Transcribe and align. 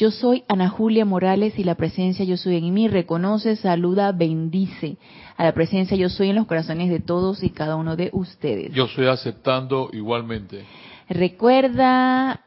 Yo 0.00 0.10
soy 0.10 0.44
Ana 0.48 0.70
Julia 0.70 1.04
Morales 1.04 1.58
y 1.58 1.62
la 1.62 1.74
presencia 1.74 2.24
yo 2.24 2.38
soy 2.38 2.56
en 2.56 2.72
mí 2.72 2.88
reconoce, 2.88 3.54
saluda, 3.56 4.12
bendice 4.12 4.96
a 5.36 5.44
la 5.44 5.52
presencia 5.52 5.94
yo 5.94 6.08
soy 6.08 6.30
en 6.30 6.36
los 6.36 6.46
corazones 6.46 6.88
de 6.88 7.00
todos 7.00 7.42
y 7.42 7.50
cada 7.50 7.76
uno 7.76 7.96
de 7.96 8.08
ustedes. 8.14 8.72
Yo 8.72 8.86
estoy 8.86 9.08
aceptando 9.08 9.90
igualmente. 9.92 10.64
Recuerda, 11.10 12.40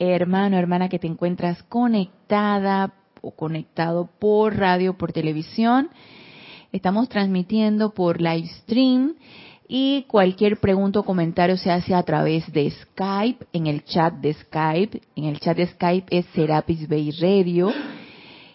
hermano, 0.00 0.58
hermana, 0.58 0.88
que 0.88 0.98
te 0.98 1.06
encuentras 1.06 1.62
conectada 1.62 2.92
o 3.20 3.30
conectado 3.30 4.08
por 4.18 4.56
radio, 4.56 4.98
por 4.98 5.12
televisión. 5.12 5.90
Estamos 6.72 7.08
transmitiendo 7.08 7.94
por 7.94 8.20
live 8.20 8.48
stream 8.62 9.14
y 9.68 10.04
cualquier 10.08 10.58
pregunta 10.58 11.00
o 11.00 11.04
comentario 11.04 11.56
se 11.56 11.70
hace 11.70 11.94
a 11.94 12.02
través 12.02 12.50
de 12.52 12.70
Skype, 12.70 13.46
en 13.52 13.66
el 13.66 13.84
chat 13.84 14.14
de 14.14 14.32
Skype. 14.34 15.00
En 15.16 15.24
el 15.24 15.40
chat 15.40 15.56
de 15.56 15.66
Skype 15.66 16.16
es 16.16 16.26
Serapis 16.34 16.88
Bay 16.88 17.10
Radio 17.20 17.72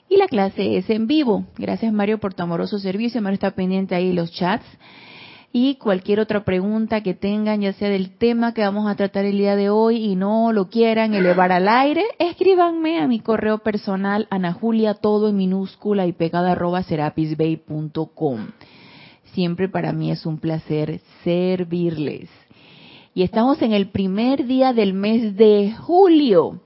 y 0.09 0.17
la 0.17 0.27
clase 0.27 0.77
es 0.77 0.89
en 0.89 1.07
vivo. 1.07 1.45
Gracias 1.57 1.91
Mario 1.91 2.19
por 2.19 2.33
tu 2.33 2.43
amoroso 2.43 2.79
servicio. 2.79 3.21
Mario 3.21 3.35
está 3.35 3.52
pendiente 3.52 3.95
ahí 3.95 4.13
los 4.13 4.31
chats. 4.31 4.66
Y 5.53 5.75
cualquier 5.75 6.21
otra 6.21 6.45
pregunta 6.45 7.02
que 7.02 7.13
tengan, 7.13 7.59
ya 7.59 7.73
sea 7.73 7.89
del 7.89 8.17
tema 8.17 8.53
que 8.53 8.61
vamos 8.61 8.89
a 8.89 8.95
tratar 8.95 9.25
el 9.25 9.38
día 9.38 9.57
de 9.57 9.69
hoy 9.69 9.97
y 9.97 10.16
no 10.16 10.53
lo 10.53 10.69
quieran 10.69 11.13
elevar 11.13 11.52
al 11.52 11.67
aire, 11.67 12.05
escríbanme 12.19 13.02
a 13.02 13.08
mi 13.08 13.19
correo 13.19 13.58
personal, 13.58 14.27
Ana 14.30 14.53
Julia, 14.53 14.93
todo 14.93 15.27
en 15.27 15.36
minúscula 15.36 16.08
y 16.08 16.14
pegada 16.14 16.53
arroba 16.53 16.83
serapisbay.com. 16.83 18.47
Siempre 19.33 19.69
para 19.69 19.93
mí 19.93 20.11
es 20.11 20.25
un 20.25 20.39
placer 20.39 20.99
servirles. 21.23 22.29
Y 23.13 23.23
estamos 23.23 23.61
en 23.61 23.73
el 23.73 23.89
primer 23.89 24.45
día 24.45 24.73
del 24.73 24.93
mes 24.93 25.35
de 25.35 25.73
julio 25.77 26.61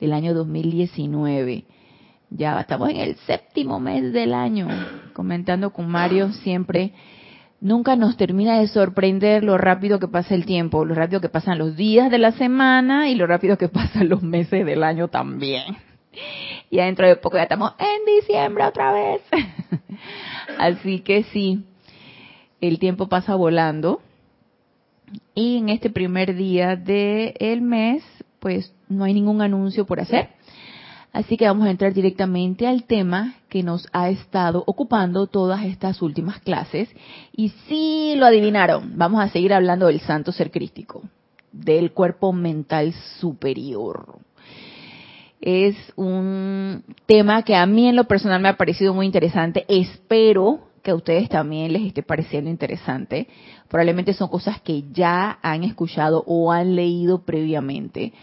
del 0.00 0.12
año 0.12 0.34
2019. 0.34 1.64
Ya 2.30 2.60
estamos 2.60 2.90
en 2.90 2.96
el 2.96 3.16
séptimo 3.16 3.80
mes 3.80 4.12
del 4.12 4.34
año, 4.34 4.68
comentando 5.14 5.72
con 5.72 5.88
Mario 5.88 6.32
siempre. 6.32 6.92
Nunca 7.60 7.96
nos 7.96 8.16
termina 8.16 8.60
de 8.60 8.68
sorprender 8.68 9.42
lo 9.42 9.56
rápido 9.56 9.98
que 9.98 10.08
pasa 10.08 10.34
el 10.34 10.44
tiempo, 10.44 10.84
lo 10.84 10.94
rápido 10.94 11.20
que 11.20 11.28
pasan 11.28 11.58
los 11.58 11.76
días 11.76 12.10
de 12.10 12.18
la 12.18 12.32
semana 12.32 13.08
y 13.08 13.14
lo 13.14 13.26
rápido 13.26 13.56
que 13.56 13.68
pasan 13.70 14.08
los 14.10 14.22
meses 14.22 14.64
del 14.66 14.84
año 14.84 15.08
también. 15.08 15.76
Ya 16.70 16.84
dentro 16.84 17.06
de 17.06 17.16
poco 17.16 17.36
ya 17.36 17.44
estamos 17.44 17.72
en 17.78 18.20
diciembre 18.20 18.64
otra 18.64 18.92
vez. 18.92 19.22
Así 20.58 21.00
que 21.00 21.22
sí, 21.24 21.64
el 22.60 22.78
tiempo 22.78 23.08
pasa 23.08 23.34
volando. 23.34 24.00
Y 25.34 25.56
en 25.58 25.68
este 25.70 25.90
primer 25.90 26.34
día 26.34 26.76
del 26.76 27.62
mes, 27.62 28.02
pues 28.40 28.72
no 28.88 29.04
hay 29.04 29.14
ningún 29.14 29.40
anuncio 29.40 29.86
por 29.86 30.00
hacer. 30.00 30.30
Así 31.12 31.36
que 31.36 31.46
vamos 31.46 31.66
a 31.66 31.70
entrar 31.70 31.94
directamente 31.94 32.66
al 32.66 32.84
tema 32.84 33.36
que 33.48 33.62
nos 33.62 33.88
ha 33.92 34.10
estado 34.10 34.62
ocupando 34.66 35.26
todas 35.26 35.64
estas 35.64 36.02
últimas 36.02 36.38
clases. 36.40 36.90
Y 37.32 37.48
si 37.66 38.14
lo 38.16 38.26
adivinaron, 38.26 38.92
vamos 38.96 39.20
a 39.22 39.28
seguir 39.30 39.54
hablando 39.54 39.86
del 39.86 40.00
santo 40.00 40.32
ser 40.32 40.50
crístico, 40.50 41.02
del 41.50 41.92
cuerpo 41.92 42.32
mental 42.32 42.92
superior. 43.20 44.18
Es 45.40 45.76
un 45.96 46.84
tema 47.06 47.42
que 47.42 47.54
a 47.54 47.64
mí 47.64 47.88
en 47.88 47.96
lo 47.96 48.04
personal 48.04 48.42
me 48.42 48.48
ha 48.48 48.56
parecido 48.58 48.92
muy 48.92 49.06
interesante. 49.06 49.64
Espero 49.68 50.67
que 50.88 50.92
a 50.92 50.96
ustedes 50.96 51.28
también 51.28 51.70
les 51.74 51.82
esté 51.82 52.02
pareciendo 52.02 52.48
interesante. 52.48 53.28
Probablemente 53.68 54.14
son 54.14 54.30
cosas 54.30 54.58
que 54.62 54.84
ya 54.90 55.38
han 55.42 55.62
escuchado 55.62 56.24
o 56.26 56.50
han 56.50 56.76
leído 56.76 57.26
previamente. 57.26 58.14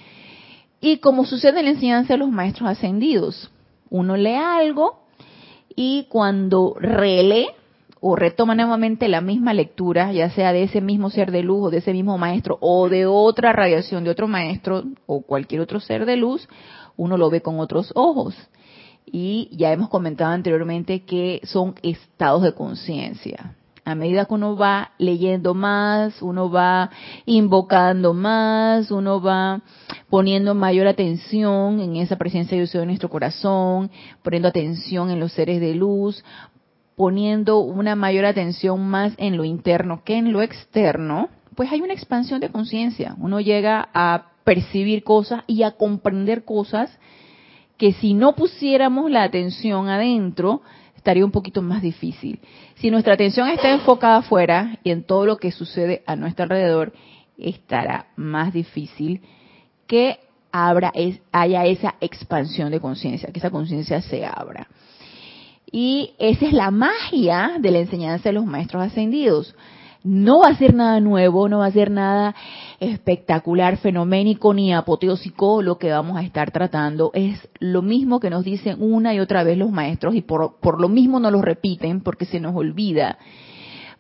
Y 0.82 0.98
como 0.98 1.26
sucede 1.26 1.60
en 1.60 1.66
la 1.66 1.72
enseñanza 1.74 2.14
de 2.14 2.18
los 2.18 2.32
maestros 2.32 2.68
ascendidos, 2.68 3.52
uno 3.92 4.18
lee 4.18 4.34
algo 4.34 5.04
y 5.76 6.08
cuando 6.10 6.76
relee 6.80 7.50
o 8.00 8.16
retoma 8.16 8.56
nuevamente 8.56 9.10
la 9.10 9.22
misma 9.22 9.54
lectura, 9.54 10.12
ya 10.12 10.32
sea 10.32 10.52
de 10.52 10.64
ese 10.64 10.82
mismo 10.82 11.12
ser 11.12 11.30
de 11.32 11.44
luz 11.44 11.68
o 11.68 11.70
de 11.70 11.78
ese 11.78 11.94
mismo 11.94 12.18
maestro 12.18 12.58
o 12.62 12.90
de 12.90 13.06
otra 13.06 13.54
radiación 13.54 14.04
de 14.04 14.10
otro 14.10 14.28
maestro 14.28 14.86
o 15.06 15.22
cualquier 15.22 15.62
otro 15.62 15.80
ser 15.80 16.08
de 16.08 16.16
luz, 16.16 16.50
uno 16.98 17.16
lo 17.16 17.30
ve 17.30 17.42
con 17.42 17.60
otros 17.60 17.92
ojos. 17.94 18.36
Y 19.06 19.50
ya 19.52 19.72
hemos 19.72 19.90
comentado 19.90 20.32
anteriormente 20.32 21.04
que 21.04 21.42
son 21.44 21.76
estados 21.82 22.44
de 22.44 22.54
conciencia 22.54 23.56
a 23.86 23.94
medida 23.94 24.26
que 24.26 24.34
uno 24.34 24.58
va 24.58 24.92
leyendo 24.98 25.54
más, 25.54 26.22
uno 26.24 26.50
va 26.50 26.90
invocando 27.28 28.16
más, 28.16 28.90
uno 28.90 29.22
va 29.22 29.62
poniendo 30.10 30.56
mayor 30.56 30.88
atención 30.88 31.80
en 31.80 31.96
esa 31.98 32.16
presencia 32.16 32.58
de 32.58 32.64
Dios 32.64 32.74
en 32.74 32.88
nuestro 32.88 33.10
corazón, 33.10 33.92
poniendo 34.24 34.50
atención 34.50 35.12
en 35.12 35.20
los 35.20 35.34
seres 35.34 35.62
de 35.62 35.76
luz, 35.76 36.26
poniendo 36.96 37.60
una 37.60 37.96
mayor 37.96 38.26
atención 38.26 38.88
más 38.88 39.14
en 39.18 39.38
lo 39.38 39.44
interno 39.44 40.04
que 40.04 40.18
en 40.18 40.34
lo 40.34 40.42
externo, 40.42 41.30
pues 41.56 41.72
hay 41.72 41.82
una 41.82 41.94
expansión 41.94 42.40
de 42.40 42.50
conciencia. 42.50 43.16
Uno 43.20 43.40
llega 43.40 43.88
a 43.94 44.32
percibir 44.44 45.04
cosas 45.04 45.44
y 45.46 45.62
a 45.62 45.72
comprender 45.72 46.44
cosas 46.44 46.90
que 47.78 47.94
si 47.94 48.14
no 48.14 48.36
pusiéramos 48.36 49.12
la 49.12 49.24
atención 49.24 49.90
adentro, 49.90 50.62
estaría 50.96 51.26
un 51.26 51.32
poquito 51.32 51.62
más 51.62 51.82
difícil. 51.82 52.40
Si 52.76 52.90
nuestra 52.90 53.14
atención 53.14 53.48
está 53.50 53.72
enfocada 53.72 54.18
afuera 54.18 54.80
y 54.84 54.92
en 54.92 55.04
todo 55.04 55.26
lo 55.26 55.38
que 55.38 55.52
sucede 55.52 56.04
a 56.06 56.16
nuestro 56.16 56.44
alrededor, 56.44 56.94
estará 57.38 58.08
más 58.16 58.54
difícil 58.54 59.22
que 59.88 60.20
abra 60.52 60.94
haya 61.32 61.66
esa 61.66 61.96
expansión 62.00 62.72
de 62.72 62.80
conciencia, 62.80 63.30
que 63.32 63.40
esa 63.40 63.50
conciencia 63.50 64.02
se 64.02 64.26
abra. 64.26 64.68
Y 65.72 66.14
esa 66.18 66.46
es 66.46 66.54
la 66.54 66.72
magia 66.72 67.58
de 67.60 67.72
la 67.72 67.80
enseñanza 67.80 68.30
de 68.30 68.34
los 68.34 68.46
maestros 68.46 68.82
ascendidos. 68.82 69.54
No 70.06 70.42
va 70.42 70.50
a 70.50 70.56
ser 70.56 70.76
nada 70.76 71.00
nuevo, 71.00 71.50
no 71.50 71.60
va 71.60 71.66
a 71.66 71.72
ser 71.72 71.90
nada 71.90 72.36
espectacular, 72.80 73.78
fenoménico 73.78 74.54
ni 74.54 74.72
apoteósico 74.72 75.64
lo 75.64 75.80
que 75.80 75.90
vamos 75.90 76.16
a 76.16 76.22
estar 76.22 76.52
tratando. 76.52 77.10
Es 77.16 77.50
lo 77.60 77.82
mismo 77.82 78.20
que 78.20 78.30
nos 78.30 78.44
dicen 78.44 78.78
una 78.80 79.16
y 79.16 79.20
otra 79.20 79.44
vez 79.44 79.58
los 79.58 79.72
maestros 79.72 80.14
y 80.14 80.22
por, 80.22 80.60
por 80.60 80.80
lo 80.80 80.90
mismo 80.90 81.20
no 81.20 81.32
lo 81.32 81.42
repiten 81.42 82.02
porque 82.02 82.26
se 82.26 82.40
nos 82.40 82.56
olvida. 82.56 83.18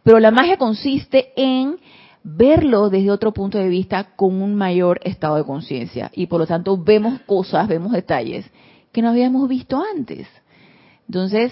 Pero 0.03 0.19
la 0.19 0.29
magia 0.29 0.57
consiste 0.57 1.33
en 1.35 1.77
verlo 2.23 2.91
desde 2.91 3.09
otro 3.09 3.33
punto 3.33 3.57
de 3.57 3.67
vista 3.67 4.15
con 4.15 4.43
un 4.43 4.53
mayor 4.53 4.99
estado 5.03 5.37
de 5.37 5.43
conciencia 5.43 6.11
y 6.13 6.27
por 6.27 6.39
lo 6.39 6.45
tanto 6.45 6.77
vemos 6.77 7.19
cosas, 7.21 7.67
vemos 7.67 7.91
detalles 7.91 8.45
que 8.91 9.01
no 9.01 9.09
habíamos 9.09 9.49
visto 9.49 9.81
antes. 9.95 10.27
Entonces, 11.07 11.51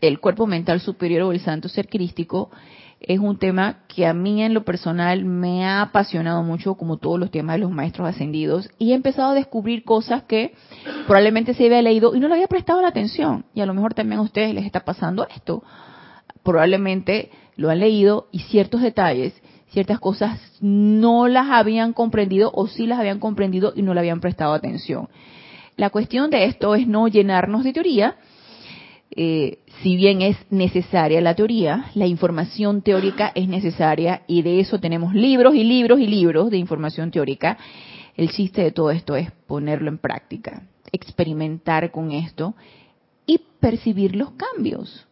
el 0.00 0.20
cuerpo 0.20 0.46
mental 0.46 0.80
superior 0.80 1.22
o 1.22 1.32
el 1.32 1.40
santo 1.40 1.68
ser 1.68 1.88
crístico 1.88 2.50
es 3.00 3.18
un 3.18 3.38
tema 3.38 3.80
que 3.88 4.06
a 4.06 4.14
mí 4.14 4.42
en 4.42 4.54
lo 4.54 4.64
personal 4.64 5.24
me 5.24 5.64
ha 5.66 5.82
apasionado 5.82 6.42
mucho, 6.42 6.74
como 6.74 6.96
todos 6.96 7.20
los 7.20 7.30
temas 7.30 7.56
de 7.56 7.60
los 7.60 7.70
maestros 7.70 8.08
ascendidos, 8.08 8.70
y 8.78 8.92
he 8.92 8.94
empezado 8.94 9.30
a 9.30 9.34
descubrir 9.34 9.84
cosas 9.84 10.22
que 10.24 10.54
probablemente 11.06 11.54
se 11.54 11.66
había 11.66 11.82
leído 11.82 12.14
y 12.14 12.20
no 12.20 12.28
le 12.28 12.34
había 12.34 12.48
prestado 12.48 12.80
la 12.80 12.88
atención. 12.88 13.44
Y 13.54 13.60
a 13.60 13.66
lo 13.66 13.74
mejor 13.74 13.94
también 13.94 14.20
a 14.20 14.22
ustedes 14.22 14.54
les 14.54 14.64
está 14.64 14.80
pasando 14.80 15.26
esto. 15.28 15.62
Probablemente 16.42 17.30
lo 17.56 17.70
han 17.70 17.80
leído 17.80 18.28
y 18.32 18.40
ciertos 18.40 18.80
detalles, 18.80 19.34
ciertas 19.68 20.00
cosas 20.00 20.40
no 20.60 21.28
las 21.28 21.48
habían 21.50 21.92
comprendido 21.92 22.50
o 22.54 22.66
sí 22.66 22.86
las 22.86 22.98
habían 22.98 23.18
comprendido 23.18 23.72
y 23.76 23.82
no 23.82 23.94
le 23.94 24.00
habían 24.00 24.20
prestado 24.20 24.54
atención. 24.54 25.08
La 25.76 25.90
cuestión 25.90 26.30
de 26.30 26.44
esto 26.44 26.74
es 26.74 26.86
no 26.86 27.08
llenarnos 27.08 27.62
de 27.62 27.74
teoría, 27.74 28.16
eh, 29.10 29.58
si 29.82 29.96
bien 29.96 30.20
es 30.20 30.36
necesaria 30.50 31.20
la 31.20 31.34
teoría, 31.34 31.90
la 31.94 32.06
información 32.06 32.82
teórica 32.82 33.32
es 33.34 33.48
necesaria 33.48 34.22
y 34.26 34.42
de 34.42 34.60
eso 34.60 34.80
tenemos 34.80 35.14
libros 35.14 35.54
y 35.54 35.64
libros 35.64 36.00
y 36.00 36.06
libros 36.06 36.50
de 36.50 36.58
información 36.58 37.10
teórica. 37.10 37.56
El 38.16 38.30
chiste 38.30 38.62
de 38.62 38.72
todo 38.72 38.90
esto 38.90 39.16
es 39.16 39.30
ponerlo 39.46 39.88
en 39.88 39.98
práctica, 39.98 40.64
experimentar 40.92 41.90
con 41.92 42.12
esto 42.12 42.54
y 43.26 43.40
percibir 43.60 44.16
los 44.16 44.32
cambios 44.32 45.06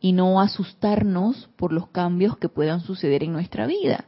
y 0.00 0.12
no 0.12 0.40
asustarnos 0.40 1.48
por 1.56 1.72
los 1.72 1.88
cambios 1.88 2.36
que 2.38 2.48
puedan 2.48 2.80
suceder 2.80 3.24
en 3.24 3.32
nuestra 3.32 3.66
vida. 3.66 4.04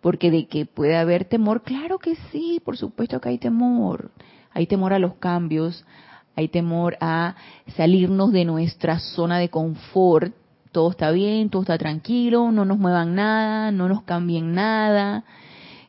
Porque 0.00 0.30
de 0.30 0.46
que 0.46 0.66
puede 0.66 0.96
haber 0.96 1.24
temor, 1.24 1.62
claro 1.62 1.98
que 1.98 2.16
sí, 2.30 2.60
por 2.64 2.76
supuesto 2.76 3.20
que 3.20 3.30
hay 3.30 3.38
temor. 3.38 4.10
Hay 4.52 4.66
temor 4.66 4.92
a 4.92 4.98
los 4.98 5.14
cambios, 5.14 5.84
hay 6.36 6.48
temor 6.48 6.96
a 7.00 7.34
salirnos 7.76 8.30
de 8.30 8.44
nuestra 8.44 8.98
zona 8.98 9.38
de 9.38 9.48
confort. 9.48 10.32
Todo 10.70 10.90
está 10.90 11.10
bien, 11.10 11.48
todo 11.48 11.62
está 11.62 11.78
tranquilo, 11.78 12.52
no 12.52 12.66
nos 12.66 12.78
muevan 12.78 13.14
nada, 13.14 13.72
no 13.72 13.88
nos 13.88 14.02
cambien 14.02 14.54
nada. 14.54 15.24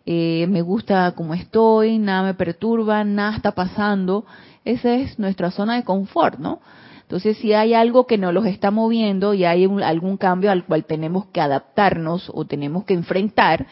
eh, 0.06 0.48
me 0.48 0.62
gusta 0.62 1.12
como 1.12 1.34
estoy, 1.34 2.00
nada 2.00 2.24
me 2.24 2.34
perturba, 2.34 3.04
nada 3.04 3.36
está 3.36 3.52
pasando. 3.52 4.26
Esa 4.64 4.96
es 4.96 5.20
nuestra 5.20 5.52
zona 5.52 5.76
de 5.76 5.84
confort, 5.84 6.40
¿no? 6.40 6.62
Entonces, 7.02 7.38
si 7.38 7.54
hay 7.54 7.74
algo 7.74 8.06
que 8.06 8.18
nos 8.18 8.34
los 8.34 8.46
está 8.46 8.70
moviendo 8.72 9.34
y 9.34 9.46
hay 9.46 9.66
algún 9.84 10.18
cambio 10.18 10.52
al 10.52 10.66
cual 10.66 10.84
tenemos 10.86 11.26
que 11.28 11.40
adaptarnos 11.40 12.30
o 12.34 12.46
tenemos 12.46 12.84
que 12.84 12.94
enfrentar, 12.94 13.66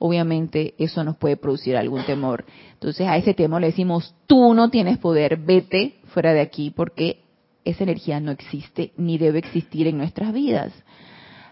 obviamente 0.00 0.74
eso 0.78 1.04
nos 1.04 1.16
puede 1.16 1.36
producir 1.36 1.76
algún 1.76 2.02
temor. 2.02 2.44
Entonces, 2.72 3.06
a 3.06 3.16
ese 3.16 3.34
temor 3.34 3.60
le 3.60 3.68
decimos, 3.68 4.16
tú 4.26 4.52
no 4.52 4.68
tienes 4.68 4.98
poder, 4.98 5.36
vete 5.36 6.00
fuera 6.12 6.32
de 6.32 6.40
aquí 6.40 6.70
porque 6.70 7.22
esa 7.64 7.84
energía 7.84 8.20
no 8.20 8.30
existe 8.30 8.92
ni 8.96 9.18
debe 9.18 9.38
existir 9.38 9.86
en 9.86 9.98
nuestras 9.98 10.32
vidas. 10.32 10.72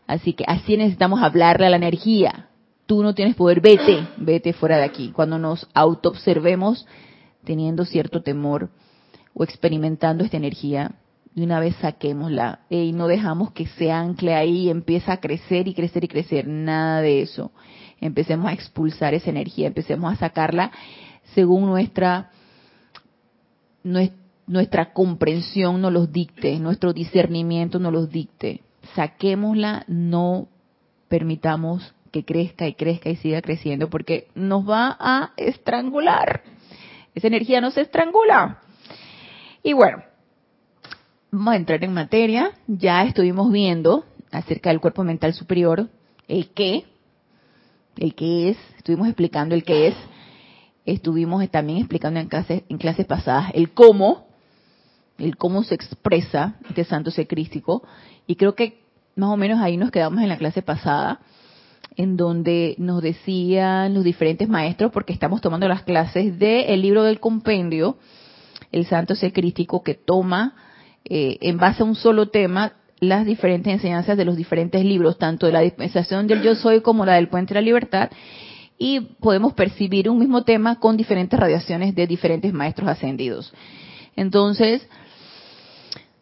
Así 0.07 0.33
que 0.33 0.45
así 0.47 0.77
necesitamos 0.77 1.23
hablarle 1.23 1.67
a 1.67 1.71
la 1.71 1.77
energía. 1.77 2.49
Tú 2.87 3.03
no 3.03 3.15
tienes 3.15 3.37
poder, 3.37 3.61
vete, 3.61 4.09
vete 4.17 4.53
fuera 4.53 4.77
de 4.77 4.85
aquí. 4.85 5.13
Cuando 5.13 5.39
nos 5.39 5.69
autoobservemos 5.75 6.87
teniendo 7.45 7.85
cierto 7.85 8.23
temor 8.23 8.71
o 9.35 9.45
experimentando 9.45 10.25
esta 10.25 10.37
energía, 10.37 10.93
de 11.35 11.45
una 11.45 11.61
vez 11.61 11.77
saquémosla 11.77 12.61
y 12.69 12.93
no 12.93 13.07
dejamos 13.07 13.53
que 13.53 13.67
se 13.67 13.93
ancle 13.93 14.35
ahí 14.35 14.63
y 14.63 14.71
empieza 14.71 15.13
a 15.13 15.21
crecer 15.21 15.69
y 15.69 15.75
crecer 15.75 16.05
y 16.05 16.09
crecer. 16.09 16.49
Nada 16.49 17.01
de 17.03 17.23
eso. 17.23 17.53
Empecemos 18.01 18.51
a 18.51 18.53
expulsar 18.53 19.15
esa 19.15 19.31
energía, 19.31 19.69
empecemos 19.69 20.13
a 20.13 20.17
sacarla 20.17 20.73
según 21.35 21.67
nuestra, 21.67 22.31
nuestra 23.85 24.19
comprensión 24.93 25.81
nos 25.81 25.93
los 25.93 26.13
dicte, 26.13 26.59
nuestro 26.59 26.93
discernimiento 26.93 27.79
nos 27.79 27.93
los 27.93 28.11
dicte. 28.11 28.63
Saquémosla, 28.95 29.85
no 29.87 30.49
permitamos 31.09 31.95
que 32.11 32.25
crezca 32.25 32.67
y 32.67 32.75
crezca 32.75 33.11
y 33.11 33.17
siga 33.17 33.41
creciendo 33.43 33.89
porque 33.89 34.29
nos 34.35 34.69
va 34.69 34.97
a 34.99 35.33
estrangular. 35.37 36.43
Esa 37.15 37.29
energía 37.29 37.61
no 37.61 37.71
se 37.71 37.83
estrangula. 37.83 38.61
Y 39.63 39.73
bueno, 39.73 40.03
vamos 41.31 41.55
a 41.55 41.57
entrar 41.57 41.85
en 41.85 41.93
materia. 41.93 42.53
Ya 42.67 43.05
estuvimos 43.05 43.53
viendo 43.53 44.05
acerca 44.33 44.71
del 44.71 44.81
cuerpo 44.81 45.05
mental 45.05 45.35
superior, 45.35 45.89
el 46.29 46.51
qué, 46.51 46.85
el 47.97 48.15
qué 48.15 48.51
es, 48.51 48.57
estuvimos 48.77 49.09
explicando 49.09 49.55
el 49.55 49.65
qué 49.65 49.89
es, 49.89 49.95
estuvimos 50.87 51.49
también 51.51 51.79
explicando 51.79 52.21
en 52.21 52.29
clases, 52.29 52.63
en 52.69 52.79
clases 52.79 53.07
pasadas 53.07 53.51
el 53.55 53.73
cómo, 53.73 54.30
el 55.21 55.37
cómo 55.37 55.63
se 55.63 55.75
expresa 55.75 56.57
este 56.69 56.85
santo 56.85 57.11
secrístico, 57.11 57.83
y 58.27 58.37
creo 58.37 58.55
que 58.55 58.81
más 59.17 59.31
o 59.31 59.37
menos 59.37 59.61
ahí 59.61 59.77
nos 59.77 59.91
quedamos 59.91 60.23
en 60.23 60.29
la 60.29 60.39
clase 60.39 60.63
pasada, 60.63 61.21
en 61.97 62.17
donde 62.17 62.75
nos 62.79 63.03
decían 63.03 63.95
los 63.95 64.05
diferentes 64.05 64.49
maestros, 64.49 64.93
porque 64.93 65.13
estamos 65.13 65.41
tomando 65.41 65.69
las 65.69 65.83
clases 65.83 66.39
del 66.39 66.81
libro 66.81 67.03
del 67.03 67.21
compendio, 67.21 67.99
el 68.73 68.87
santo 68.87 69.15
secrístico 69.15 69.83
que 69.83 69.95
toma 69.95 70.55
eh, 71.05 71.39
en 71.41 71.59
base 71.59 71.83
a 71.83 71.87
un 71.87 71.97
solo 71.97 72.29
tema 72.29 72.75
las 73.01 73.25
diferentes 73.25 73.73
enseñanzas 73.73 74.17
de 74.17 74.25
los 74.25 74.37
diferentes 74.37 74.85
libros, 74.85 75.19
tanto 75.19 75.47
de 75.47 75.53
la 75.53 75.61
dispensación 75.61 76.27
del 76.27 76.43
yo 76.43 76.55
soy 76.55 76.83
como 76.83 77.05
la 77.05 77.15
del 77.15 77.29
puente 77.29 77.55
de 77.55 77.61
la 77.61 77.65
libertad, 77.65 78.11
y 78.79 79.01
podemos 79.01 79.53
percibir 79.53 80.09
un 80.09 80.19
mismo 80.19 80.45
tema 80.45 80.79
con 80.79 80.97
diferentes 80.97 81.39
radiaciones 81.39 81.95
de 81.95 82.07
diferentes 82.07 82.53
maestros 82.53 82.89
ascendidos. 82.89 83.53
Entonces, 84.17 84.89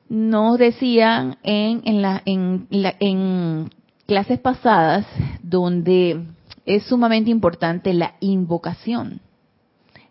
nos 0.09 0.59
decían 0.59 1.37
en, 1.43 1.83
en, 1.85 2.03
la, 2.03 2.23
en, 2.25 2.67
en 2.71 3.71
clases 4.07 4.39
pasadas 4.39 5.07
donde 5.43 6.25
es 6.65 6.85
sumamente 6.85 7.31
importante 7.31 7.93
la 7.93 8.15
invocación 8.21 9.21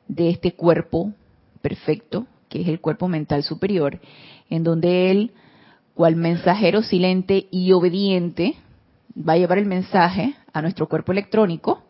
de 0.07 0.29
este 0.29 0.53
cuerpo 0.53 1.13
perfecto, 1.61 2.27
que 2.49 2.61
es 2.61 2.67
el 2.67 2.79
cuerpo 2.79 3.07
mental 3.07 3.43
superior, 3.43 3.99
en 4.49 4.63
donde 4.63 5.11
él, 5.11 5.31
cual 5.93 6.15
mensajero 6.15 6.81
silente 6.81 7.47
y 7.51 7.71
obediente, 7.71 8.55
va 9.17 9.33
a 9.33 9.37
llevar 9.37 9.57
el 9.57 9.65
mensaje 9.65 10.35
a 10.53 10.61
nuestro 10.61 10.87
cuerpo 10.87 11.11
electrónico 11.11 11.83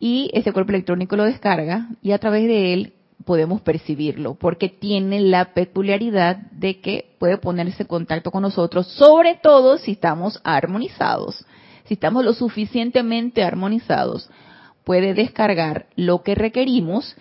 y 0.00 0.30
ese 0.32 0.52
cuerpo 0.52 0.72
electrónico 0.72 1.16
lo 1.16 1.24
descarga 1.24 1.88
y 2.02 2.12
a 2.12 2.18
través 2.18 2.44
de 2.44 2.72
él 2.72 2.92
podemos 3.24 3.60
percibirlo, 3.60 4.34
porque 4.34 4.68
tiene 4.68 5.20
la 5.20 5.52
peculiaridad 5.52 6.36
de 6.52 6.80
que 6.80 7.14
puede 7.18 7.38
ponerse 7.38 7.82
en 7.82 7.88
contacto 7.88 8.30
con 8.30 8.42
nosotros, 8.42 8.86
sobre 8.86 9.34
todo 9.42 9.78
si 9.78 9.92
estamos 9.92 10.40
armonizados. 10.44 11.44
Si 11.84 11.94
estamos 11.94 12.24
lo 12.24 12.32
suficientemente 12.34 13.42
armonizados, 13.42 14.30
puede 14.84 15.14
descargar 15.14 15.86
lo 15.96 16.22
que 16.22 16.34
requerimos 16.34 17.16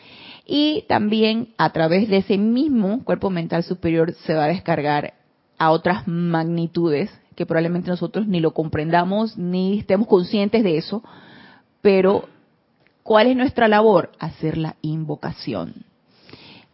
y 0.45 0.85
también 0.87 1.53
a 1.57 1.73
través 1.73 2.07
de 2.07 2.17
ese 2.17 2.37
mismo 2.37 3.03
cuerpo 3.03 3.29
mental 3.29 3.63
superior 3.63 4.13
se 4.25 4.33
va 4.33 4.45
a 4.45 4.49
descargar 4.49 5.13
a 5.57 5.71
otras 5.71 6.07
magnitudes 6.07 7.11
que 7.35 7.45
probablemente 7.45 7.89
nosotros 7.89 8.27
ni 8.27 8.39
lo 8.39 8.51
comprendamos 8.51 9.37
ni 9.37 9.79
estemos 9.79 10.07
conscientes 10.07 10.63
de 10.63 10.77
eso, 10.77 11.03
pero 11.81 12.27
¿cuál 13.07 13.27
es 13.27 13.37
nuestra 13.37 13.69
labor? 13.69 14.11
Hacer 14.19 14.57
la 14.57 14.75
invocación. 14.81 15.85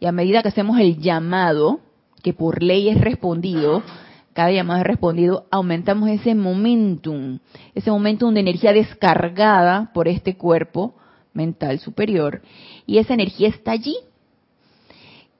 Y 0.00 0.06
a 0.06 0.12
medida 0.12 0.42
que 0.42 0.48
hacemos 0.48 0.80
el 0.80 0.98
llamado, 0.98 1.78
que 2.24 2.32
por 2.32 2.60
ley 2.60 2.88
es 2.88 3.00
respondido, 3.00 3.84
cada 4.32 4.50
llamado 4.50 4.80
es 4.80 4.86
respondido, 4.86 5.46
aumentamos 5.52 6.10
ese 6.10 6.34
momentum, 6.34 7.38
ese 7.76 7.88
momentum 7.92 8.34
de 8.34 8.40
energía 8.40 8.72
descargada 8.72 9.92
por 9.94 10.08
este 10.08 10.36
cuerpo 10.36 10.96
mental 11.34 11.78
superior 11.78 12.42
y 12.84 12.98
esa 12.98 13.14
energía 13.14 13.48
está 13.48 13.70
allí, 13.70 13.96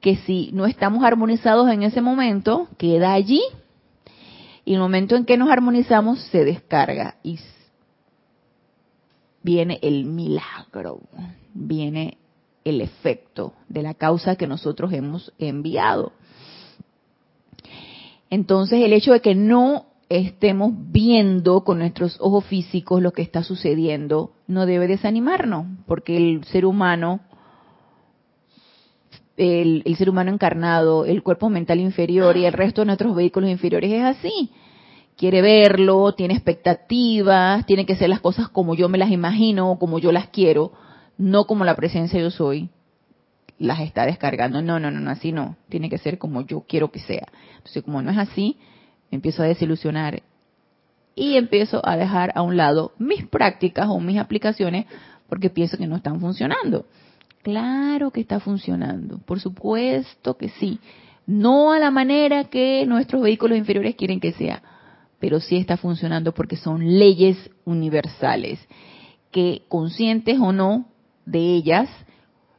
que 0.00 0.14
si 0.19 0.50
no 0.52 0.64
estamos 0.64 1.02
armonizados 1.02 1.69
en 1.70 1.82
ese 1.82 2.02
momento, 2.02 2.69
queda 2.79 3.14
allí 3.14 3.43
y 4.64 4.75
el 4.75 4.81
momento 4.81 5.17
en 5.17 5.25
que 5.25 5.37
nos 5.37 5.50
armonizamos 5.50 6.20
se 6.26 6.44
descarga 6.44 7.17
y 7.25 7.38
viene 9.44 9.79
el 9.82 10.06
milagro, 10.06 11.02
viene 11.52 12.17
el 12.64 12.81
efecto 12.81 13.52
de 13.69 13.82
la 13.82 13.94
causa 13.94 14.35
que 14.35 14.49
nosotros 14.49 14.93
hemos 14.93 15.32
enviado. 15.38 16.12
Entonces 18.31 18.82
el 18.82 18.93
hecho 18.93 19.12
de 19.12 19.20
que 19.20 19.37
no 19.37 19.87
estemos 20.08 20.73
viendo 20.75 21.62
con 21.62 21.79
nuestros 21.79 22.17
ojos 22.20 22.44
físicos 22.46 23.02
lo 23.02 23.12
que 23.12 23.23
está 23.23 23.43
sucediendo, 23.43 24.32
no 24.46 24.67
debe 24.67 24.88
desanimarnos, 24.88 25.67
porque 25.87 26.17
el 26.17 26.44
ser 26.44 26.64
humano, 26.64 27.20
el, 29.36 29.82
ser 29.96 30.08
humano 30.08 30.32
encarnado, 30.32 31.05
el 31.05 31.22
cuerpo 31.22 31.51
mental 31.51 31.81
inferior 31.81 32.36
y 32.36 32.46
el 32.46 32.53
resto 32.55 32.81
de 32.81 32.86
nuestros 32.86 33.15
vehículos 33.15 33.51
inferiores 33.51 33.93
es 33.93 34.03
así. 34.05 34.51
Quiere 35.17 35.43
verlo, 35.43 36.13
tiene 36.13 36.35
expectativas, 36.35 37.65
tiene 37.67 37.87
que 37.87 37.97
ser 37.97 38.09
las 38.09 38.21
cosas 38.21 38.49
como 38.49 38.75
yo 38.75 38.89
me 38.89 38.99
las 38.99 39.11
imagino, 39.11 39.79
como 39.79 39.99
yo 39.99 40.11
las 40.11 40.29
quiero, 40.29 40.73
no 41.19 41.47
como 41.47 41.65
la 41.65 41.77
presencia 41.77 42.21
yo 42.21 42.31
soy 42.31 42.71
las 43.59 43.81
está 43.81 44.06
descargando. 44.06 44.63
No, 44.63 44.79
no, 44.79 44.91
no, 44.91 45.01
no, 45.01 45.11
así 45.11 45.33
no. 45.33 45.56
Tiene 45.69 45.89
que 45.89 45.99
ser 45.99 46.19
como 46.19 46.43
yo 46.43 46.65
quiero 46.69 46.91
que 46.91 47.01
sea. 47.01 47.27
Entonces, 47.56 47.83
como 47.83 48.03
no 48.03 48.11
es 48.11 48.19
así, 48.19 48.59
empiezo 49.11 49.43
a 49.43 49.47
desilusionar 49.47 50.23
y 51.15 51.37
empiezo 51.37 51.81
a 51.87 51.97
dejar 51.97 52.33
a 52.35 52.43
un 52.43 52.56
lado 52.56 52.93
mis 52.99 53.25
prácticas 53.27 53.89
o 53.89 54.01
mis 54.01 54.19
aplicaciones 54.19 54.87
porque 55.29 55.51
pienso 55.51 55.79
que 55.79 55.87
no 55.87 55.97
están 55.97 56.21
funcionando. 56.21 56.87
Claro 57.43 58.11
que 58.11 58.21
está 58.21 58.41
funcionando, 58.41 59.19
por 59.19 59.39
supuesto 59.39 60.37
que 60.37 60.49
sí. 60.49 60.81
No 61.27 61.73
a 61.73 61.79
la 61.79 61.91
manera 61.91 62.44
que 62.44 62.85
nuestros 62.87 63.23
vehículos 63.23 63.56
inferiores 63.56 63.94
quieren 63.94 64.21
que 64.21 64.33
sea, 64.33 64.63
pero 65.24 65.40
sí 65.40 65.56
está 65.56 65.78
funcionando 65.78 66.34
porque 66.34 66.54
son 66.54 66.98
leyes 66.98 67.38
universales 67.64 68.60
que 69.31 69.62
conscientes 69.69 70.38
o 70.38 70.52
no 70.52 70.84
de 71.24 71.38
ellas 71.38 71.88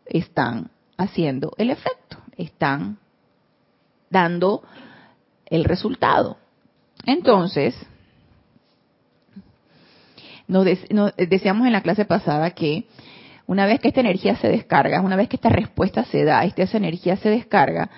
están 0.08 0.72
haciendo 0.98 1.52
el 1.60 1.70
efecto, 1.70 2.18
están 2.38 2.98
dando 4.10 4.64
el 5.46 5.64
resultado. 5.64 6.38
Entonces, 7.06 7.76
nos, 10.48 10.66
decíamos 11.18 11.68
en 11.68 11.74
la 11.74 11.84
clase 11.84 12.06
pasada 12.06 12.50
que 12.50 12.88
una 13.46 13.68
vez 13.68 13.80
que 13.80 13.90
esta 13.90 14.02
energía 14.02 14.38
se 14.38 14.48
descarga, 14.48 15.02
una 15.02 15.16
vez 15.18 15.30
que 15.30 15.36
esta 15.36 15.50
respuesta 15.50 16.04
se 16.06 16.24
da, 16.24 16.44
esta 16.46 16.64
energía 16.76 17.16
se 17.18 17.30
descarga, 17.30 17.92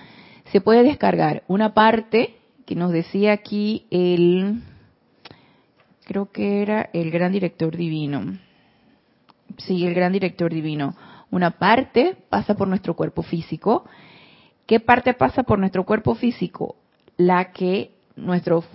se 0.51 0.59
puede 0.59 0.83
descargar 0.83 1.43
una 1.47 1.73
parte 1.73 2.36
que 2.67 2.75
nos 2.75 2.91
decía 2.91 3.31
aquí 3.31 3.87
el, 3.89 4.61
creo 6.03 6.29
que 6.33 6.61
era 6.61 6.89
el 6.91 7.09
gran 7.11 7.31
director 7.31 7.75
divino. 7.75 8.37
Sí, 9.57 9.87
el 9.87 9.93
gran 9.93 10.11
director 10.11 10.53
divino. 10.53 10.93
Una 11.31 11.51
parte 11.51 12.17
pasa 12.29 12.55
por 12.55 12.67
nuestro 12.67 12.93
cuerpo 12.93 13.23
físico. 13.23 13.85
¿Qué 14.65 14.81
parte 14.81 15.13
pasa 15.13 15.43
por 15.43 15.59
nuestro 15.59 15.85
cuerpo 15.85 16.13
físico? 16.13 16.75
La 17.15 17.53
que 17.53 17.91
nuestro 18.17 18.65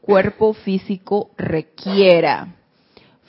cuerpo 0.00 0.52
físico 0.54 1.32
requiera 1.36 2.54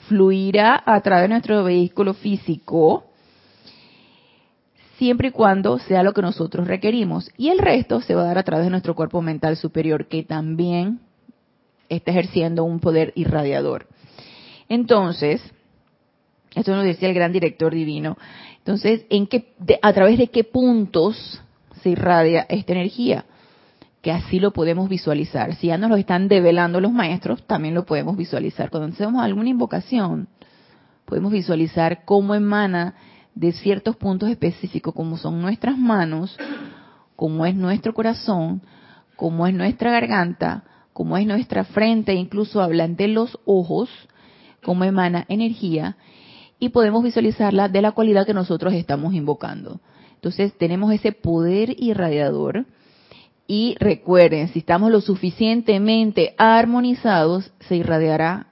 fluirá 0.06 0.80
a 0.86 1.00
través 1.00 1.24
de 1.24 1.28
nuestro 1.30 1.64
vehículo 1.64 2.14
físico, 2.14 3.05
siempre 4.98 5.28
y 5.28 5.30
cuando 5.30 5.78
sea 5.78 6.02
lo 6.02 6.12
que 6.12 6.22
nosotros 6.22 6.66
requerimos. 6.66 7.30
Y 7.36 7.48
el 7.48 7.58
resto 7.58 8.00
se 8.00 8.14
va 8.14 8.22
a 8.22 8.26
dar 8.26 8.38
a 8.38 8.42
través 8.42 8.66
de 8.66 8.70
nuestro 8.70 8.94
cuerpo 8.94 9.22
mental 9.22 9.56
superior, 9.56 10.06
que 10.06 10.22
también 10.22 11.00
está 11.88 12.10
ejerciendo 12.10 12.64
un 12.64 12.80
poder 12.80 13.12
irradiador. 13.14 13.86
Entonces, 14.68 15.42
esto 16.54 16.74
nos 16.74 16.84
decía 16.84 17.08
el 17.08 17.14
gran 17.14 17.32
director 17.32 17.72
divino. 17.72 18.16
Entonces, 18.58 19.04
¿en 19.10 19.26
qué, 19.26 19.54
¿a 19.82 19.92
través 19.92 20.18
de 20.18 20.28
qué 20.28 20.42
puntos 20.42 21.40
se 21.82 21.90
irradia 21.90 22.46
esta 22.48 22.72
energía? 22.72 23.24
Que 24.02 24.10
así 24.10 24.40
lo 24.40 24.52
podemos 24.52 24.88
visualizar. 24.88 25.54
Si 25.56 25.68
ya 25.68 25.78
nos 25.78 25.90
lo 25.90 25.96
están 25.96 26.28
develando 26.28 26.80
los 26.80 26.92
maestros, 26.92 27.46
también 27.46 27.74
lo 27.74 27.84
podemos 27.84 28.16
visualizar. 28.16 28.70
Cuando 28.70 28.92
hacemos 28.92 29.22
alguna 29.22 29.50
invocación, 29.50 30.28
podemos 31.04 31.30
visualizar 31.30 32.04
cómo 32.04 32.34
emana 32.34 32.94
de 33.36 33.52
ciertos 33.52 33.94
puntos 33.96 34.30
específicos, 34.30 34.94
como 34.94 35.16
son 35.18 35.40
nuestras 35.40 35.78
manos, 35.78 36.36
como 37.14 37.46
es 37.46 37.54
nuestro 37.54 37.94
corazón, 37.94 38.62
como 39.14 39.46
es 39.46 39.54
nuestra 39.54 39.92
garganta, 39.92 40.64
como 40.92 41.16
es 41.18 41.26
nuestra 41.26 41.64
frente, 41.64 42.14
incluso 42.14 42.62
hablan 42.62 42.96
de 42.96 43.08
los 43.08 43.38
ojos, 43.44 43.90
cómo 44.64 44.84
emana 44.84 45.26
energía 45.28 45.96
y 46.58 46.70
podemos 46.70 47.04
visualizarla 47.04 47.68
de 47.68 47.82
la 47.82 47.92
cualidad 47.92 48.26
que 48.26 48.32
nosotros 48.32 48.72
estamos 48.72 49.14
invocando. 49.14 49.80
Entonces 50.14 50.56
tenemos 50.56 50.92
ese 50.92 51.12
poder 51.12 51.76
irradiador 51.78 52.64
y 53.46 53.76
recuerden, 53.78 54.48
si 54.48 54.60
estamos 54.60 54.90
lo 54.90 55.02
suficientemente 55.02 56.34
armonizados, 56.38 57.52
se 57.60 57.76
irradiará 57.76 58.46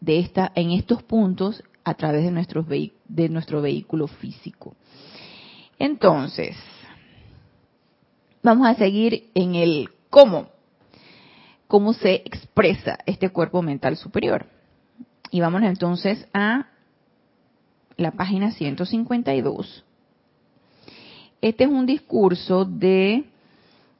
de 0.00 0.18
esta 0.18 0.50
en 0.54 0.70
estos 0.70 1.02
puntos 1.02 1.62
a 1.84 1.94
través 1.94 2.24
de, 2.24 2.30
nuestros 2.30 2.66
de 3.10 3.28
nuestro 3.28 3.60
vehículo 3.60 4.06
físico. 4.06 4.74
Entonces, 5.78 6.56
vamos 8.42 8.66
a 8.66 8.74
seguir 8.74 9.30
en 9.34 9.54
el 9.54 9.90
cómo, 10.10 10.48
cómo 11.66 11.92
se 11.92 12.14
expresa 12.24 12.98
este 13.06 13.30
cuerpo 13.30 13.62
mental 13.62 13.96
superior. 13.96 14.46
Y 15.30 15.40
vamos 15.40 15.62
entonces 15.62 16.26
a 16.32 16.66
la 17.96 18.12
página 18.12 18.50
152. 18.50 19.84
Este 21.40 21.64
es 21.64 21.70
un 21.70 21.86
discurso 21.86 22.64
de 22.64 23.24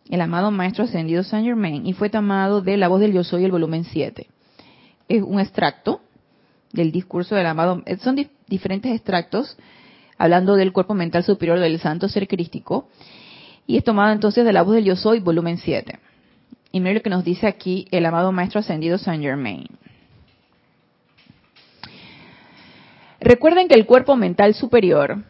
el 0.08 0.20
amado 0.20 0.50
Maestro 0.50 0.84
Ascendido 0.84 1.22
Saint 1.22 1.46
Germain 1.46 1.86
y 1.86 1.92
fue 1.92 2.10
tomado 2.10 2.60
de 2.60 2.76
La 2.76 2.88
Voz 2.88 3.00
del 3.00 3.12
Yo 3.12 3.22
Soy, 3.22 3.44
el 3.44 3.52
volumen 3.52 3.84
7. 3.84 4.26
Es 5.08 5.22
un 5.22 5.38
extracto 5.38 6.00
del 6.72 6.92
discurso 6.92 7.34
del 7.34 7.46
amado, 7.46 7.82
eh, 7.86 7.96
son 7.98 8.16
diferentes 8.48 8.92
extractos 8.92 9.56
hablando 10.18 10.56
del 10.56 10.72
cuerpo 10.72 10.94
mental 10.94 11.24
superior 11.24 11.58
del 11.58 11.80
santo 11.80 12.08
ser 12.08 12.28
crístico 12.28 12.88
y 13.66 13.76
es 13.76 13.84
tomado 13.84 14.12
entonces 14.12 14.44
de 14.44 14.52
La 14.52 14.62
Voz 14.62 14.74
del 14.74 14.84
Yo 14.84 14.96
Soy, 14.96 15.20
volumen 15.20 15.58
7. 15.58 15.98
Y 16.72 16.80
mire 16.80 16.96
lo 16.96 17.02
que 17.02 17.10
nos 17.10 17.24
dice 17.24 17.46
aquí 17.46 17.86
el 17.90 18.04
amado 18.06 18.32
Maestro 18.32 18.60
Ascendido 18.60 18.98
Saint 18.98 19.22
Germain. 19.22 19.66
Recuerden 23.20 23.68
que 23.68 23.74
el 23.74 23.86
cuerpo 23.86 24.16
mental 24.16 24.54
superior, 24.54 25.24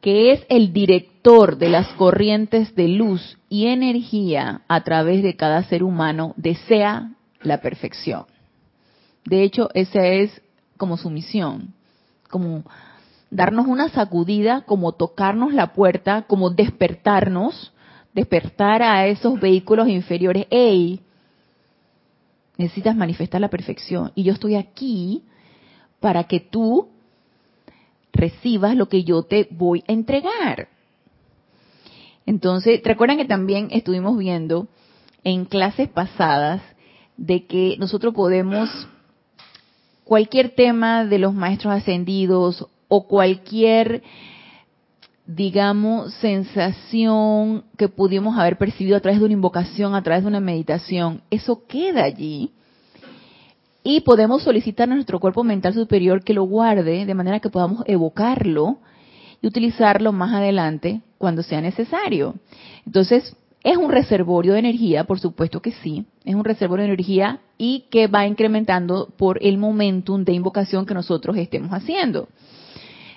que 0.00 0.32
es 0.32 0.44
el 0.48 0.72
director 0.72 1.58
de 1.58 1.68
las 1.68 1.88
corrientes 1.94 2.74
de 2.74 2.88
luz 2.88 3.38
y 3.48 3.66
energía 3.66 4.62
a 4.68 4.84
través 4.84 5.22
de 5.22 5.36
cada 5.36 5.62
ser 5.64 5.82
humano, 5.82 6.34
desea 6.36 7.12
la 7.42 7.60
perfección. 7.60 8.24
De 9.24 9.42
hecho, 9.42 9.68
esa 9.74 10.06
es 10.06 10.42
como 10.76 10.96
su 10.96 11.10
misión, 11.10 11.74
como 12.30 12.64
darnos 13.30 13.66
una 13.66 13.88
sacudida, 13.88 14.62
como 14.62 14.92
tocarnos 14.92 15.52
la 15.52 15.72
puerta, 15.72 16.22
como 16.22 16.50
despertarnos, 16.50 17.72
despertar 18.12 18.82
a 18.82 19.06
esos 19.06 19.40
vehículos 19.40 19.88
inferiores. 19.88 20.46
¡Ey! 20.50 21.00
Necesitas 22.56 22.94
manifestar 22.94 23.40
la 23.40 23.48
perfección. 23.50 24.12
Y 24.14 24.22
yo 24.22 24.32
estoy 24.32 24.54
aquí 24.54 25.24
para 26.00 26.24
que 26.24 26.40
tú 26.40 26.88
recibas 28.12 28.76
lo 28.76 28.88
que 28.88 29.02
yo 29.04 29.22
te 29.22 29.48
voy 29.50 29.82
a 29.88 29.92
entregar. 29.92 30.68
Entonces, 32.26 32.80
recuerdan 32.84 33.18
que 33.18 33.24
también 33.24 33.68
estuvimos 33.70 34.16
viendo 34.16 34.68
en 35.24 35.44
clases 35.44 35.88
pasadas 35.88 36.62
de 37.16 37.46
que 37.46 37.76
nosotros 37.78 38.14
podemos, 38.14 38.70
cualquier 40.04 40.50
tema 40.50 41.04
de 41.04 41.18
los 41.18 41.34
maestros 41.34 41.74
ascendidos 41.74 42.66
o 42.88 43.06
cualquier, 43.06 44.02
digamos, 45.26 46.14
sensación 46.14 47.64
que 47.76 47.88
pudimos 47.88 48.38
haber 48.38 48.58
percibido 48.58 48.96
a 48.96 49.00
través 49.00 49.18
de 49.18 49.26
una 49.26 49.34
invocación, 49.34 49.94
a 49.94 50.02
través 50.02 50.22
de 50.22 50.28
una 50.28 50.40
meditación, 50.40 51.22
eso 51.30 51.66
queda 51.66 52.04
allí 52.04 52.52
y 53.86 54.00
podemos 54.00 54.42
solicitar 54.42 54.90
a 54.90 54.94
nuestro 54.94 55.20
cuerpo 55.20 55.44
mental 55.44 55.74
superior 55.74 56.24
que 56.24 56.32
lo 56.32 56.44
guarde 56.44 57.04
de 57.04 57.14
manera 57.14 57.38
que 57.38 57.50
podamos 57.50 57.84
evocarlo 57.86 58.78
y 59.42 59.46
utilizarlo 59.46 60.10
más 60.10 60.32
adelante 60.32 61.02
cuando 61.18 61.42
sea 61.42 61.60
necesario. 61.60 62.34
Entonces, 62.86 63.36
es 63.64 63.78
un 63.78 63.90
reservorio 63.90 64.52
de 64.52 64.58
energía, 64.58 65.04
por 65.04 65.18
supuesto 65.18 65.60
que 65.62 65.72
sí, 65.72 66.04
es 66.24 66.34
un 66.34 66.44
reservorio 66.44 66.82
de 66.82 66.92
energía 66.92 67.40
y 67.56 67.86
que 67.90 68.06
va 68.06 68.26
incrementando 68.26 69.08
por 69.16 69.42
el 69.42 69.56
momentum 69.56 70.22
de 70.22 70.34
invocación 70.34 70.84
que 70.84 70.92
nosotros 70.92 71.36
estemos 71.38 71.70
haciendo. 71.70 72.28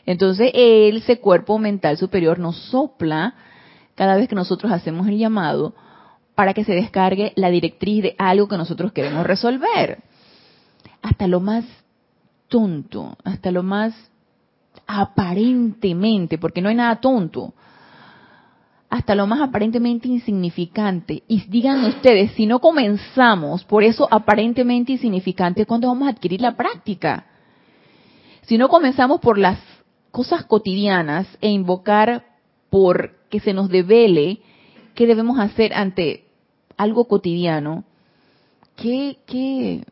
Entonces, 0.06 0.52
ese 0.54 1.20
cuerpo 1.20 1.60
mental 1.60 1.98
superior 1.98 2.40
nos 2.40 2.56
sopla 2.56 3.36
cada 3.96 4.16
vez 4.16 4.30
que 4.30 4.36
nosotros 4.36 4.72
hacemos 4.72 5.06
el 5.10 5.18
llamado 5.18 5.76
para 6.34 6.54
que 6.54 6.64
se 6.64 6.74
descargue 6.74 7.34
la 7.36 7.50
directriz 7.50 8.04
de 8.04 8.16
algo 8.18 8.48
que 8.48 8.58
nosotros 8.58 8.94
queremos 8.94 9.28
resolver 9.28 10.00
hasta 11.02 11.28
lo 11.28 11.42
más 11.42 11.66
tonto, 12.48 13.18
hasta 13.26 13.52
lo 13.52 13.64
más 13.64 13.94
aparentemente, 14.86 16.38
porque 16.38 16.62
no 16.62 16.70
hay 16.70 16.76
nada 16.76 17.02
tonto, 17.02 17.54
hasta 18.90 19.16
lo 19.16 19.28
más 19.28 19.42
aparentemente 19.42 20.08
insignificante. 20.08 21.24
Y 21.28 21.42
digan 21.48 21.84
ustedes, 21.86 22.32
si 22.32 22.46
no 22.46 22.60
comenzamos 22.60 23.64
por 23.66 23.84
eso 23.84 24.08
aparentemente 24.10 24.94
insignificante, 24.94 25.66
¿cuándo 25.66 25.88
vamos 25.88 26.08
a 26.08 26.12
adquirir 26.12 26.42
la 26.42 26.56
práctica? 26.56 27.26
Si 28.44 28.58
no 28.58 28.70
comenzamos 28.70 29.20
por 29.20 29.38
las 29.38 29.60
cosas 30.12 30.46
cotidianas 30.46 31.28
e 31.42 31.50
invocar 31.50 32.26
por 32.70 33.12
que 33.30 33.40
se 33.40 33.54
nos 33.54 33.70
devele 33.70 34.40
qué 34.96 35.06
debemos 35.06 35.38
hacer 35.40 35.74
ante 35.74 36.24
algo 36.78 37.06
cotidiano, 37.06 37.84
¿qué, 38.78 39.18
qué, 39.26 39.84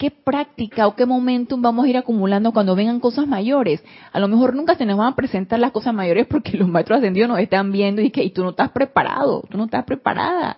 qué 0.00 0.10
práctica 0.10 0.86
o 0.86 0.96
qué 0.96 1.04
momentum 1.04 1.60
vamos 1.60 1.84
a 1.84 1.88
ir 1.88 1.98
acumulando 1.98 2.52
cuando 2.52 2.74
vengan 2.74 3.00
cosas 3.00 3.26
mayores. 3.26 3.84
A 4.12 4.18
lo 4.18 4.28
mejor 4.28 4.56
nunca 4.56 4.74
se 4.74 4.86
nos 4.86 4.96
van 4.96 5.12
a 5.12 5.14
presentar 5.14 5.58
las 5.58 5.72
cosas 5.72 5.92
mayores 5.92 6.26
porque 6.26 6.56
los 6.56 6.68
maestros 6.68 7.00
ascendidos 7.00 7.28
nos 7.28 7.38
están 7.38 7.70
viendo 7.70 8.00
y 8.00 8.10
que 8.10 8.24
y 8.24 8.30
tú 8.30 8.42
no 8.42 8.50
estás 8.50 8.70
preparado, 8.70 9.44
tú 9.50 9.58
no 9.58 9.64
estás 9.64 9.84
preparada. 9.84 10.56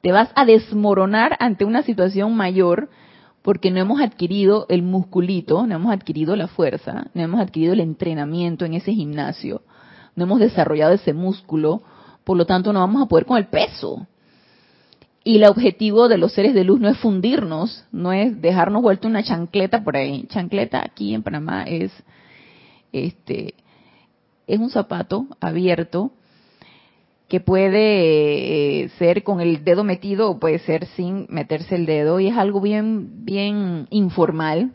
Te 0.00 0.12
vas 0.12 0.30
a 0.34 0.46
desmoronar 0.46 1.36
ante 1.40 1.66
una 1.66 1.82
situación 1.82 2.34
mayor 2.36 2.88
porque 3.42 3.70
no 3.70 3.80
hemos 3.80 4.00
adquirido 4.00 4.64
el 4.70 4.82
musculito, 4.82 5.66
no 5.66 5.74
hemos 5.74 5.92
adquirido 5.92 6.34
la 6.34 6.48
fuerza, 6.48 7.08
no 7.12 7.22
hemos 7.22 7.40
adquirido 7.40 7.74
el 7.74 7.80
entrenamiento 7.80 8.64
en 8.64 8.72
ese 8.72 8.94
gimnasio, 8.94 9.60
no 10.16 10.24
hemos 10.24 10.40
desarrollado 10.40 10.94
ese 10.94 11.12
músculo, 11.12 11.82
por 12.24 12.38
lo 12.38 12.46
tanto 12.46 12.72
no 12.72 12.80
vamos 12.80 13.02
a 13.02 13.08
poder 13.08 13.26
con 13.26 13.36
el 13.36 13.48
peso. 13.48 14.06
Y 15.24 15.36
el 15.36 15.44
objetivo 15.44 16.08
de 16.08 16.18
los 16.18 16.32
seres 16.32 16.54
de 16.54 16.64
luz 16.64 16.80
no 16.80 16.88
es 16.88 16.98
fundirnos, 16.98 17.84
no 17.92 18.12
es 18.12 18.40
dejarnos 18.40 18.82
vuelto 18.82 19.08
una 19.08 19.22
chancleta 19.22 19.84
por 19.84 19.96
ahí. 19.96 20.26
Chancleta 20.28 20.82
aquí 20.84 21.14
en 21.14 21.22
Panamá 21.22 21.64
es 21.64 21.92
este 22.92 23.54
es 24.46 24.58
un 24.58 24.70
zapato 24.70 25.26
abierto 25.40 26.12
que 27.28 27.40
puede 27.40 28.84
eh, 28.84 28.88
ser 28.98 29.22
con 29.22 29.42
el 29.42 29.62
dedo 29.62 29.84
metido 29.84 30.30
o 30.30 30.38
puede 30.38 30.58
ser 30.60 30.86
sin 30.86 31.26
meterse 31.28 31.74
el 31.74 31.84
dedo 31.84 32.20
y 32.20 32.28
es 32.28 32.36
algo 32.36 32.60
bien 32.60 33.24
bien 33.24 33.86
informal. 33.90 34.72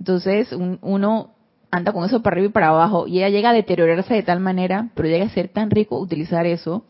Entonces 0.00 0.52
uno 0.80 1.30
anda 1.70 1.92
con 1.92 2.04
eso 2.04 2.22
para 2.22 2.34
arriba 2.34 2.48
y 2.48 2.52
para 2.52 2.68
abajo 2.70 3.06
y 3.06 3.18
ella 3.18 3.28
llega 3.28 3.50
a 3.50 3.54
deteriorarse 3.54 4.14
de 4.14 4.22
tal 4.22 4.40
manera, 4.40 4.90
pero 4.94 5.08
llega 5.08 5.26
a 5.26 5.30
ser 5.30 5.48
tan 5.48 5.70
rico 5.70 5.98
utilizar 5.98 6.46
eso 6.46 6.84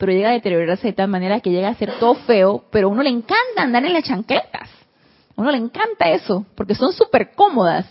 pero 0.00 0.12
llega 0.12 0.30
a 0.30 0.32
deteriorarse 0.32 0.86
de 0.86 0.92
tal 0.94 1.08
manera 1.08 1.40
que 1.40 1.50
llega 1.50 1.68
a 1.68 1.74
ser 1.74 1.92
todo 2.00 2.14
feo, 2.14 2.64
pero 2.70 2.88
a 2.88 2.90
uno 2.90 3.02
le 3.02 3.10
encanta 3.10 3.62
andar 3.62 3.84
en 3.84 3.92
las 3.92 4.04
chancletas. 4.04 4.70
A 5.36 5.42
uno 5.42 5.50
le 5.50 5.58
encanta 5.58 6.08
eso, 6.08 6.46
porque 6.54 6.74
son 6.74 6.94
súper 6.94 7.32
cómodas. 7.32 7.84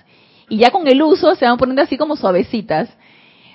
Y 0.49 0.57
ya 0.57 0.71
con 0.71 0.87
el 0.87 1.03
uso 1.03 1.35
se 1.35 1.45
van 1.45 1.59
poniendo 1.59 1.83
así 1.83 1.99
como 1.99 2.15
suavecitas, 2.15 2.89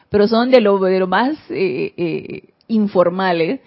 pero 0.09 0.29
son 0.29 0.53
de 0.53 0.61
lo, 0.61 0.79
de 0.79 1.01
lo 1.01 1.09
más 1.09 1.37
eh, 1.51 1.95
eh, 1.97 2.55
informales 2.69 3.59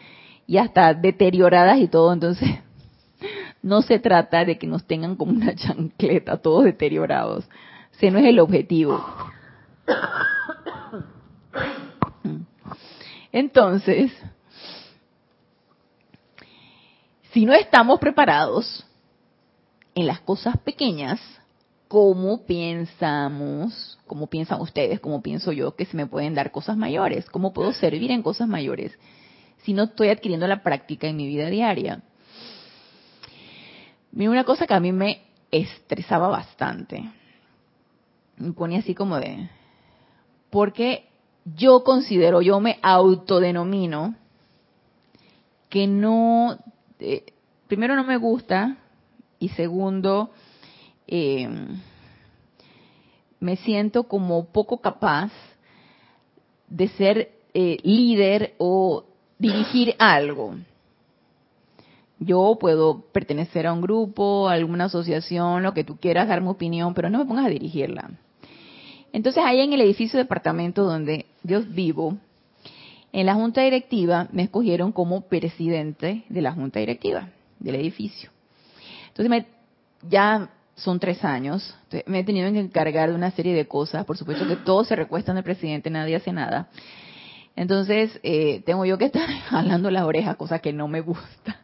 y 0.47 0.55
hasta 0.55 0.93
deterioradas 0.93 1.79
y 1.79 1.89
todo. 1.89 2.13
Entonces, 2.13 2.49
no 3.61 3.81
se 3.81 3.99
trata 3.99 4.45
de 4.45 4.57
que 4.57 4.67
nos 4.67 4.87
tengan 4.87 5.17
como 5.17 5.33
una 5.33 5.53
chancleta, 5.53 6.37
todos 6.37 6.63
deteriorados. 6.63 7.43
Ese 7.93 8.09
no 8.09 8.19
es 8.19 8.25
el 8.25 8.39
objetivo. 8.39 9.05
Entonces, 13.33 14.13
si 17.37 17.45
no 17.45 17.53
estamos 17.53 17.99
preparados 17.99 18.83
en 19.93 20.07
las 20.07 20.21
cosas 20.21 20.57
pequeñas, 20.57 21.21
¿cómo 21.87 22.47
pensamos, 22.47 23.99
cómo 24.07 24.25
piensan 24.25 24.59
ustedes, 24.59 24.99
cómo 24.99 25.21
pienso 25.21 25.51
yo 25.51 25.75
que 25.75 25.85
se 25.85 25.95
me 25.95 26.07
pueden 26.07 26.33
dar 26.33 26.49
cosas 26.49 26.77
mayores? 26.77 27.29
¿Cómo 27.29 27.53
puedo 27.53 27.73
servir 27.73 28.09
en 28.09 28.23
cosas 28.23 28.47
mayores 28.47 28.97
si 29.59 29.73
no 29.73 29.83
estoy 29.83 30.09
adquiriendo 30.09 30.47
la 30.47 30.63
práctica 30.63 31.05
en 31.05 31.15
mi 31.15 31.27
vida 31.27 31.47
diaria? 31.51 32.01
Mira, 34.11 34.31
una 34.31 34.43
cosa 34.43 34.65
que 34.65 34.73
a 34.73 34.79
mí 34.79 34.91
me 34.91 35.21
estresaba 35.51 36.29
bastante, 36.29 37.07
me 38.37 38.51
ponía 38.53 38.79
así 38.79 38.95
como 38.95 39.19
de, 39.19 39.47
porque 40.49 41.07
yo 41.45 41.83
considero, 41.83 42.41
yo 42.41 42.59
me 42.59 42.79
autodenomino 42.81 44.15
que 45.69 45.85
no, 45.85 46.57
eh, 46.99 47.25
primero 47.67 47.95
no 47.95 48.03
me 48.03 48.17
gusta 48.17 48.77
y 49.39 49.49
segundo, 49.49 50.31
eh, 51.07 51.47
me 53.39 53.55
siento 53.57 54.03
como 54.03 54.45
poco 54.45 54.81
capaz 54.81 55.31
de 56.67 56.87
ser 56.89 57.31
eh, 57.53 57.77
líder 57.83 58.55
o 58.57 59.05
dirigir 59.37 59.95
algo. 59.99 60.55
Yo 62.19 62.57
puedo 62.59 63.01
pertenecer 63.11 63.67
a 63.67 63.73
un 63.73 63.81
grupo, 63.81 64.49
a 64.49 64.53
alguna 64.53 64.85
asociación, 64.85 65.61
lo 65.61 65.73
que 65.73 65.83
tú 65.83 65.97
quieras, 65.97 66.27
dar 66.27 66.41
mi 66.41 66.49
opinión, 66.49 66.93
pero 66.95 67.09
no 67.09 67.19
me 67.19 67.25
pongas 67.25 67.45
a 67.45 67.49
dirigirla. 67.49 68.09
Entonces, 69.13 69.43
ahí 69.45 69.61
en 69.61 69.73
el 69.73 69.81
edificio 69.81 70.17
de 70.17 70.23
departamento 70.23 70.83
donde 70.83 71.27
yo 71.43 71.61
vivo, 71.61 72.17
en 73.11 73.25
la 73.25 73.35
junta 73.35 73.61
directiva 73.61 74.27
me 74.31 74.43
escogieron 74.43 74.91
como 74.91 75.21
presidente 75.21 76.23
de 76.29 76.41
la 76.41 76.51
junta 76.51 76.79
directiva 76.79 77.29
del 77.59 77.75
edificio. 77.75 78.29
Entonces, 79.07 79.29
me, 79.29 79.45
ya 80.07 80.49
son 80.75 80.99
tres 80.99 81.23
años, 81.23 81.75
me 82.05 82.19
he 82.19 82.23
tenido 82.23 82.51
que 82.51 82.59
encargar 82.59 83.09
de 83.09 83.15
una 83.15 83.31
serie 83.31 83.55
de 83.55 83.67
cosas. 83.67 84.05
Por 84.05 84.17
supuesto 84.17 84.47
que 84.47 84.57
todos 84.57 84.87
se 84.87 84.95
recuestan 84.95 85.37
al 85.37 85.43
presidente, 85.43 85.89
nadie 85.89 86.15
hace 86.15 86.31
nada. 86.31 86.69
Entonces, 87.55 88.19
eh, 88.21 88.61
tengo 88.65 88.85
yo 88.85 88.97
que 88.97 89.05
estar 89.05 89.27
jalando 89.49 89.89
las 89.89 90.03
orejas, 90.03 90.35
cosa 90.35 90.59
que 90.59 90.73
no 90.73 90.87
me 90.87 91.01
gusta 91.01 91.61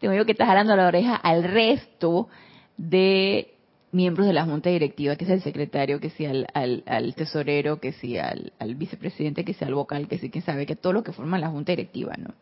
tengo 0.00 0.14
yo 0.14 0.24
que 0.24 0.32
estar 0.32 0.46
jalando 0.46 0.74
la 0.74 0.88
oreja 0.88 1.14
al 1.14 1.44
resto 1.44 2.28
de 2.76 3.54
miembros 3.92 4.26
de 4.26 4.32
la 4.32 4.44
junta 4.44 4.70
directiva, 4.70 5.16
que 5.16 5.24
sea 5.24 5.34
el 5.34 5.42
secretario, 5.42 6.00
que 6.00 6.10
sea 6.10 6.32
al, 6.54 7.14
tesorero, 7.16 7.80
que 7.80 7.92
sea 7.92 8.34
al, 8.58 8.74
vicepresidente, 8.74 9.44
que 9.44 9.54
sea 9.54 9.68
el 9.68 9.74
vocal, 9.74 10.08
que 10.08 10.18
sí, 10.18 10.30
que 10.30 10.40
sabe, 10.40 10.66
que 10.66 10.76
todo 10.76 10.92
lo 10.92 11.02
que 11.02 11.12
forma 11.12 11.38
la 11.38 11.50
junta 11.50 11.72
directiva, 11.72 12.14
¿no? 12.16 12.34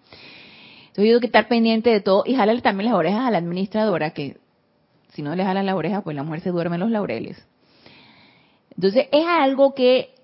Entonces 0.89 1.05
yo 1.05 1.11
tengo 1.13 1.21
que 1.21 1.27
estar 1.27 1.49
pendiente 1.49 1.91
de 1.91 2.01
todo 2.01 2.25
y 2.27 2.35
jalarle 2.35 2.61
también 2.61 2.91
las 2.91 2.99
orejas 2.99 3.27
a 3.27 3.31
la 3.31 3.39
administradora, 3.39 4.11
que 4.11 4.39
si 5.13 5.23
no 5.23 5.35
le 5.35 5.45
jalan 5.45 5.67
las 5.67 5.75
orejas, 5.75 6.03
pues 6.03 6.17
la 6.17 6.23
mujer 6.23 6.41
se 6.41 6.51
duerme 6.51 6.77
en 6.77 6.81
los 6.81 6.91
laureles. 6.91 7.43
Entonces 8.75 9.07
es 9.11 9.25
algo 9.27 9.75
que 9.75 10.15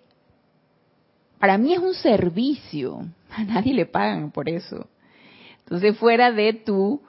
para 1.39 1.59
mí 1.59 1.73
es 1.73 1.79
un 1.79 1.95
servicio, 1.95 3.07
a 3.31 3.45
nadie 3.45 3.75
le 3.75 3.87
pagan 3.87 4.31
por 4.31 4.49
eso. 4.49 4.89
Entonces 5.61 5.97
fuera 5.97 6.33
de 6.33 6.53
tu 6.53 7.03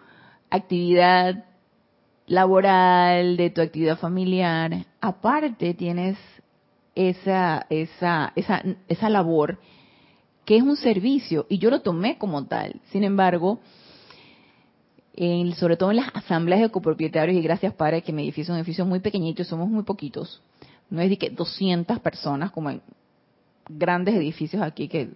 actividad 0.50 1.46
laboral, 2.28 3.38
de 3.38 3.50
tu 3.50 3.62
actividad 3.62 3.98
familiar, 3.98 4.86
aparte 5.00 5.74
tienes 5.74 6.18
esa, 6.96 7.66
esa, 7.70 8.32
esa, 8.36 8.64
esa 8.88 9.10
labor 9.10 9.60
que 10.46 10.58
es 10.58 10.64
un 10.64 10.78
servicio 10.78 11.46
y 11.50 11.58
yo 11.58 11.70
lo 11.70 11.82
tomé 11.82 12.18
como 12.18 12.46
tal. 12.46 12.80
Sin 12.92 13.04
embargo, 13.04 13.60
en, 15.14 15.54
sobre 15.56 15.78
todo 15.78 15.92
en 15.92 15.98
las 15.98 16.10
asambleas 16.14 16.62
de 16.62 16.70
copropietarios, 16.70 17.38
y 17.38 17.42
gracias 17.42 17.74
para 17.74 18.02
que 18.02 18.14
mi 18.14 18.24
edificio 18.24 18.54
es 18.54 18.56
un 18.56 18.58
edificio 18.58 18.86
muy 18.86 19.00
pequeñito 19.00 19.44
somos 19.44 19.70
muy 19.70 19.84
poquitos, 19.84 20.42
no 20.90 21.02
es 21.02 21.10
de 21.10 21.18
que 21.18 21.30
200 21.30 22.00
personas 22.00 22.52
como 22.52 22.70
en 22.70 22.82
grandes 23.68 24.16
edificios 24.16 24.62
aquí 24.62 24.88
que, 24.88 25.10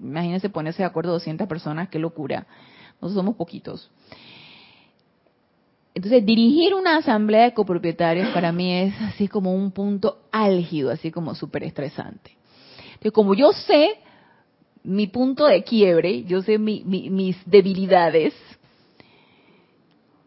imagínense 0.00 0.48
ponerse 0.48 0.82
de 0.82 0.86
acuerdo 0.86 1.12
200 1.12 1.46
personas, 1.46 1.88
qué 1.88 1.98
locura. 1.98 2.46
Nosotros 3.00 3.24
somos 3.24 3.36
poquitos. 3.36 3.90
Entonces, 5.94 6.24
dirigir 6.24 6.74
una 6.74 6.96
asamblea 6.96 7.44
de 7.44 7.54
copropietarios 7.54 8.28
para 8.30 8.50
mí 8.50 8.72
es 8.72 8.94
así 9.02 9.28
como 9.28 9.54
un 9.54 9.72
punto 9.72 10.22
álgido, 10.32 10.90
así 10.90 11.10
como 11.10 11.34
súper 11.34 11.64
estresante. 11.64 12.36
Como 13.12 13.34
yo 13.34 13.52
sé 13.52 13.96
mi 14.84 15.06
punto 15.06 15.46
de 15.46 15.62
quiebre, 15.64 16.24
yo 16.24 16.42
sé 16.42 16.58
mis 16.58 17.36
debilidades, 17.44 18.34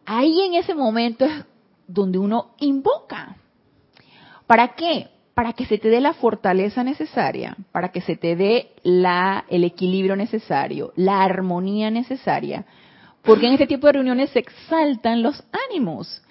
ahí 0.04 0.40
en 0.42 0.54
ese 0.54 0.74
momento 0.74 1.24
es 1.24 1.32
donde 1.88 2.18
uno 2.18 2.54
invoca. 2.58 3.36
¿Para 4.46 4.74
qué? 4.74 5.08
Para 5.34 5.52
que 5.52 5.66
se 5.66 5.78
te 5.78 5.88
dé 5.88 6.00
la 6.00 6.14
fortaleza 6.14 6.84
necesaria, 6.84 7.56
para 7.72 7.90
que 7.90 8.00
se 8.00 8.16
te 8.16 8.36
dé 8.36 8.72
la, 8.82 9.44
el 9.48 9.64
equilibrio 9.64 10.16
necesario, 10.16 10.92
la 10.96 11.22
armonía 11.22 11.90
necesaria 11.90 12.64
porque 13.26 13.46
en 13.46 13.54
este 13.54 13.66
tipo 13.66 13.88
de 13.88 13.94
reuniones 13.94 14.30
se 14.30 14.38
exaltan 14.38 15.22
los 15.22 15.42
ánimos. 15.68 16.22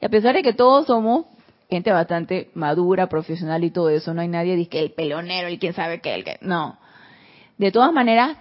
Y 0.00 0.04
a 0.04 0.08
pesar 0.08 0.34
de 0.34 0.42
que 0.42 0.52
todos 0.52 0.86
somos 0.86 1.26
gente 1.70 1.90
bastante 1.90 2.50
madura, 2.54 3.08
profesional 3.08 3.64
y 3.64 3.70
todo 3.70 3.88
eso, 3.88 4.12
no 4.12 4.20
hay 4.20 4.28
nadie 4.28 4.68
que 4.68 4.78
el 4.78 4.92
pelonero, 4.92 5.48
el 5.48 5.58
quién 5.58 5.72
sabe 5.72 6.00
qué, 6.00 6.14
el 6.14 6.24
que 6.24 6.38
no. 6.42 6.78
De 7.56 7.72
todas 7.72 7.92
maneras, 7.92 8.36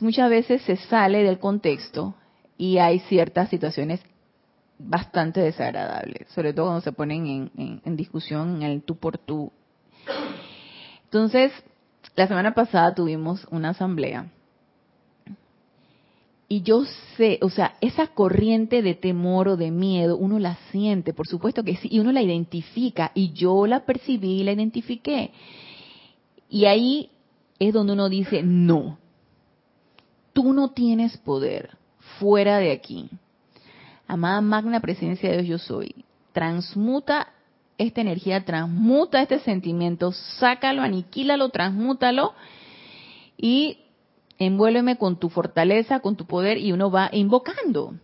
muchas 0.00 0.30
veces 0.30 0.62
se 0.62 0.76
sale 0.76 1.22
del 1.22 1.38
contexto 1.38 2.14
y 2.56 2.78
hay 2.78 3.00
ciertas 3.00 3.50
situaciones 3.50 4.00
bastante 4.78 5.40
desagradables, 5.40 6.28
sobre 6.30 6.54
todo 6.54 6.66
cuando 6.66 6.80
se 6.80 6.92
ponen 6.92 7.26
en, 7.26 7.82
en 7.84 7.96
discusión 7.96 8.56
en 8.56 8.70
el 8.70 8.82
tú 8.82 8.96
por 8.96 9.18
tú. 9.18 9.52
Entonces, 11.04 11.52
la 12.14 12.26
semana 12.26 12.54
pasada 12.54 12.94
tuvimos 12.94 13.46
una 13.50 13.70
asamblea 13.70 14.26
y 16.48 16.62
yo 16.62 16.84
sé, 17.16 17.38
o 17.42 17.50
sea, 17.50 17.74
esa 17.80 18.08
corriente 18.08 18.80
de 18.82 18.94
temor 18.94 19.48
o 19.48 19.56
de 19.56 19.72
miedo, 19.72 20.16
uno 20.16 20.38
la 20.38 20.56
siente, 20.70 21.12
por 21.12 21.26
supuesto 21.26 21.64
que 21.64 21.76
sí, 21.76 21.88
y 21.90 21.98
uno 21.98 22.12
la 22.12 22.22
identifica, 22.22 23.10
y 23.14 23.32
yo 23.32 23.66
la 23.66 23.84
percibí 23.84 24.40
y 24.40 24.44
la 24.44 24.52
identifiqué. 24.52 25.32
Y 26.48 26.66
ahí 26.66 27.10
es 27.58 27.72
donde 27.72 27.94
uno 27.94 28.08
dice, 28.08 28.42
no, 28.44 28.98
tú 30.32 30.52
no 30.52 30.70
tienes 30.70 31.16
poder 31.18 31.76
fuera 32.20 32.58
de 32.58 32.70
aquí. 32.70 33.08
Amada 34.06 34.40
magna 34.40 34.80
presencia 34.80 35.30
de 35.30 35.42
Dios 35.42 35.48
yo 35.48 35.66
soy. 35.66 36.04
Transmuta 36.32 37.32
esta 37.76 38.00
energía, 38.00 38.44
transmuta 38.44 39.20
este 39.20 39.40
sentimiento, 39.40 40.12
sácalo, 40.12 40.82
aniquílalo, 40.82 41.48
transmútalo 41.48 42.34
y 43.36 43.78
envuélveme 44.38 44.96
con 44.96 45.18
tu 45.18 45.28
fortaleza, 45.28 46.00
con 46.00 46.16
tu 46.16 46.26
poder 46.26 46.58
y 46.58 46.72
uno 46.72 46.90
va 46.90 47.08
invocando. 47.12 47.94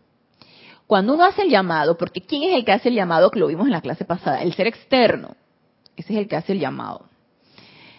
Cuando 0.86 1.14
uno 1.14 1.24
hace 1.24 1.42
el 1.42 1.50
llamado, 1.50 1.96
porque 1.96 2.20
¿quién 2.20 2.42
es 2.42 2.54
el 2.54 2.64
que 2.64 2.72
hace 2.72 2.88
el 2.88 2.94
llamado? 2.94 3.30
Que 3.30 3.38
lo 3.38 3.46
vimos 3.46 3.66
en 3.66 3.72
la 3.72 3.80
clase 3.80 4.04
pasada, 4.04 4.42
el 4.42 4.54
ser 4.54 4.66
externo. 4.66 5.36
Ese 5.96 6.12
es 6.12 6.18
el 6.18 6.28
que 6.28 6.36
hace 6.36 6.52
el 6.52 6.60
llamado. 6.60 7.06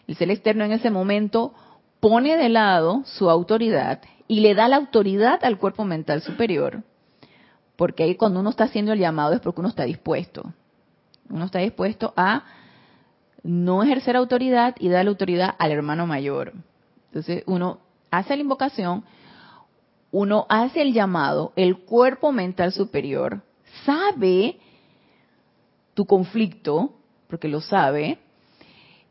El 0.07 0.15
ser 0.15 0.29
externo 0.29 0.65
en 0.65 0.73
ese 0.73 0.89
momento 0.89 1.53
pone 1.99 2.35
de 2.37 2.49
lado 2.49 3.01
su 3.05 3.29
autoridad 3.29 4.01
y 4.27 4.41
le 4.41 4.55
da 4.55 4.67
la 4.67 4.75
autoridad 4.75 5.43
al 5.43 5.57
cuerpo 5.57 5.85
mental 5.85 6.21
superior. 6.21 6.83
Porque 7.75 8.03
ahí 8.03 8.15
cuando 8.15 8.39
uno 8.41 8.49
está 8.49 8.65
haciendo 8.65 8.93
el 8.93 8.99
llamado 8.99 9.33
es 9.33 9.39
porque 9.39 9.61
uno 9.61 9.69
está 9.69 9.83
dispuesto. 9.83 10.53
Uno 11.29 11.45
está 11.45 11.59
dispuesto 11.59 12.13
a 12.15 12.43
no 13.43 13.83
ejercer 13.83 14.15
autoridad 14.15 14.75
y 14.79 14.89
dar 14.89 15.05
la 15.05 15.11
autoridad 15.11 15.55
al 15.57 15.71
hermano 15.71 16.05
mayor. 16.05 16.53
Entonces 17.07 17.43
uno 17.45 17.79
hace 18.13 18.35
la 18.35 18.43
invocación, 18.43 19.03
uno 20.11 20.45
hace 20.47 20.83
el 20.83 20.93
llamado, 20.93 21.51
el 21.55 21.79
cuerpo 21.79 22.31
mental 22.31 22.71
superior 22.71 23.41
sabe 23.85 24.59
tu 25.95 26.05
conflicto, 26.05 26.93
porque 27.27 27.47
lo 27.47 27.59
sabe, 27.59 28.19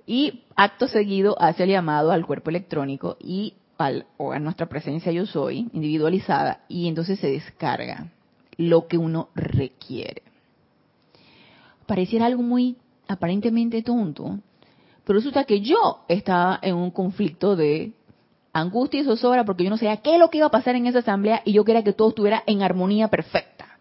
y 0.07 0.45
acto 0.55 0.87
seguido 0.87 1.37
hace 1.41 1.65
el 1.65 1.71
llamado 1.71 2.13
al 2.13 2.25
cuerpo 2.25 2.51
electrónico 2.51 3.17
y 3.21 3.55
al, 3.79 4.07
o 4.19 4.33
a 4.33 4.39
nuestra 4.39 4.67
presencia 4.67 5.11
yo 5.11 5.27
soy, 5.27 5.69
individualizada, 5.73 6.61
y 6.69 6.87
entonces 6.87 7.19
se 7.19 7.31
descarga 7.31 8.13
lo 8.57 8.87
que 8.87 8.99
uno 8.99 9.31
requiere. 9.35 10.23
Pareciera 11.87 12.27
algo 12.27 12.43
muy 12.43 12.77
aparentemente 13.09 13.83
tonto, 13.83 14.39
pero 15.05 15.19
resulta 15.19 15.43
que 15.43 15.61
yo 15.61 16.05
estaba 16.07 16.61
en 16.63 16.77
un 16.77 16.93
conflicto 16.93 17.57
de 17.57 17.93
angustia 18.53 19.01
y 19.01 19.05
zozobra 19.05 19.45
porque 19.45 19.65
yo 19.65 19.71
no 19.71 19.77
sabía 19.77 19.99
qué 19.99 20.15
es 20.15 20.21
lo 20.21 20.31
que 20.31 20.39
iba 20.39 20.47
a 20.47 20.51
pasar 20.51 20.77
en 20.77 20.87
esa 20.87 20.99
asamblea 21.01 21.43
y 21.45 21.53
yo 21.53 21.65
quería 21.65 21.83
que 21.83 21.93
todo 21.93 22.11
estuviera 22.11 22.43
en 22.47 22.63
armonía 22.63 23.09
perfecta. 23.09 23.79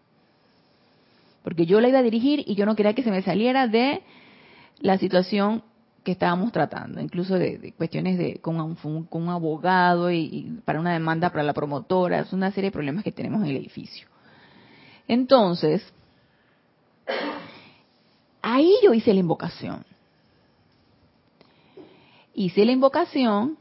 porque 1.42 1.66
yo 1.66 1.80
la 1.80 1.88
iba 1.88 1.98
a 1.98 2.02
dirigir 2.02 2.44
y 2.46 2.54
yo 2.54 2.66
no 2.66 2.76
quería 2.76 2.94
que 2.94 3.02
se 3.02 3.10
me 3.10 3.22
saliera 3.22 3.66
de 3.66 4.02
la 4.80 4.96
situación 4.96 5.62
que 6.04 6.12
estábamos 6.12 6.52
tratando, 6.52 7.00
incluso 7.00 7.38
de, 7.38 7.74
cuestiones 7.76 8.18
de 8.18 8.38
con 8.40 8.60
un, 8.60 8.74
con 9.04 9.22
un 9.22 9.28
abogado 9.28 10.10
y, 10.10 10.60
para 10.64 10.80
una 10.80 10.92
demanda 10.92 11.30
para 11.30 11.44
la 11.44 11.52
promotora, 11.52 12.20
es 12.20 12.32
una 12.32 12.50
serie 12.50 12.70
de 12.70 12.72
problemas 12.72 13.04
que 13.04 13.12
tenemos 13.12 13.42
en 13.42 13.50
el 13.50 13.56
edificio. 13.56 14.08
Entonces, 15.06 15.84
ahí 18.40 18.74
yo 18.82 18.92
hice 18.94 19.14
la 19.14 19.20
invocación. 19.20 19.84
Hice 22.34 22.64
la 22.64 22.72
invocación, 22.72 23.58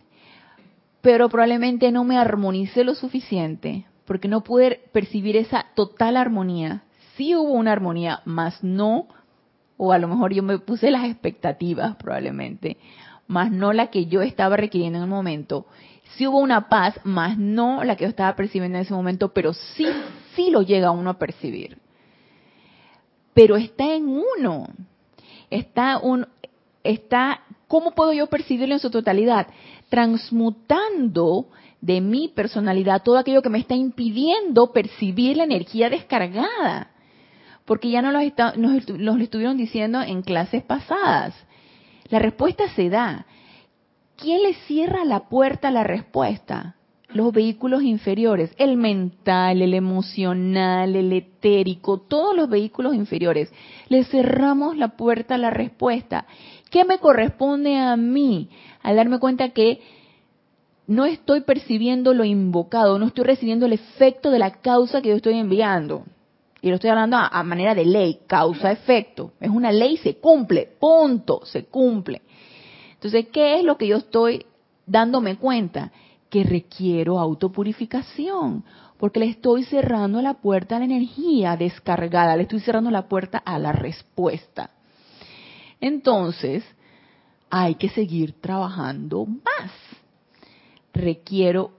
pero 1.01 1.29
probablemente 1.29 1.91
no 1.91 2.03
me 2.03 2.17
armonicé 2.17 2.83
lo 2.83 2.95
suficiente, 2.95 3.85
porque 4.05 4.27
no 4.27 4.43
pude 4.43 4.81
percibir 4.91 5.37
esa 5.37 5.65
total 5.75 6.17
armonía. 6.17 6.83
Sí 7.15 7.35
hubo 7.35 7.51
una 7.51 7.71
armonía, 7.71 8.21
más 8.25 8.63
no 8.63 9.07
o 9.83 9.91
a 9.91 9.97
lo 9.97 10.07
mejor 10.07 10.31
yo 10.31 10.43
me 10.43 10.59
puse 10.59 10.91
las 10.91 11.05
expectativas 11.05 11.95
probablemente, 11.95 12.77
más 13.25 13.51
no 13.51 13.73
la 13.73 13.87
que 13.87 14.05
yo 14.05 14.21
estaba 14.21 14.55
requiriendo 14.55 14.99
en 14.99 15.05
el 15.05 15.09
momento. 15.09 15.65
Sí 16.15 16.27
hubo 16.27 16.37
una 16.37 16.69
paz, 16.69 16.99
más 17.03 17.39
no 17.39 17.83
la 17.83 17.95
que 17.95 18.03
yo 18.03 18.09
estaba 18.09 18.35
percibiendo 18.35 18.77
en 18.77 18.83
ese 18.83 18.93
momento, 18.93 19.33
pero 19.33 19.53
sí, 19.53 19.87
sí 20.35 20.51
lo 20.51 20.61
llega 20.61 20.91
uno 20.91 21.09
a 21.09 21.17
percibir. 21.17 21.79
Pero 23.33 23.55
está 23.55 23.95
en 23.95 24.07
uno. 24.07 24.67
Está 25.49 25.97
un, 25.97 26.27
está, 26.83 27.41
¿cómo 27.67 27.95
puedo 27.95 28.13
yo 28.13 28.27
percibirlo 28.27 28.75
en 28.75 28.79
su 28.79 28.91
totalidad? 28.91 29.47
Transmutando 29.91 31.49
de 31.81 32.01
mi 32.01 32.29
personalidad 32.29 33.03
todo 33.03 33.19
aquello 33.19 33.43
que 33.43 33.49
me 33.49 33.59
está 33.59 33.75
impidiendo 33.75 34.71
percibir 34.71 35.37
la 35.37 35.43
energía 35.43 35.91
descargada 35.91 36.91
porque 37.71 37.89
ya 37.89 38.01
no 38.01 38.11
nos, 38.11 38.89
lo 38.89 39.17
estuvieron 39.17 39.55
diciendo 39.55 40.01
en 40.01 40.23
clases 40.23 40.61
pasadas. 40.63 41.33
La 42.09 42.19
respuesta 42.19 42.67
se 42.75 42.89
da. 42.89 43.25
¿Quién 44.17 44.43
le 44.43 44.53
cierra 44.67 45.05
la 45.05 45.29
puerta 45.29 45.69
a 45.69 45.71
la 45.71 45.83
respuesta? 45.83 46.75
Los 47.13 47.31
vehículos 47.33 47.83
inferiores, 47.83 48.53
el 48.57 48.77
mental, 48.77 49.61
el 49.61 49.73
emocional, 49.73 50.95
el 50.95 51.13
etérico, 51.13 52.01
todos 52.01 52.35
los 52.35 52.49
vehículos 52.49 52.93
inferiores. 52.93 53.51
Le 53.89 54.03
cerramos 54.05 54.77
la 54.77 54.89
puerta 54.89 55.35
a 55.35 55.37
la 55.37 55.49
respuesta. 55.49 56.25
¿Qué 56.69 56.85
me 56.85 56.99
corresponde 56.99 57.77
a 57.77 57.95
mí 57.95 58.49
al 58.83 58.95
darme 58.95 59.19
cuenta 59.19 59.49
que 59.49 59.81
no 60.87 61.05
estoy 61.05 61.41
percibiendo 61.41 62.13
lo 62.13 62.25
invocado, 62.25 62.99
no 62.99 63.07
estoy 63.07 63.25
recibiendo 63.25 63.65
el 63.65 63.73
efecto 63.73 64.31
de 64.31 64.39
la 64.39 64.51
causa 64.61 65.01
que 65.01 65.09
yo 65.09 65.15
estoy 65.15 65.35
enviando? 65.35 66.05
y 66.61 66.69
lo 66.69 66.75
estoy 66.75 66.91
hablando 66.91 67.17
a, 67.17 67.43
manera 67.43 67.73
de 67.73 67.85
ley, 67.85 68.19
causa-efecto. 68.27 69.33
Es 69.39 69.49
una 69.49 69.71
ley, 69.71 69.97
se 69.97 70.17
cumple, 70.17 70.69
punto, 70.79 71.41
se 71.43 71.65
cumple. 71.65 72.21
Entonces, 72.93 73.27
¿qué 73.31 73.57
es 73.57 73.63
lo 73.63 73.77
que 73.77 73.87
yo 73.87 73.97
estoy 73.97 74.45
dándome 74.85 75.37
cuenta? 75.37 75.91
Que 76.29 76.43
requiero 76.43 77.19
autopurificación, 77.19 78.63
porque 78.99 79.19
le 79.19 79.25
estoy 79.25 79.63
cerrando 79.63 80.21
la 80.21 80.35
puerta 80.35 80.75
a 80.75 80.79
la 80.79 80.85
energía 80.85 81.57
descargada, 81.57 82.35
le 82.35 82.43
estoy 82.43 82.59
cerrando 82.59 82.91
la 82.91 83.07
puerta 83.07 83.39
a 83.39 83.57
la 83.57 83.71
respuesta. 83.71 84.69
Entonces, 85.79 86.63
hay 87.51 87.75
que 87.75 87.89
seguir 87.89 88.33
trabajando 88.41 89.25
más. 89.25 89.71
Requiero 90.93 91.71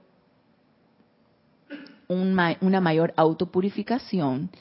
una 2.07 2.79
mayor 2.79 3.13
autopurificación 3.17 4.51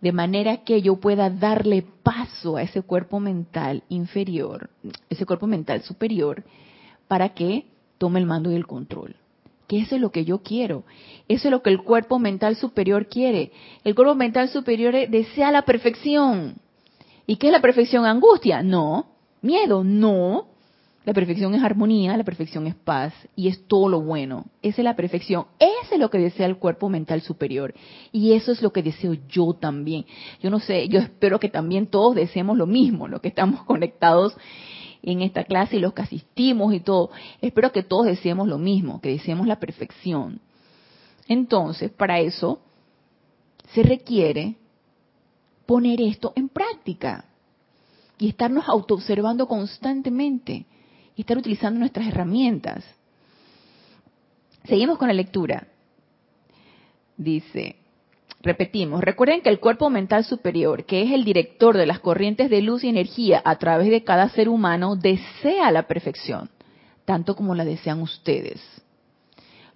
de 0.00 0.12
manera 0.12 0.64
que 0.64 0.82
yo 0.82 0.96
pueda 0.96 1.30
darle 1.30 1.82
paso 2.02 2.56
a 2.56 2.62
ese 2.62 2.82
cuerpo 2.82 3.20
mental 3.20 3.84
inferior, 3.88 4.70
ese 5.08 5.24
cuerpo 5.26 5.46
mental 5.46 5.82
superior, 5.82 6.42
para 7.06 7.34
que 7.34 7.66
tome 7.98 8.18
el 8.18 8.26
mando 8.26 8.50
y 8.50 8.56
el 8.56 8.66
control. 8.66 9.14
Que 9.68 9.78
eso 9.78 9.94
es 9.94 10.00
lo 10.00 10.10
que 10.10 10.24
yo 10.24 10.38
quiero. 10.38 10.84
Eso 11.28 11.48
es 11.48 11.52
lo 11.52 11.62
que 11.62 11.70
el 11.70 11.82
cuerpo 11.82 12.18
mental 12.18 12.56
superior 12.56 13.06
quiere. 13.06 13.52
El 13.84 13.94
cuerpo 13.94 14.14
mental 14.14 14.48
superior 14.48 14.92
desea 15.08 15.52
la 15.52 15.62
perfección. 15.62 16.56
¿Y 17.26 17.36
qué 17.36 17.46
es 17.46 17.52
la 17.52 17.60
perfección? 17.60 18.04
Angustia. 18.04 18.62
No. 18.62 19.06
Miedo. 19.40 19.84
No. 19.84 20.51
La 21.04 21.12
perfección 21.14 21.54
es 21.54 21.62
armonía, 21.64 22.16
la 22.16 22.22
perfección 22.22 22.66
es 22.68 22.76
paz 22.76 23.12
y 23.34 23.48
es 23.48 23.66
todo 23.66 23.88
lo 23.88 24.00
bueno. 24.00 24.44
Esa 24.62 24.82
es 24.82 24.84
la 24.84 24.94
perfección. 24.94 25.46
Ese 25.58 25.94
es 25.94 26.00
lo 26.00 26.10
que 26.10 26.18
desea 26.18 26.46
el 26.46 26.58
cuerpo 26.58 26.88
mental 26.88 27.22
superior. 27.22 27.74
Y 28.12 28.34
eso 28.34 28.52
es 28.52 28.62
lo 28.62 28.72
que 28.72 28.84
deseo 28.84 29.14
yo 29.28 29.52
también. 29.54 30.06
Yo 30.40 30.50
no 30.50 30.60
sé, 30.60 30.88
yo 30.88 31.00
espero 31.00 31.40
que 31.40 31.48
también 31.48 31.88
todos 31.88 32.14
deseemos 32.14 32.56
lo 32.56 32.66
mismo, 32.66 33.08
los 33.08 33.20
que 33.20 33.28
estamos 33.28 33.62
conectados 33.66 34.36
en 35.02 35.22
esta 35.22 35.42
clase 35.42 35.76
y 35.76 35.80
los 35.80 35.92
que 35.92 36.02
asistimos 36.02 36.72
y 36.72 36.78
todo. 36.78 37.10
Espero 37.40 37.72
que 37.72 37.82
todos 37.82 38.06
deseemos 38.06 38.46
lo 38.46 38.58
mismo, 38.58 39.00
que 39.00 39.08
deseemos 39.08 39.48
la 39.48 39.58
perfección. 39.58 40.40
Entonces, 41.26 41.90
para 41.90 42.20
eso 42.20 42.60
se 43.74 43.82
requiere 43.82 44.54
poner 45.66 46.00
esto 46.00 46.32
en 46.36 46.48
práctica 46.48 47.24
y 48.18 48.28
estarnos 48.28 48.68
autoobservando 48.68 49.48
constantemente 49.48 50.66
y 51.16 51.22
estar 51.22 51.38
utilizando 51.38 51.80
nuestras 51.80 52.06
herramientas. 52.06 52.84
Seguimos 54.64 54.98
con 54.98 55.08
la 55.08 55.14
lectura. 55.14 55.66
Dice, 57.16 57.76
repetimos, 58.40 59.02
recuerden 59.02 59.42
que 59.42 59.48
el 59.48 59.60
cuerpo 59.60 59.90
mental 59.90 60.24
superior, 60.24 60.84
que 60.84 61.02
es 61.02 61.12
el 61.12 61.24
director 61.24 61.76
de 61.76 61.86
las 61.86 62.00
corrientes 62.00 62.50
de 62.50 62.62
luz 62.62 62.84
y 62.84 62.88
energía 62.88 63.42
a 63.44 63.56
través 63.56 63.90
de 63.90 64.04
cada 64.04 64.28
ser 64.28 64.48
humano, 64.48 64.96
desea 64.96 65.70
la 65.70 65.86
perfección, 65.86 66.50
tanto 67.04 67.36
como 67.36 67.54
la 67.54 67.64
desean 67.64 68.00
ustedes. 68.00 68.60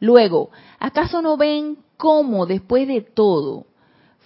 Luego, 0.00 0.50
¿acaso 0.78 1.22
no 1.22 1.36
ven 1.36 1.78
cómo 1.96 2.46
después 2.46 2.86
de 2.86 3.00
todo, 3.00 3.66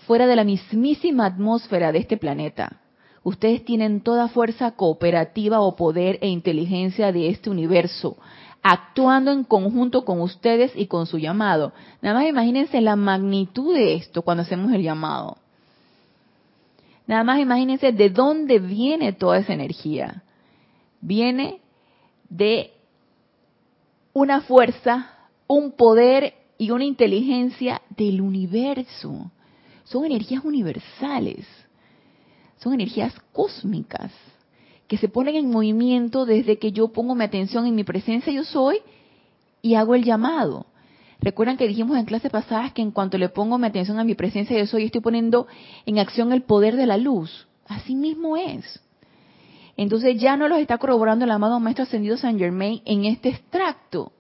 fuera 0.07 0.27
de 0.27 0.37
la 0.37 0.45
mismísima 0.45 1.27
atmósfera 1.27 1.93
de 1.93 1.99
este 2.01 2.17
planeta, 2.17 2.80
Ustedes 3.23 3.65
tienen 3.65 4.01
toda 4.01 4.29
fuerza 4.29 4.73
cooperativa 4.73 5.61
o 5.61 5.77
poder 5.77 6.19
e 6.23 6.29
inteligencia 6.29 7.13
de 7.13 7.29
este 7.29 7.51
universo, 7.51 8.17
actuando 8.63 9.31
en 9.31 9.45
conjunto 9.45 10.05
con 10.05 10.21
ustedes 10.21 10.73
y 10.75 10.87
con 10.87 11.07
su 11.07 11.19
llamado. 11.19 11.73
Nada 12.01 12.19
más 12.19 12.29
imagínense 12.29 12.81
la 12.81 12.97
magnitud 12.97 13.75
de 13.75 13.95
esto 13.95 14.23
cuando 14.23 14.43
hacemos 14.43 14.73
el 14.73 14.83
llamado. 14.83 15.37
Nada 17.07 17.25
más 17.25 17.41
imagínense 17.41 17.93
de 17.93 18.09
dónde 18.09 18.59
viene 18.59 19.13
toda 19.13 19.39
esa 19.39 19.53
energía. 19.53 20.23
Viene 21.03 21.61
de 22.29 22.73
una 24.15 24.41
fuerza, 24.41 25.11
un 25.47 25.73
poder 25.73 26.35
y 26.57 26.71
una 26.71 26.85
inteligencia 26.85 27.83
del 27.97 28.21
universo. 28.21 29.31
Son 29.85 30.05
energías 30.07 30.45
universales 30.45 31.47
son 32.61 32.75
energías 32.75 33.13
cósmicas 33.33 34.13
que 34.87 34.99
se 34.99 35.09
ponen 35.09 35.37
en 35.37 35.51
movimiento 35.51 36.27
desde 36.27 36.59
que 36.59 36.73
yo 36.73 36.89
pongo 36.89 37.15
mi 37.15 37.25
atención 37.25 37.67
en 37.67 37.75
mi 37.75 37.85
presencia 37.85 38.33
yo 38.33 38.45
soy 38.45 38.79
y 39.63 39.75
hago 39.75 39.95
el 39.95 40.05
llamado. 40.05 40.67
Recuerdan 41.21 41.57
que 41.57 41.69
dijimos 41.69 41.97
en 41.97 42.07
clases 42.07 42.31
pasadas 42.31 42.73
que 42.73 42.83
en 42.83 42.91
cuanto 42.91 43.19
le 43.19 43.29
pongo 43.29 43.57
mi 43.57 43.67
atención 43.67 43.99
a 44.01 44.05
mi 44.05 44.15
presencia 44.15 44.59
yo 44.59 44.67
soy, 44.67 44.87
estoy 44.87 45.01
poniendo 45.01 45.47
en 45.87 45.99
acción 45.99 46.33
el 46.33 46.43
poder 46.43 46.77
de 46.77 46.87
la 46.87 46.97
luz. 46.97 47.47
Así 47.69 47.95
mismo 47.95 48.37
es. 48.37 48.81
Entonces 49.77 50.21
ya 50.21 50.37
no 50.37 50.49
los 50.49 50.59
está 50.59 50.79
corroborando 50.79 51.25
el 51.25 51.31
amado 51.31 51.61
Maestro 51.61 51.85
Ascendido 51.85 52.17
San 52.17 52.39
Germain 52.39 52.83
en 52.85 53.05
este 53.05 53.29
extracto. 53.29 54.13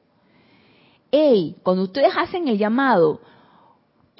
Ey, 1.10 1.56
cuando 1.64 1.82
ustedes 1.82 2.12
hacen 2.16 2.46
el 2.46 2.58
llamado, 2.58 3.20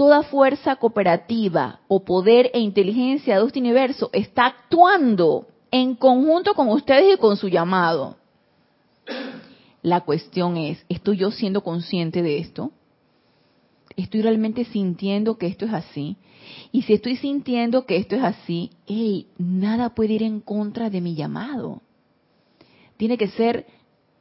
toda 0.01 0.23
fuerza 0.23 0.77
cooperativa 0.77 1.81
o 1.87 2.03
poder 2.03 2.51
e 2.55 2.59
inteligencia 2.59 3.39
de 3.39 3.47
este 3.47 3.59
universo 3.59 4.09
está 4.15 4.47
actuando 4.47 5.47
en 5.71 5.95
conjunto 5.95 6.55
con 6.55 6.71
ustedes 6.71 7.17
y 7.17 7.19
con 7.19 7.37
su 7.37 7.49
llamado. 7.49 8.17
La 9.83 10.01
cuestión 10.01 10.57
es, 10.57 10.83
¿estoy 10.89 11.19
yo 11.19 11.31
siendo 11.31 11.63
consciente 11.63 12.23
de 12.23 12.39
esto? 12.39 12.73
¿Estoy 13.95 14.23
realmente 14.23 14.65
sintiendo 14.65 15.37
que 15.37 15.49
esto 15.49 15.67
es 15.67 15.75
así? 15.75 16.17
Y 16.73 16.81
si 16.81 16.95
estoy 16.95 17.17
sintiendo 17.17 17.85
que 17.85 17.99
esto 17.99 18.17
es 18.17 18.23
así, 18.23 18.71
hey, 18.87 19.27
nada 19.37 19.91
puede 19.91 20.15
ir 20.15 20.23
en 20.23 20.41
contra 20.41 20.89
de 20.89 21.03
mi 21.03 21.15
llamado. 21.15 21.83
Tiene 22.97 23.19
que 23.19 23.29
ser 23.29 23.67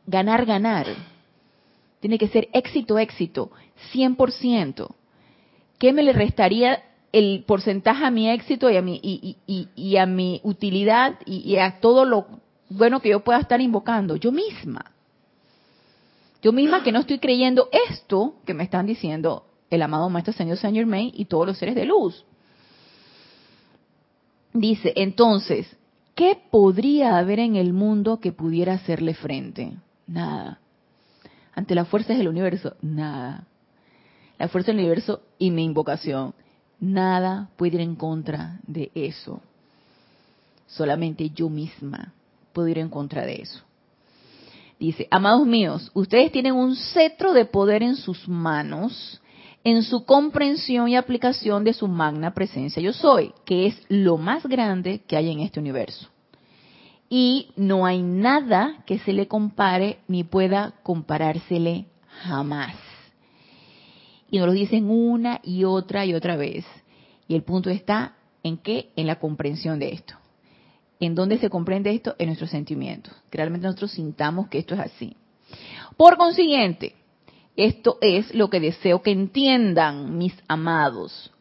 ganar, 0.06 0.46
ganar. 0.46 0.88
Tiene 2.02 2.18
que 2.18 2.28
ser 2.28 2.50
éxito, 2.52 3.00
éxito, 3.00 3.50
100%. 3.94 4.99
¿Qué 5.80 5.94
me 5.94 6.04
le 6.04 6.14
restaría 6.14 6.84
el 7.12 7.44
porcentaje 7.48 8.06
a 8.06 8.12
mi 8.12 8.30
éxito 8.30 8.70
y 8.70 8.78
a 8.78 8.82
mi, 8.84 9.00
y, 9.04 9.98
a 9.98 10.06
mi 10.06 10.42
utilidad 10.44 11.16
y, 11.26 11.58
a 11.58 11.80
todo 11.80 12.06
lo 12.06 12.28
bueno 12.70 13.00
que 13.00 13.10
yo 13.10 13.24
pueda 13.24 13.40
estar 13.40 13.60
invocando? 13.60 14.16
Yo 14.16 14.32
misma. 14.32 14.92
Yo 16.44 16.54
misma 16.54 16.84
que 16.84 16.92
no 16.92 17.00
estoy 17.00 17.18
creyendo 17.20 17.70
esto 17.90 18.36
que 18.46 18.54
me 18.54 18.64
están 18.64 18.86
diciendo 18.86 19.46
el 19.70 19.82
amado 19.82 20.10
Maestro 20.10 20.34
Señor 20.34 20.58
Saint 20.58 20.78
Germain 20.78 21.12
y 21.14 21.26
todos 21.26 21.48
los 21.48 21.58
seres 21.58 21.76
de 21.76 21.86
luz. 21.86 22.24
Dice, 24.54 24.94
entonces, 24.96 25.68
¿qué 26.16 26.38
podría 26.50 27.18
haber 27.18 27.40
en 27.40 27.56
el 27.56 27.74
mundo 27.74 28.20
que 28.20 28.32
pudiera 28.32 28.74
hacerle 28.74 29.14
frente? 29.14 29.74
Nada. 30.08 30.60
Ante 31.54 31.76
las 31.76 31.88
fuerzas 31.88 32.18
del 32.18 32.30
universo, 32.30 32.76
nada. 32.82 33.49
La 34.40 34.48
fuerza 34.48 34.72
del 34.72 34.80
universo 34.80 35.22
y 35.38 35.52
mi 35.52 35.64
invocación, 35.64 36.34
nada 36.80 37.50
puede 37.58 37.76
ir 37.76 37.82
en 37.82 37.96
contra 37.96 38.60
de 38.66 38.90
eso. 38.96 39.42
Solamente 40.66 41.30
yo 41.30 41.50
misma 41.50 42.14
puedo 42.54 42.68
ir 42.68 42.80
en 42.80 42.90
contra 42.90 43.26
de 43.26 43.42
eso. 43.42 43.62
Dice, 44.80 45.08
amados 45.12 45.46
míos, 45.46 45.92
ustedes 45.94 46.32
tienen 46.32 46.56
un 46.56 46.76
cetro 46.76 47.34
de 47.34 47.46
poder 47.46 47.84
en 47.84 47.96
sus 47.96 48.28
manos 48.28 49.22
en 49.64 49.84
su 49.84 50.06
comprensión 50.06 50.88
y 50.88 50.96
aplicación 50.96 51.64
de 51.64 51.74
su 51.74 51.88
magna 51.88 52.34
presencia 52.34 52.82
yo 52.82 52.94
soy, 52.94 53.34
que 53.46 53.68
es 53.68 53.82
lo 53.90 54.18
más 54.18 54.46
grande 54.46 55.02
que 55.08 55.18
hay 55.18 55.32
en 55.32 55.42
este 55.42 55.60
universo. 55.60 56.10
Y 57.10 57.52
no 57.56 57.86
hay 57.86 58.02
nada 58.02 58.84
que 58.86 59.00
se 59.00 59.14
le 59.14 59.28
compare 59.28 60.00
ni 60.08 60.24
pueda 60.24 60.74
comparársele 60.84 61.88
jamás. 62.08 62.76
Y 64.32 64.38
nos 64.38 64.48
lo 64.48 64.54
dicen 64.54 64.90
una 64.90 65.40
y 65.44 65.64
otra 65.64 66.06
y 66.06 66.14
otra 66.14 66.36
vez. 66.36 66.66
Y 67.28 67.36
el 67.36 67.44
punto 67.44 67.70
está 67.70 68.16
en 68.44 68.58
qué? 68.58 68.90
En 68.96 69.08
la 69.08 69.20
comprensión 69.20 69.80
de 69.80 69.94
esto. 69.94 70.16
¿En 71.00 71.16
dónde 71.16 71.38
se 71.38 71.50
comprende 71.50 71.92
esto? 71.92 72.16
En 72.20 72.28
nuestros 72.28 72.50
sentimientos. 72.50 73.14
Que 73.30 73.38
realmente 73.38 73.68
nosotros 73.68 73.92
sintamos 73.92 74.48
que 74.50 74.60
esto 74.60 74.76
es 74.76 74.82
así. 74.82 75.16
Por 75.98 76.18
consiguiente, 76.18 76.96
esto 77.56 77.98
es 78.02 78.34
lo 78.34 78.50
que 78.50 78.60
deseo 78.60 79.02
que 79.02 79.12
entiendan, 79.12 80.18
mis 80.18 80.34
amados, 80.48 81.32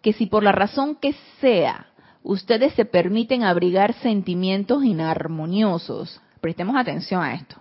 que 0.00 0.12
si 0.12 0.26
por 0.26 0.42
la 0.42 0.52
razón 0.52 0.96
que 0.96 1.14
sea 1.40 1.86
ustedes 2.24 2.72
se 2.74 2.84
permiten 2.84 3.44
abrigar 3.44 3.94
sentimientos 3.94 4.84
inarmoniosos, 4.84 6.20
prestemos 6.40 6.76
atención 6.76 7.22
a 7.22 7.34
esto. 7.34 7.56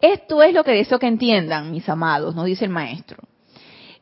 Esto 0.00 0.42
es 0.42 0.52
lo 0.52 0.64
que 0.64 0.72
deseo 0.72 0.98
que 0.98 1.06
entiendan, 1.06 1.70
mis 1.70 1.88
amados, 1.88 2.34
nos 2.34 2.46
dice 2.46 2.64
el 2.64 2.70
maestro. 2.70 3.22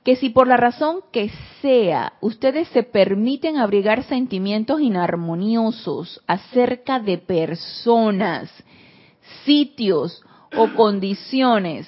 Que 0.05 0.17
si 0.17 0.31
por 0.31 0.47
la 0.47 0.57
razón 0.57 1.01
que 1.13 1.31
sea 1.61 2.15
ustedes 2.21 2.69
se 2.69 2.83
permiten 2.83 3.59
abrigar 3.59 4.05
sentimientos 4.05 4.81
inarmoniosos 4.81 6.23
acerca 6.27 6.99
de 7.01 7.19
personas, 7.19 8.51
sitios 9.45 10.23
o 10.57 10.69
condiciones 10.77 11.87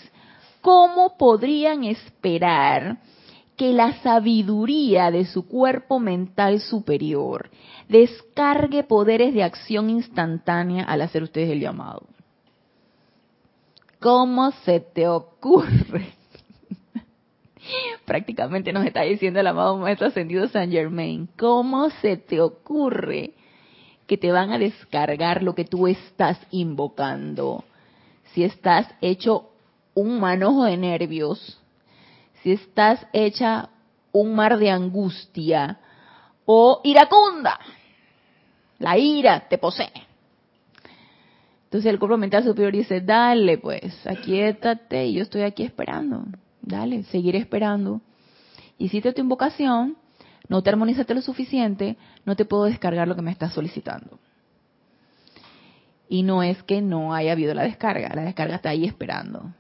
¿cómo 0.63 1.19
podrían 1.19 1.85
esperar 1.85 2.99
que 3.57 3.73
la 3.73 4.01
sabiduría 4.03 5.11
de 5.11 5.27
su 5.27 5.47
cuerpo 5.47 6.01
mental 6.01 6.61
superior 6.61 7.51
descargue 7.89 8.83
poderes 8.85 9.35
de 9.35 9.43
acción 9.43 9.91
instantánea 9.91 10.85
al 10.85 11.03
hacer 11.03 11.23
ustedes 11.23 11.51
el 11.51 11.61
llamado? 11.61 12.07
¿Cómo 14.01 14.51
se 14.65 14.81
te 14.81 15.07
ocurre? 15.07 16.15
Prácticamente 18.05 18.73
nos 18.73 18.85
está 18.85 19.03
diciendo 19.03 19.41
el 19.41 19.47
amado 19.47 19.77
Maestro 19.79 20.09
Ascendido 20.09 20.49
San 20.49 20.71
Germain, 20.71 21.29
¿cómo 21.39 21.91
se 21.91 22.17
te 22.17 22.41
ocurre 22.41 23.33
que 24.07 24.19
te 24.19 24.33
van 24.33 24.51
a 24.51 24.59
descargar 24.59 25.43
lo 25.43 25.55
que 25.55 25.65
tú 25.65 25.87
estás 25.87 26.39
invocando? 26.51 27.65
Si 28.33 28.45
estás 28.45 28.89
hecho 29.01 29.51
un 29.95 30.21
manojo 30.21 30.65
de 30.65 30.77
nervios, 30.77 31.61
si 32.43 32.53
estás 32.53 33.07
hecha 33.13 33.69
un 34.13 34.35
mar 34.35 34.59
de 34.59 34.71
angustia 34.71 35.79
o 36.45 36.81
iracunda, 36.85 37.59
la 38.79 38.99
ira 38.99 39.49
te 39.49 39.59
posee. 39.59 39.93
Entonces 41.65 41.91
el 41.91 41.99
cuerpo 41.99 42.19
mental 42.19 42.45
superior 42.45 42.73
dice, 42.73 43.01
dale 43.01 43.57
pues, 43.57 44.07
aquíétate 44.07 45.07
y 45.07 45.15
yo 45.15 45.23
estoy 45.23 45.43
aquí 45.43 45.63
esperando. 45.63 46.25
Dale, 46.63 47.03
seguir 47.05 47.37
esperando. 47.37 48.01
Hiciste 48.79 49.13
tu 49.13 49.21
invocación, 49.21 49.97
no 50.49 50.63
te 50.63 50.71
armonizaste 50.71 51.15
lo 51.15 51.23
suficiente, 51.23 51.97
no 52.25 52.37
te 52.37 52.45
puedo 52.45 52.65
descargar 52.65 53.09
lo 53.09 53.17
que 53.17 53.23
me 53.23 53.33
estás 53.33 53.53
solicitando. 53.53 54.19
Y 56.09 56.23
no 56.23 56.43
es 56.43 56.63
que 56.63 56.81
no 56.81 57.15
haya 57.15 57.33
habido 57.33 57.55
la 57.55 57.63
descarga, 57.63 58.15
la 58.15 58.23
descarga 58.23 58.57
está 58.57 58.71
ahí 58.71 58.85
esperando. 58.85 59.53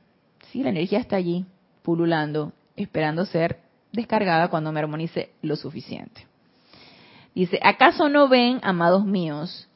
Sí, 0.51 0.62
la 0.62 0.71
energía 0.71 0.99
está 0.99 1.17
allí, 1.17 1.47
pululando, 1.83 2.53
esperando 2.77 3.25
ser 3.27 3.61
descargada 3.93 4.49
cuando 4.49 4.71
me 4.73 4.81
armonice 4.81 5.31
lo 5.43 5.57
suficiente. 5.57 6.27
Dice, 7.35 7.59
¿acaso 7.62 8.09
no 8.09 8.29
ven, 8.29 8.61
amados 8.62 9.05
míos, 9.07 9.69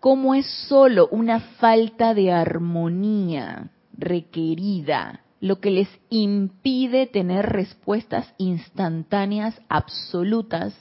cómo 0.00 0.34
es 0.34 0.46
solo 0.68 1.08
una 1.10 1.40
falta 1.40 2.14
de 2.14 2.32
armonía 2.32 3.70
requerida 3.96 5.23
lo 5.44 5.60
que 5.60 5.70
les 5.70 5.90
impide 6.08 7.06
tener 7.06 7.44
respuestas 7.44 8.32
instantáneas, 8.38 9.60
absolutas, 9.68 10.74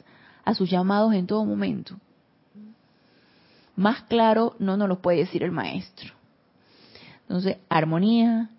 a 0.45 0.54
sus 0.54 0.69
llamados 0.69 1.13
en 1.13 1.28
todo 1.28 1.43
momento? 1.43 1.97
Más 3.76 4.04
claro 4.04 4.56
no 4.60 4.78
nos 4.78 4.88
lo 4.88 5.02
puede 5.02 5.17
decir 5.17 5.43
el 5.43 5.52
maestro. 5.52 6.13
Entonces, 7.23 7.58
armonía, 7.67 8.52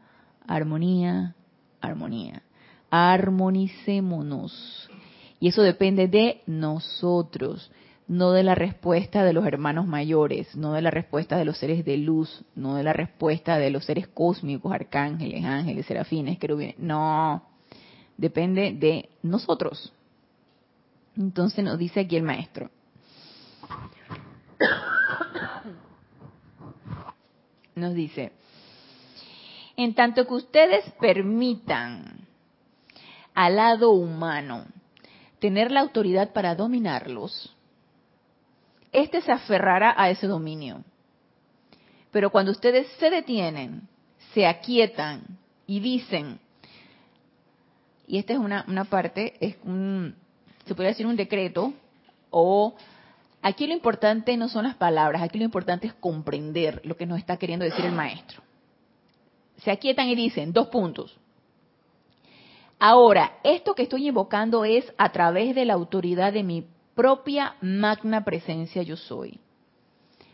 armonía, 0.46 1.34
armonía. 1.80 2.42
Armonicémonos. 2.90 4.90
Y 5.40 5.48
eso 5.48 5.62
depende 5.62 6.06
de 6.06 6.42
nosotros, 6.46 7.72
no 8.06 8.32
de 8.32 8.42
la 8.42 8.54
respuesta 8.54 9.24
de 9.24 9.32
los 9.32 9.46
hermanos 9.46 9.86
mayores, 9.86 10.54
no 10.56 10.74
de 10.74 10.82
la 10.82 10.90
respuesta 10.90 11.38
de 11.38 11.44
los 11.44 11.56
seres 11.56 11.84
de 11.84 11.96
luz, 11.96 12.44
no 12.54 12.74
de 12.74 12.82
la 12.82 12.92
respuesta 12.92 13.56
de 13.56 13.70
los 13.70 13.84
seres 13.84 14.08
cósmicos, 14.08 14.72
arcángeles, 14.72 15.44
ángeles, 15.44 15.86
serafines, 15.86 16.38
querubines. 16.38 16.78
No, 16.78 17.42
depende 18.16 18.72
de 18.74 19.08
nosotros. 19.22 19.92
Entonces 21.16 21.64
nos 21.64 21.78
dice 21.78 22.00
aquí 22.00 22.16
el 22.16 22.24
maestro. 22.24 22.70
Nos 27.74 27.92
dice, 27.92 28.30
en 29.76 29.94
tanto 29.94 30.28
que 30.28 30.34
ustedes 30.34 30.88
permitan 31.00 32.24
al 33.34 33.56
lado 33.56 33.90
humano 33.90 34.64
tener 35.40 35.72
la 35.72 35.80
autoridad 35.80 36.32
para 36.32 36.54
dominarlos, 36.54 37.53
éste 38.94 39.20
se 39.20 39.32
aferrará 39.32 39.94
a 39.96 40.08
ese 40.08 40.26
dominio. 40.26 40.82
Pero 42.10 42.30
cuando 42.30 42.52
ustedes 42.52 42.86
se 42.98 43.10
detienen, 43.10 43.88
se 44.32 44.46
aquietan 44.46 45.22
y 45.66 45.80
dicen, 45.80 46.38
y 48.06 48.18
esta 48.18 48.32
es 48.32 48.38
una, 48.38 48.64
una 48.68 48.84
parte, 48.84 49.34
es 49.40 49.56
un, 49.64 50.14
se 50.64 50.74
podría 50.74 50.90
decir 50.90 51.06
un 51.06 51.16
decreto, 51.16 51.74
o 52.30 52.74
aquí 53.42 53.66
lo 53.66 53.74
importante 53.74 54.36
no 54.36 54.48
son 54.48 54.64
las 54.64 54.76
palabras, 54.76 55.22
aquí 55.22 55.38
lo 55.38 55.44
importante 55.44 55.86
es 55.86 55.94
comprender 55.94 56.80
lo 56.84 56.96
que 56.96 57.06
nos 57.06 57.18
está 57.18 57.36
queriendo 57.36 57.64
decir 57.66 57.84
el 57.84 57.92
maestro 57.92 58.42
se 59.64 59.70
aquietan 59.70 60.08
y 60.08 60.14
dicen, 60.14 60.52
dos 60.52 60.68
puntos. 60.68 61.16
Ahora, 62.78 63.38
esto 63.42 63.74
que 63.74 63.84
estoy 63.84 64.08
invocando 64.08 64.64
es 64.64 64.84
a 64.98 65.10
través 65.10 65.54
de 65.54 65.64
la 65.64 65.74
autoridad 65.74 66.32
de 66.32 66.42
mi 66.42 66.66
propia 66.94 67.56
magna 67.60 68.24
presencia 68.24 68.82
yo 68.82 68.96
soy, 68.96 69.40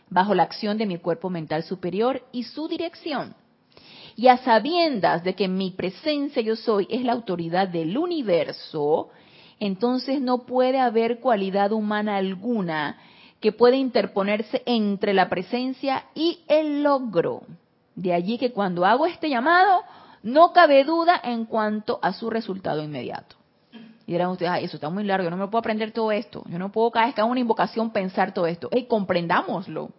bajo 0.09 0.35
la 0.35 0.43
acción 0.43 0.77
de 0.77 0.85
mi 0.85 0.97
cuerpo 0.97 1.29
mental 1.29 1.63
superior 1.63 2.23
y 2.31 2.43
su 2.43 2.67
dirección. 2.67 3.35
Y 4.15 4.27
a 4.27 4.37
sabiendas 4.37 5.23
de 5.23 5.35
que 5.35 5.47
mi 5.47 5.71
presencia 5.71 6.41
yo 6.41 6.55
soy 6.55 6.87
es 6.89 7.03
la 7.03 7.13
autoridad 7.13 7.67
del 7.67 7.97
universo, 7.97 9.09
entonces 9.59 10.21
no 10.21 10.39
puede 10.45 10.79
haber 10.79 11.19
cualidad 11.19 11.71
humana 11.71 12.17
alguna 12.17 12.97
que 13.39 13.51
pueda 13.51 13.75
interponerse 13.75 14.61
entre 14.65 15.13
la 15.13 15.29
presencia 15.29 16.05
y 16.13 16.41
el 16.47 16.83
logro. 16.83 17.41
De 17.95 18.13
allí 18.13 18.37
que 18.37 18.51
cuando 18.51 18.85
hago 18.85 19.05
este 19.05 19.29
llamado, 19.29 19.81
no 20.23 20.53
cabe 20.53 20.83
duda 20.83 21.19
en 21.23 21.45
cuanto 21.45 21.99
a 22.01 22.13
su 22.13 22.29
resultado 22.29 22.83
inmediato. 22.83 23.40
Y 24.05 24.13
dirán 24.13 24.29
ustedes, 24.29 24.63
eso 24.63 24.77
está 24.77 24.89
muy 24.89 25.03
largo, 25.03 25.23
yo 25.23 25.29
no 25.29 25.37
me 25.37 25.47
puedo 25.47 25.59
aprender 25.59 25.91
todo 25.91 26.11
esto. 26.11 26.43
Yo 26.47 26.59
no 26.59 26.71
puedo 26.71 26.91
cada 26.91 27.05
vez 27.05 27.15
que 27.15 27.21
hago 27.21 27.29
una 27.29 27.39
invocación 27.39 27.91
pensar 27.91 28.33
todo 28.33 28.47
esto. 28.47 28.69
¡Ey, 28.71 28.85
comprendámoslo! 28.85 29.91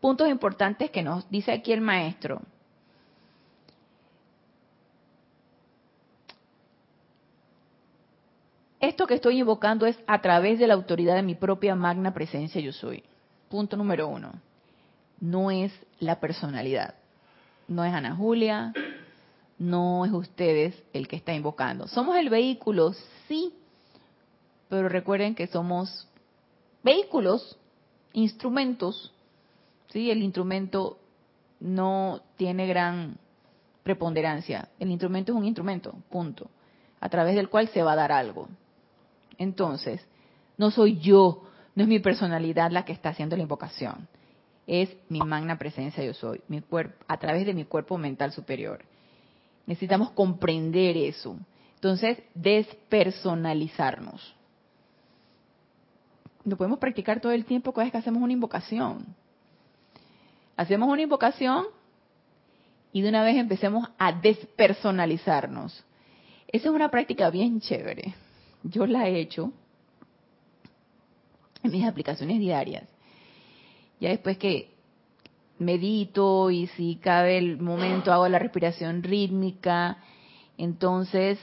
Puntos 0.00 0.28
importantes 0.28 0.90
que 0.90 1.02
nos 1.02 1.28
dice 1.30 1.52
aquí 1.52 1.72
el 1.72 1.80
maestro. 1.80 2.42
Esto 8.80 9.06
que 9.06 9.14
estoy 9.14 9.38
invocando 9.38 9.86
es 9.86 9.96
a 10.08 10.20
través 10.20 10.58
de 10.58 10.66
la 10.66 10.74
autoridad 10.74 11.14
de 11.14 11.22
mi 11.22 11.36
propia 11.36 11.76
magna 11.76 12.12
presencia 12.12 12.60
yo 12.60 12.72
soy. 12.72 13.04
Punto 13.48 13.76
número 13.76 14.08
uno 14.08 14.32
no 15.22 15.52
es 15.52 15.72
la 16.00 16.18
personalidad. 16.18 16.94
No 17.68 17.84
es 17.84 17.94
Ana 17.94 18.16
Julia, 18.16 18.72
no 19.62 20.04
es 20.04 20.12
ustedes 20.12 20.82
el 20.92 21.06
que 21.06 21.16
está 21.16 21.32
invocando. 21.32 21.86
Somos 21.86 22.16
el 22.16 22.28
vehículo, 22.28 22.94
sí, 23.28 23.54
pero 24.68 24.88
recuerden 24.88 25.36
que 25.36 25.46
somos 25.46 26.08
vehículos, 26.82 27.56
instrumentos. 28.12 29.12
¿sí? 29.90 30.10
El 30.10 30.22
instrumento 30.22 30.98
no 31.60 32.22
tiene 32.36 32.66
gran 32.66 33.18
preponderancia. 33.84 34.68
El 34.80 34.90
instrumento 34.90 35.30
es 35.30 35.38
un 35.38 35.44
instrumento, 35.44 35.94
punto, 36.10 36.50
a 37.00 37.08
través 37.08 37.36
del 37.36 37.48
cual 37.48 37.68
se 37.68 37.84
va 37.84 37.92
a 37.92 37.96
dar 37.96 38.10
algo. 38.10 38.48
Entonces, 39.38 40.04
no 40.58 40.72
soy 40.72 40.98
yo, 40.98 41.44
no 41.76 41.84
es 41.84 41.88
mi 41.88 42.00
personalidad 42.00 42.72
la 42.72 42.84
que 42.84 42.92
está 42.92 43.10
haciendo 43.10 43.36
la 43.36 43.42
invocación. 43.42 44.08
Es 44.66 44.90
mi 45.08 45.20
magna 45.20 45.56
presencia 45.56 46.04
yo 46.04 46.14
soy, 46.14 46.40
mi 46.48 46.62
cuerpo, 46.62 47.04
a 47.06 47.18
través 47.18 47.46
de 47.46 47.54
mi 47.54 47.64
cuerpo 47.64 47.96
mental 47.96 48.32
superior. 48.32 48.84
Necesitamos 49.66 50.10
comprender 50.10 50.96
eso. 50.96 51.36
Entonces, 51.74 52.18
despersonalizarnos. 52.34 54.34
Lo 56.44 56.56
podemos 56.56 56.78
practicar 56.78 57.20
todo 57.20 57.32
el 57.32 57.44
tiempo 57.44 57.72
cada 57.72 57.84
vez 57.84 57.92
que 57.92 57.98
hacemos 57.98 58.22
una 58.22 58.32
invocación. 58.32 59.06
Hacemos 60.56 60.88
una 60.88 61.02
invocación 61.02 61.66
y 62.92 63.02
de 63.02 63.08
una 63.08 63.22
vez 63.22 63.36
empecemos 63.36 63.88
a 63.98 64.12
despersonalizarnos. 64.12 65.84
Esa 66.48 66.68
es 66.68 66.74
una 66.74 66.90
práctica 66.90 67.30
bien 67.30 67.60
chévere. 67.60 68.14
Yo 68.62 68.86
la 68.86 69.08
he 69.08 69.18
hecho 69.18 69.52
en 71.62 71.70
mis 71.70 71.84
aplicaciones 71.84 72.38
diarias. 72.38 72.88
Ya 74.00 74.10
después 74.10 74.36
que 74.36 74.71
medito 75.62 76.50
y 76.50 76.66
si 76.68 76.96
cabe 76.96 77.38
el 77.38 77.58
momento 77.58 78.12
hago 78.12 78.28
la 78.28 78.38
respiración 78.38 79.02
rítmica, 79.02 79.98
entonces 80.58 81.38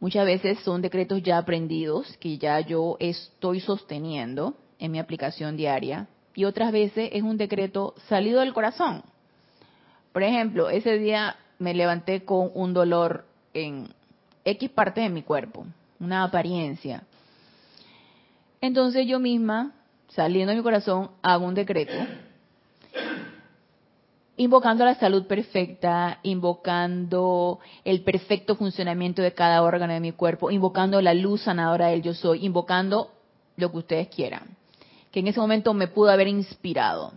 muchas 0.00 0.26
veces 0.26 0.58
son 0.60 0.82
decretos 0.82 1.22
ya 1.22 1.38
aprendidos 1.38 2.16
que 2.18 2.38
ya 2.38 2.60
yo 2.60 2.96
estoy 3.00 3.60
sosteniendo 3.60 4.54
en 4.78 4.92
mi 4.92 4.98
aplicación 4.98 5.56
diaria 5.56 6.08
y 6.34 6.44
otras 6.44 6.72
veces 6.72 7.10
es 7.12 7.22
un 7.22 7.36
decreto 7.36 7.94
salido 8.08 8.40
del 8.40 8.52
corazón. 8.52 9.02
Por 10.12 10.22
ejemplo, 10.22 10.70
ese 10.70 10.98
día 10.98 11.36
me 11.58 11.74
levanté 11.74 12.24
con 12.24 12.50
un 12.54 12.72
dolor 12.72 13.24
en 13.52 13.88
X 14.44 14.70
parte 14.70 15.00
de 15.00 15.08
mi 15.08 15.22
cuerpo, 15.22 15.66
una 16.00 16.24
apariencia. 16.24 17.04
Entonces 18.60 19.06
yo 19.06 19.18
misma, 19.18 19.72
saliendo 20.08 20.50
de 20.50 20.56
mi 20.56 20.62
corazón, 20.62 21.10
hago 21.22 21.46
un 21.46 21.54
decreto, 21.54 21.92
invocando 24.36 24.84
la 24.84 24.96
salud 24.96 25.26
perfecta, 25.26 26.18
invocando 26.22 27.60
el 27.84 28.02
perfecto 28.02 28.56
funcionamiento 28.56 29.22
de 29.22 29.32
cada 29.32 29.62
órgano 29.62 29.92
de 29.92 30.00
mi 30.00 30.12
cuerpo, 30.12 30.50
invocando 30.50 31.00
la 31.00 31.14
luz 31.14 31.42
sanadora 31.42 31.88
del 31.88 32.02
yo 32.02 32.14
soy, 32.14 32.44
invocando 32.44 33.10
lo 33.56 33.70
que 33.70 33.78
ustedes 33.78 34.08
quieran, 34.08 34.56
que 35.12 35.20
en 35.20 35.28
ese 35.28 35.40
momento 35.40 35.72
me 35.74 35.88
pudo 35.88 36.10
haber 36.10 36.28
inspirado. 36.28 37.12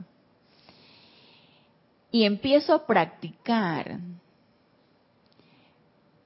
Y 2.12 2.24
empiezo 2.24 2.74
a 2.74 2.86
practicar 2.86 4.00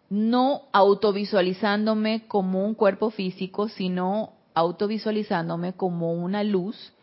no 0.10 0.64
autovisualizándome 0.74 2.28
como 2.28 2.66
un 2.66 2.76
cuerpo 2.76 3.12
físico, 3.12 3.70
sino 3.70 4.34
autovisualizándome 4.54 5.74
como 5.74 6.14
una 6.14 6.44
luz. 6.44 6.94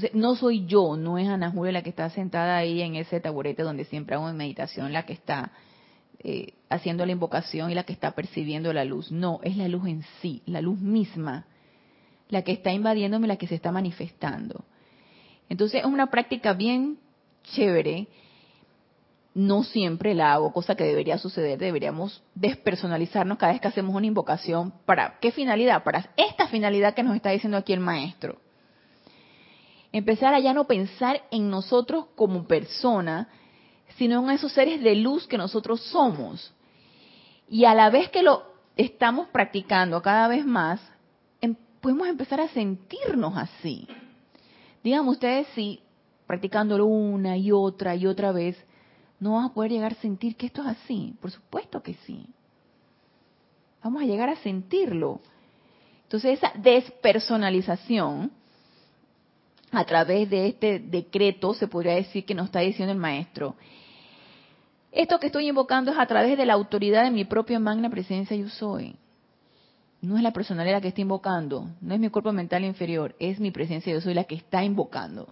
Entonces, 0.00 0.18
no 0.18 0.34
soy 0.34 0.64
yo, 0.64 0.96
no 0.96 1.18
es 1.18 1.28
Ana 1.28 1.50
Julia 1.50 1.72
la 1.72 1.82
que 1.82 1.90
está 1.90 2.08
sentada 2.08 2.56
ahí 2.56 2.80
en 2.80 2.94
ese 2.94 3.20
taburete 3.20 3.62
donde 3.62 3.84
siempre 3.84 4.14
hago 4.14 4.32
meditación, 4.32 4.94
la 4.94 5.04
que 5.04 5.12
está 5.12 5.52
eh, 6.20 6.54
haciendo 6.70 7.04
la 7.04 7.12
invocación 7.12 7.70
y 7.70 7.74
la 7.74 7.82
que 7.82 7.92
está 7.92 8.12
percibiendo 8.12 8.72
la 8.72 8.86
luz. 8.86 9.12
No, 9.12 9.40
es 9.42 9.58
la 9.58 9.68
luz 9.68 9.86
en 9.86 10.02
sí, 10.22 10.40
la 10.46 10.62
luz 10.62 10.80
misma, 10.80 11.44
la 12.30 12.40
que 12.40 12.52
está 12.52 12.72
invadiéndome, 12.72 13.26
la 13.26 13.36
que 13.36 13.46
se 13.46 13.56
está 13.56 13.72
manifestando. 13.72 14.64
Entonces, 15.50 15.80
es 15.80 15.86
una 15.86 16.06
práctica 16.06 16.54
bien 16.54 16.98
chévere 17.52 18.08
no 19.34 19.64
siempre 19.64 20.14
la 20.14 20.32
hago, 20.32 20.52
cosa 20.52 20.74
que 20.74 20.84
debería 20.84 21.18
suceder. 21.18 21.58
Deberíamos 21.58 22.22
despersonalizarnos 22.34 23.36
cada 23.36 23.52
vez 23.52 23.60
que 23.60 23.68
hacemos 23.68 23.94
una 23.94 24.06
invocación. 24.06 24.72
¿Para 24.86 25.18
qué 25.20 25.30
finalidad? 25.30 25.84
Para 25.84 26.10
esta 26.16 26.48
finalidad 26.48 26.94
que 26.94 27.02
nos 27.02 27.14
está 27.14 27.30
diciendo 27.30 27.58
aquí 27.58 27.72
el 27.72 27.80
maestro. 27.80 28.38
Empezar 29.92 30.34
a 30.34 30.40
ya 30.40 30.54
no 30.54 30.66
pensar 30.66 31.22
en 31.30 31.50
nosotros 31.50 32.06
como 32.14 32.44
persona, 32.44 33.28
sino 33.96 34.22
en 34.22 34.30
esos 34.30 34.52
seres 34.52 34.82
de 34.82 34.94
luz 34.94 35.26
que 35.26 35.38
nosotros 35.38 35.80
somos. 35.82 36.52
Y 37.48 37.64
a 37.64 37.74
la 37.74 37.90
vez 37.90 38.08
que 38.10 38.22
lo 38.22 38.44
estamos 38.76 39.28
practicando 39.28 40.00
cada 40.00 40.28
vez 40.28 40.46
más, 40.46 40.80
em, 41.40 41.56
podemos 41.80 42.06
empezar 42.06 42.40
a 42.40 42.48
sentirnos 42.48 43.36
así. 43.36 43.88
Díganme 44.84 45.10
ustedes 45.10 45.48
si 45.54 45.80
practicándolo 46.26 46.86
una 46.86 47.36
y 47.36 47.50
otra 47.50 47.96
y 47.96 48.06
otra 48.06 48.30
vez, 48.30 48.56
no 49.18 49.32
vamos 49.32 49.50
a 49.50 49.54
poder 49.54 49.72
llegar 49.72 49.92
a 49.92 49.96
sentir 49.96 50.36
que 50.36 50.46
esto 50.46 50.62
es 50.62 50.68
así. 50.68 51.14
Por 51.20 51.32
supuesto 51.32 51.82
que 51.82 51.94
sí. 52.06 52.24
Vamos 53.82 54.02
a 54.02 54.06
llegar 54.06 54.28
a 54.28 54.36
sentirlo. 54.36 55.20
Entonces 56.04 56.38
esa 56.38 56.52
despersonalización 56.56 58.30
a 59.72 59.84
través 59.84 60.28
de 60.28 60.48
este 60.48 60.78
decreto 60.78 61.54
se 61.54 61.68
podría 61.68 61.94
decir 61.94 62.24
que 62.24 62.34
nos 62.34 62.46
está 62.46 62.60
diciendo 62.60 62.92
el 62.92 62.98
maestro. 62.98 63.54
Esto 64.92 65.20
que 65.20 65.26
estoy 65.26 65.48
invocando 65.48 65.92
es 65.92 65.98
a 65.98 66.06
través 66.06 66.36
de 66.36 66.46
la 66.46 66.54
autoridad 66.54 67.04
de 67.04 67.12
mi 67.12 67.24
propia 67.24 67.60
magna 67.60 67.90
presencia 67.90 68.36
yo 68.36 68.48
soy. 68.48 68.96
No 70.02 70.16
es 70.16 70.22
la 70.22 70.32
personalidad 70.32 70.82
que 70.82 70.88
está 70.88 71.02
invocando, 71.02 71.68
no 71.80 71.94
es 71.94 72.00
mi 72.00 72.08
cuerpo 72.08 72.32
mental 72.32 72.64
inferior, 72.64 73.14
es 73.18 73.38
mi 73.38 73.50
presencia 73.50 73.92
yo 73.92 74.00
soy 74.00 74.14
la 74.14 74.24
que 74.24 74.34
está 74.34 74.64
invocando. 74.64 75.28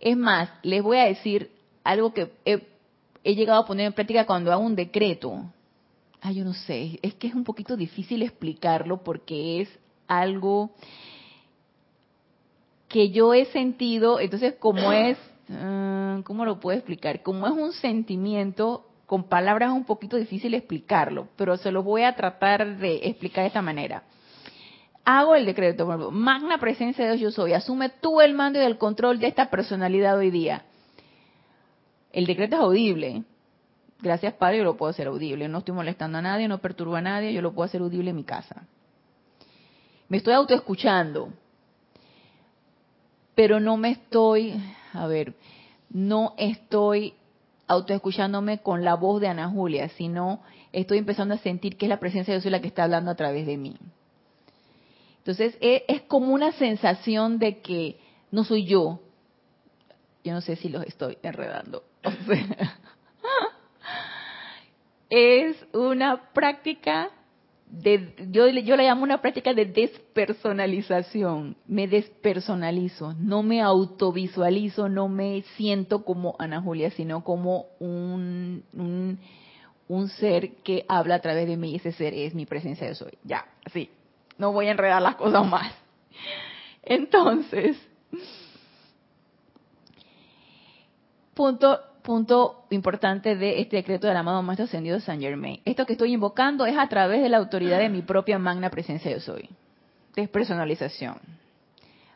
Es 0.00 0.16
más, 0.16 0.50
les 0.62 0.82
voy 0.82 0.96
a 0.96 1.04
decir 1.04 1.50
algo 1.84 2.12
que 2.12 2.32
he, 2.44 3.34
llegado 3.34 3.60
a 3.60 3.66
poner 3.66 3.86
en 3.86 3.92
práctica 3.92 4.26
cuando 4.26 4.50
hago 4.50 4.64
un 4.64 4.74
decreto. 4.74 5.44
Ah, 6.20 6.32
yo 6.32 6.44
no 6.44 6.54
sé, 6.54 6.98
es 7.02 7.14
que 7.14 7.28
es 7.28 7.34
un 7.34 7.44
poquito 7.44 7.76
difícil 7.76 8.22
explicarlo 8.22 9.04
porque 9.04 9.60
es 9.60 9.68
algo 10.08 10.72
que 12.92 13.08
yo 13.08 13.32
he 13.32 13.46
sentido, 13.46 14.20
entonces 14.20 14.54
como 14.58 14.92
es, 14.92 15.16
ah, 15.50 16.20
¿cómo 16.24 16.44
lo 16.44 16.60
puedo 16.60 16.76
explicar? 16.76 17.22
Como 17.22 17.46
es 17.46 17.52
un 17.54 17.72
sentimiento, 17.72 18.86
con 19.06 19.24
palabras 19.24 19.70
es 19.70 19.76
un 19.76 19.84
poquito 19.84 20.18
difícil 20.18 20.52
explicarlo, 20.52 21.28
pero 21.36 21.56
se 21.56 21.72
lo 21.72 21.82
voy 21.82 22.02
a 22.02 22.14
tratar 22.14 22.76
de 22.76 23.00
explicar 23.04 23.44
de 23.44 23.48
esta 23.48 23.62
manera. 23.62 24.02
Hago 25.06 25.34
el 25.34 25.46
decreto, 25.46 25.86
magna 26.12 26.58
presencia 26.58 27.06
de 27.06 27.16
Dios 27.16 27.20
yo 27.20 27.30
soy, 27.30 27.54
asume 27.54 27.88
tú 27.88 28.20
el 28.20 28.34
mando 28.34 28.60
y 28.60 28.62
el 28.62 28.76
control 28.76 29.18
de 29.18 29.28
esta 29.28 29.48
personalidad 29.48 30.18
hoy 30.18 30.30
día. 30.30 30.66
El 32.12 32.26
decreto 32.26 32.56
es 32.56 32.62
audible. 32.62 33.22
Gracias, 34.02 34.34
Padre, 34.34 34.58
yo 34.58 34.64
lo 34.64 34.76
puedo 34.76 34.90
hacer 34.90 35.06
audible. 35.06 35.48
No 35.48 35.58
estoy 35.58 35.74
molestando 35.74 36.18
a 36.18 36.22
nadie, 36.22 36.46
no 36.46 36.58
perturbo 36.58 36.96
a 36.96 37.00
nadie, 37.00 37.32
yo 37.32 37.40
lo 37.40 37.54
puedo 37.54 37.64
hacer 37.64 37.80
audible 37.80 38.10
en 38.10 38.16
mi 38.16 38.24
casa. 38.24 38.64
Me 40.08 40.18
estoy 40.18 40.34
autoescuchando. 40.34 41.32
Pero 43.34 43.60
no 43.60 43.76
me 43.76 43.90
estoy, 43.90 44.54
a 44.92 45.06
ver, 45.06 45.34
no 45.90 46.34
estoy 46.36 47.14
autoescuchándome 47.66 48.58
con 48.58 48.84
la 48.84 48.94
voz 48.94 49.20
de 49.20 49.28
Ana 49.28 49.48
Julia, 49.48 49.88
sino 49.90 50.42
estoy 50.72 50.98
empezando 50.98 51.34
a 51.34 51.38
sentir 51.38 51.76
que 51.76 51.86
es 51.86 51.90
la 51.90 52.00
presencia 52.00 52.34
de 52.34 52.40
Dios 52.40 52.50
la 52.50 52.60
que 52.60 52.68
está 52.68 52.84
hablando 52.84 53.10
a 53.10 53.14
través 53.14 53.46
de 53.46 53.56
mí. 53.56 53.76
Entonces 55.18 55.56
es, 55.60 55.82
es, 55.88 56.02
como 56.02 56.34
una 56.34 56.52
sensación 56.52 57.38
de 57.38 57.60
que 57.60 57.98
no 58.30 58.44
soy 58.44 58.66
yo. 58.66 59.00
Yo 60.24 60.32
no 60.32 60.40
sé 60.40 60.56
si 60.56 60.68
los 60.68 60.84
estoy 60.84 61.16
enredando. 61.22 61.84
es 65.10 65.56
una 65.72 66.32
práctica 66.32 67.10
de, 67.72 68.14
yo, 68.30 68.46
yo 68.48 68.76
la 68.76 68.82
llamo 68.82 69.02
una 69.02 69.22
práctica 69.22 69.54
de 69.54 69.64
despersonalización. 69.64 71.56
Me 71.66 71.88
despersonalizo, 71.88 73.14
no 73.14 73.42
me 73.42 73.62
autovisualizo, 73.62 74.90
no 74.90 75.08
me 75.08 75.42
siento 75.56 76.04
como 76.04 76.36
Ana 76.38 76.60
Julia, 76.60 76.90
sino 76.90 77.24
como 77.24 77.66
un, 77.80 78.62
un, 78.74 79.18
un 79.88 80.08
ser 80.10 80.56
que 80.56 80.84
habla 80.86 81.14
a 81.14 81.20
través 81.20 81.46
de 81.46 81.56
mí. 81.56 81.74
Ese 81.74 81.92
ser 81.92 82.12
es 82.12 82.34
mi 82.34 82.44
presencia 82.44 82.86
de 82.86 82.94
soy. 82.94 83.16
Ya, 83.24 83.46
así. 83.64 83.88
No 84.36 84.52
voy 84.52 84.66
a 84.66 84.72
enredar 84.72 85.00
las 85.00 85.16
cosas 85.16 85.46
más. 85.46 85.72
Entonces, 86.82 87.78
punto 91.32 91.80
punto 92.02 92.64
importante 92.70 93.36
de 93.36 93.60
este 93.60 93.76
decreto 93.76 94.06
del 94.06 94.16
amado 94.16 94.42
Maestro 94.42 94.64
Ascendido 94.64 95.00
San 95.00 95.20
Germain. 95.20 95.60
Esto 95.64 95.86
que 95.86 95.92
estoy 95.92 96.12
invocando 96.12 96.66
es 96.66 96.76
a 96.76 96.88
través 96.88 97.22
de 97.22 97.28
la 97.28 97.38
autoridad 97.38 97.78
de 97.78 97.88
mi 97.88 98.02
propia 98.02 98.38
magna 98.38 98.70
presencia 98.70 99.10
yo 99.10 99.20
soy. 99.20 99.48
Despersonalización. 100.14 101.18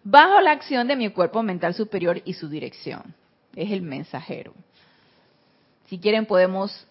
Bajo 0.02 0.40
la 0.40 0.52
acción 0.52 0.86
de 0.88 0.96
mi 0.96 1.08
cuerpo 1.10 1.42
mental 1.42 1.74
superior 1.74 2.20
y 2.24 2.34
su 2.34 2.48
dirección. 2.48 3.14
Es 3.54 3.70
el 3.70 3.82
mensajero. 3.82 4.52
Si 5.86 5.98
quieren 5.98 6.26
podemos 6.26 6.86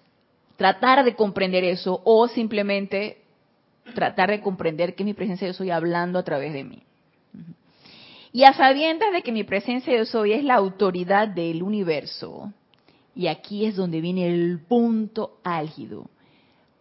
tratar 0.57 1.03
de 1.03 1.15
comprender 1.15 1.63
eso 1.63 2.01
o 2.03 2.27
simplemente 2.27 3.21
tratar 3.93 4.29
de 4.31 4.41
comprender 4.41 4.95
que 4.95 5.03
mi 5.03 5.13
presencia 5.13 5.47
yo 5.47 5.53
soy 5.53 5.69
hablando 5.69 6.17
a 6.17 6.23
través 6.23 6.53
de 6.53 6.63
mí. 6.63 6.83
Y 8.31 8.43
a 8.43 8.53
sabiendas 8.53 9.13
de 9.13 9.21
que 9.21 9.31
mi 9.31 9.43
presencia 9.43 9.95
yo 9.95 10.05
soy 10.05 10.33
es 10.33 10.43
la 10.43 10.55
autoridad 10.55 11.27
del 11.27 11.63
universo. 11.63 12.51
Y 13.15 13.27
aquí 13.27 13.65
es 13.65 13.75
donde 13.75 14.01
viene 14.01 14.27
el 14.27 14.59
punto 14.59 15.39
álgido. 15.43 16.09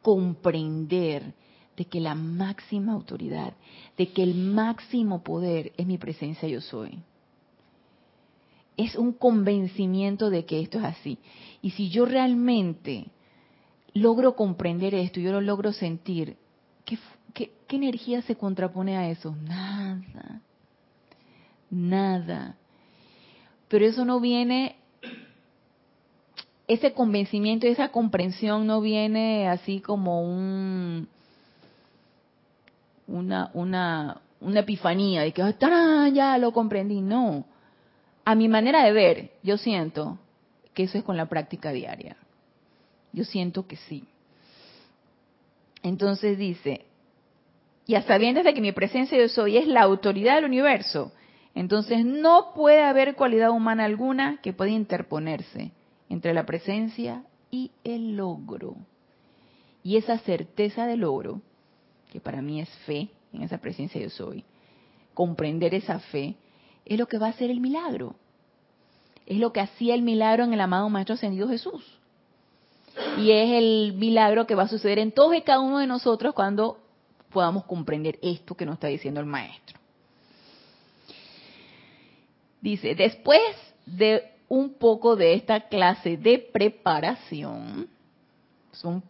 Comprender 0.03 1.35
de 1.77 1.85
que 1.87 2.01
la 2.01 2.15
máxima 2.15 2.93
autoridad, 2.93 3.55
de 3.97 4.09
que 4.09 4.23
el 4.23 4.35
máximo 4.35 5.23
poder 5.23 5.73
es 5.77 5.87
mi 5.87 5.99
presencia 5.99 6.49
yo 6.49 6.61
soy. 6.61 6.99
Es 8.77 8.97
un 8.97 9.13
convencimiento 9.13 10.31
de 10.31 10.45
que 10.45 10.61
esto 10.61 10.79
es 10.79 10.85
así. 10.85 11.19
Y 11.63 11.71
si 11.71 11.89
yo 11.89 12.05
realmente 12.05 13.07
logro 13.93 14.35
comprender 14.35 14.95
esto, 14.95 15.21
yo 15.21 15.33
lo 15.33 15.41
logro 15.41 15.73
sentir, 15.73 16.37
¿qué, 16.85 16.99
qué, 17.33 17.53
energía 17.69 18.23
se 18.23 18.37
contrapone 18.37 18.97
a 18.97 19.11
eso? 19.11 19.35
Nada. 19.43 20.43
Nada. 21.71 22.57
Pero 23.69 23.87
eso 23.87 24.05
no 24.05 24.21
viene 24.21 24.77
ese 26.67 26.93
convencimiento, 26.93 27.67
esa 27.67 27.91
comprensión 27.91 28.67
no 28.67 28.81
viene 28.81 29.49
así 29.49 29.81
como 29.81 30.23
un 30.23 31.09
una, 33.07 33.51
una, 33.53 34.23
una 34.41 34.61
epifanía 34.61 35.23
de 35.23 35.33
que 35.33 35.43
ya 36.13 36.39
lo 36.39 36.53
comprendí. 36.53 37.03
No. 37.03 37.45
A 38.25 38.35
mi 38.35 38.49
manera 38.49 38.83
de 38.85 38.93
ver, 38.93 39.31
yo 39.43 39.59
siento 39.59 40.19
que 40.73 40.85
eso 40.85 40.97
es 40.97 41.05
con 41.05 41.19
la 41.19 41.27
práctica 41.27 41.71
diaria. 41.71 42.17
Yo 43.13 43.25
siento 43.25 43.67
que 43.67 43.77
sí. 43.77 44.05
Entonces 45.83 46.39
dice, 46.39 46.87
y 47.87 47.95
a 47.95 48.03
sabiendas 48.03 48.45
de 48.45 48.55
que 48.55 48.63
mi 48.63 48.73
presencia 48.73 49.19
yo 49.19 49.29
soy 49.29 49.59
es 49.59 49.67
la 49.67 49.83
autoridad 49.83 50.37
del 50.37 50.47
universo, 50.47 51.13
entonces 51.55 52.07
no 52.07 52.53
puede 52.55 52.83
haber 52.83 53.15
cualidad 53.15 53.51
humana 53.51 53.85
alguna 53.85 54.39
que 54.41 54.55
pueda 54.55 54.71
interponerse 54.71 55.73
entre 56.15 56.33
la 56.33 56.47
presencia 56.47 57.25
y 57.51 57.73
el 57.83 58.17
logro. 58.17 58.77
Y 59.83 59.97
esa 59.97 60.19
certeza 60.19 60.87
del 60.87 61.01
logro 61.01 61.43
que 62.11 62.21
para 62.21 62.41
mí 62.41 62.61
es 62.61 62.69
fe 62.87 63.09
en 63.33 63.43
esa 63.43 63.59
presencia 63.59 64.01
yo 64.01 64.09
soy, 64.09 64.45
comprender 65.13 65.75
esa 65.75 65.99
fe, 65.99 66.37
es 66.85 66.97
lo 66.97 67.07
que 67.07 67.19
va 67.19 67.27
a 67.27 67.31
hacer 67.31 67.51
el 67.51 67.61
milagro. 67.61 68.15
Es 69.27 69.39
lo 69.39 69.53
que 69.53 69.61
hacía 69.61 69.97
el 69.97 70.03
milagro 70.03 70.45
en 70.45 70.53
el 70.53 70.61
amado 70.61 70.89
Maestro 70.89 71.17
Ascendido 71.17 71.49
Jesús. 71.49 71.99
Y 73.19 73.33
es 73.33 73.51
el 73.51 73.95
milagro 73.97 74.47
que 74.47 74.55
va 74.55 74.63
a 74.63 74.69
suceder 74.69 75.01
en 75.01 75.11
todos 75.11 75.35
y 75.35 75.43
cada 75.43 75.59
uno 75.59 75.79
de 75.79 75.89
nosotros 75.89 76.33
cuando 76.33 76.79
podamos 77.31 77.65
comprender 77.65 78.21
esto 78.23 78.55
que 78.55 78.67
nos 78.67 78.75
está 78.75 78.87
diciendo 78.87 79.19
el 79.19 79.27
Maestro. 79.27 79.81
Dice, 82.61 82.95
después 82.95 83.43
de 83.87 84.34
un 84.55 84.75
poco 84.75 85.17
de 85.17 85.35
esta 85.35 85.69
clase 85.69 86.17
de 86.17 86.39
preparación, 86.39 87.89
son 88.71 89.03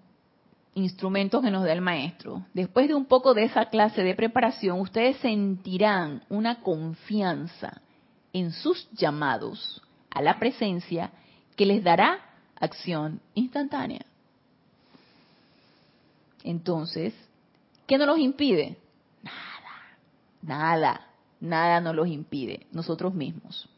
instrumentos 0.74 1.42
que 1.42 1.51
nos 1.51 1.64
da 1.64 1.72
el 1.74 1.82
maestro, 1.82 2.47
después 2.55 2.88
de 2.88 2.95
un 2.95 3.05
poco 3.05 3.34
de 3.34 3.45
esa 3.45 3.66
clase 3.66 4.03
de 4.03 4.14
preparación, 4.14 4.80
ustedes 4.80 5.18
sentirán 5.18 6.24
una 6.30 6.62
confianza 6.62 7.82
en 8.32 8.53
sus 8.53 8.90
llamados 8.92 9.82
a 10.11 10.22
la 10.22 10.38
presencia 10.38 11.11
que 11.57 11.66
les 11.66 11.84
dará 11.84 12.20
acción 12.57 13.20
instantánea. 13.34 14.07
Entonces, 16.42 17.12
¿qué 17.86 17.99
nos 17.99 18.07
los 18.07 18.18
impide? 18.18 18.78
Nada, 19.22 19.99
nada, 20.40 21.07
nada 21.38 21.80
nos 21.82 21.95
los 21.95 22.09
impide, 22.09 22.66
nosotros 22.72 23.12
mismos. 23.12 23.68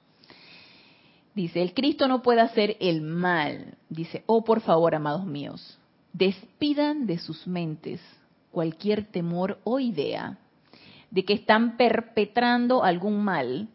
Dice, 1.37 1.61
el 1.61 1.75
Cristo 1.75 2.09
no 2.09 2.23
puede 2.23 2.41
hacer 2.41 2.79
el 2.81 3.03
mal. 3.03 3.77
Dice, 3.91 4.25
oh 4.25 4.43
por 4.43 4.63
favor, 4.63 4.95
amados 4.95 5.27
míos, 5.27 5.79
despidan 6.15 7.07
de 7.07 7.19
sus 7.19 7.47
mentes 7.47 8.01
cualquier 8.51 9.05
temor 9.05 9.59
o 9.63 9.79
idea 9.79 10.39
de 11.11 11.27
que 11.27 11.35
están 11.35 11.77
perpetrando 11.77 12.83
algún 12.83 13.23
mal 13.23 13.69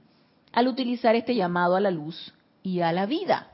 al 0.52 0.68
utilizar 0.68 1.16
este 1.16 1.36
llamado 1.36 1.76
a 1.76 1.80
la 1.80 1.92
luz 1.92 2.34
y 2.64 2.80
a 2.80 2.92
la 2.92 3.06
vida. 3.06 3.52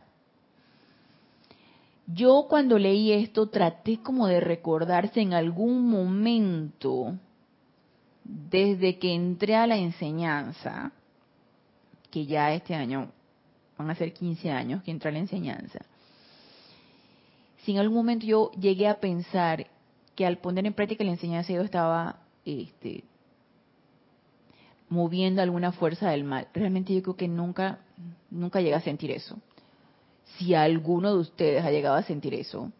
Yo 2.05 2.45
cuando 2.47 2.79
leí 2.79 3.11
esto 3.11 3.49
traté 3.49 3.97
como 3.97 4.27
de 4.27 4.39
recordarse 4.39 5.19
en 5.19 5.33
algún 5.33 5.89
momento, 5.89 7.13
desde 8.23 8.99
que 8.99 9.13
entré 9.13 9.57
a 9.57 9.67
la 9.67 9.75
enseñanza, 9.75 10.93
que 12.09 12.25
ya 12.25 12.53
este 12.53 12.73
año 12.73 13.11
van 13.77 13.89
a 13.89 13.95
ser 13.95 14.13
15 14.13 14.51
años 14.51 14.83
que 14.83 14.91
entré 14.91 15.09
a 15.09 15.13
la 15.13 15.19
enseñanza, 15.19 15.79
si 17.63 17.73
en 17.73 17.79
algún 17.79 17.97
momento 17.97 18.25
yo 18.25 18.51
llegué 18.51 18.87
a 18.87 18.99
pensar 18.99 19.67
que 20.15 20.25
al 20.25 20.37
poner 20.37 20.65
en 20.65 20.73
práctica 20.73 21.03
la 21.03 21.11
enseñanza 21.11 21.53
yo 21.53 21.61
estaba 21.61 22.19
este, 22.45 23.03
moviendo 24.89 25.41
alguna 25.41 25.71
fuerza 25.71 26.09
del 26.09 26.23
mal. 26.23 26.47
Realmente 26.53 26.93
yo 26.93 27.03
creo 27.03 27.15
que 27.15 27.27
nunca, 27.27 27.79
nunca 28.31 28.61
llegué 28.61 28.75
a 28.75 28.81
sentir 28.81 29.11
eso. 29.11 29.37
Si 30.37 30.53
alguno 30.53 31.13
de 31.13 31.19
ustedes 31.19 31.63
ha 31.63 31.71
llegado 31.71 31.95
a 31.95 32.03
sentir 32.03 32.33
eso, 32.33 32.71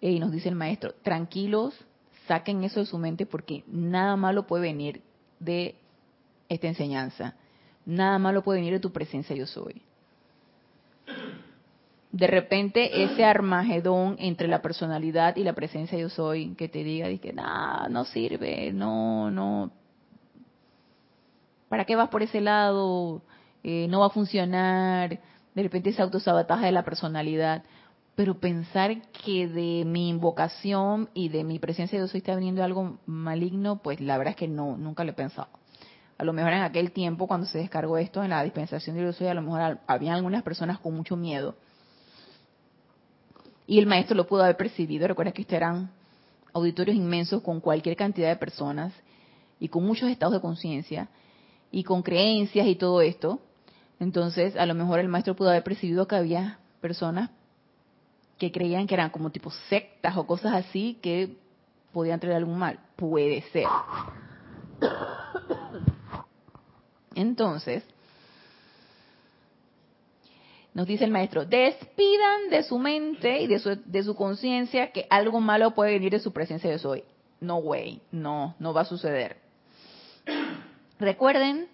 y 0.00 0.18
nos 0.18 0.32
dice 0.32 0.48
el 0.48 0.54
maestro, 0.54 0.94
tranquilos, 1.02 1.74
saquen 2.26 2.64
eso 2.64 2.80
de 2.80 2.86
su 2.86 2.98
mente 2.98 3.26
porque 3.26 3.64
nada 3.66 4.16
malo 4.16 4.46
puede 4.46 4.64
venir 4.64 5.02
de 5.40 5.74
esta 6.48 6.68
enseñanza. 6.68 7.34
Nada 7.86 8.18
malo 8.18 8.42
puede 8.42 8.60
venir 8.60 8.74
de 8.74 8.80
tu 8.80 8.92
presencia 8.92 9.36
yo 9.36 9.46
soy 9.46 9.82
de 12.14 12.28
repente 12.28 13.02
ese 13.02 13.24
armagedón 13.24 14.14
entre 14.20 14.46
la 14.46 14.62
personalidad 14.62 15.34
y 15.34 15.42
la 15.42 15.52
presencia 15.52 15.98
yo 15.98 16.08
soy 16.08 16.54
que 16.54 16.68
te 16.68 16.84
diga 16.84 17.08
que 17.18 17.32
no, 17.32 17.88
no 17.88 18.04
sirve, 18.04 18.72
no, 18.72 19.32
no, 19.32 19.72
¿para 21.68 21.84
qué 21.84 21.96
vas 21.96 22.10
por 22.10 22.22
ese 22.22 22.40
lado? 22.40 23.20
Eh, 23.64 23.88
no 23.88 23.98
va 23.98 24.06
a 24.06 24.10
funcionar, 24.10 25.18
de 25.56 25.62
repente 25.64 25.90
ese 25.90 26.02
autosabotaje 26.02 26.66
de 26.66 26.70
la 26.70 26.84
personalidad, 26.84 27.64
pero 28.14 28.38
pensar 28.38 29.02
que 29.10 29.48
de 29.48 29.84
mi 29.84 30.08
invocación 30.08 31.08
y 31.14 31.30
de 31.30 31.42
mi 31.42 31.58
presencia 31.58 31.98
yo 31.98 32.06
soy 32.06 32.18
está 32.18 32.36
viniendo 32.36 32.62
algo 32.62 33.00
maligno, 33.06 33.82
pues 33.82 34.00
la 34.00 34.18
verdad 34.18 34.34
es 34.34 34.36
que 34.36 34.46
no, 34.46 34.76
nunca 34.76 35.02
lo 35.02 35.10
he 35.10 35.14
pensado. 35.14 35.48
A 36.16 36.24
lo 36.24 36.32
mejor 36.32 36.52
en 36.52 36.62
aquel 36.62 36.92
tiempo, 36.92 37.26
cuando 37.26 37.46
se 37.46 37.58
descargó 37.58 37.98
esto 37.98 38.22
en 38.22 38.30
la 38.30 38.42
dispensación 38.42 38.96
de 38.96 39.12
soy, 39.12 39.26
a 39.26 39.34
lo 39.34 39.42
mejor 39.42 39.78
había 39.86 40.14
algunas 40.14 40.42
personas 40.42 40.78
con 40.78 40.94
mucho 40.94 41.16
miedo 41.16 41.56
y 43.66 43.78
el 43.78 43.86
maestro 43.86 44.16
lo 44.16 44.26
pudo 44.26 44.42
haber 44.42 44.56
percibido. 44.56 45.08
Recuerda 45.08 45.32
que 45.32 45.42
ustedes 45.42 45.62
eran 45.62 45.90
auditorios 46.52 46.96
inmensos 46.96 47.42
con 47.42 47.60
cualquier 47.60 47.96
cantidad 47.96 48.28
de 48.28 48.36
personas 48.36 48.92
y 49.58 49.68
con 49.68 49.84
muchos 49.84 50.10
estados 50.10 50.34
de 50.34 50.40
conciencia 50.40 51.08
y 51.70 51.82
con 51.84 52.02
creencias 52.02 52.66
y 52.66 52.76
todo 52.76 53.00
esto. 53.00 53.40
Entonces, 54.00 54.56
a 54.56 54.66
lo 54.66 54.74
mejor 54.74 54.98
el 54.98 55.08
maestro 55.08 55.34
pudo 55.34 55.50
haber 55.50 55.64
percibido 55.64 56.06
que 56.06 56.16
había 56.16 56.58
personas 56.80 57.30
que 58.38 58.52
creían 58.52 58.86
que 58.86 58.94
eran 58.94 59.10
como 59.10 59.30
tipo 59.30 59.50
sectas 59.68 60.16
o 60.16 60.26
cosas 60.26 60.54
así 60.54 60.98
que 61.00 61.36
podían 61.92 62.20
traer 62.20 62.36
algún 62.36 62.58
mal. 62.58 62.80
Puede 62.96 63.42
ser. 63.52 63.66
Entonces, 67.14 67.84
nos 70.74 70.88
dice 70.88 71.04
el 71.04 71.12
maestro, 71.12 71.44
despidan 71.46 72.50
de 72.50 72.64
su 72.64 72.78
mente 72.78 73.40
y 73.40 73.46
de 73.46 73.60
su, 73.60 73.80
de 73.84 74.02
su 74.02 74.16
conciencia 74.16 74.90
que 74.90 75.06
algo 75.08 75.40
malo 75.40 75.72
puede 75.72 75.92
venir 75.92 76.10
de 76.10 76.18
su 76.18 76.32
presencia 76.32 76.68
de 76.68 76.78
soy. 76.78 77.04
No 77.40 77.58
way, 77.58 78.00
no, 78.10 78.56
no 78.58 78.74
va 78.74 78.80
a 78.80 78.84
suceder. 78.84 79.36
Recuerden, 80.98 81.68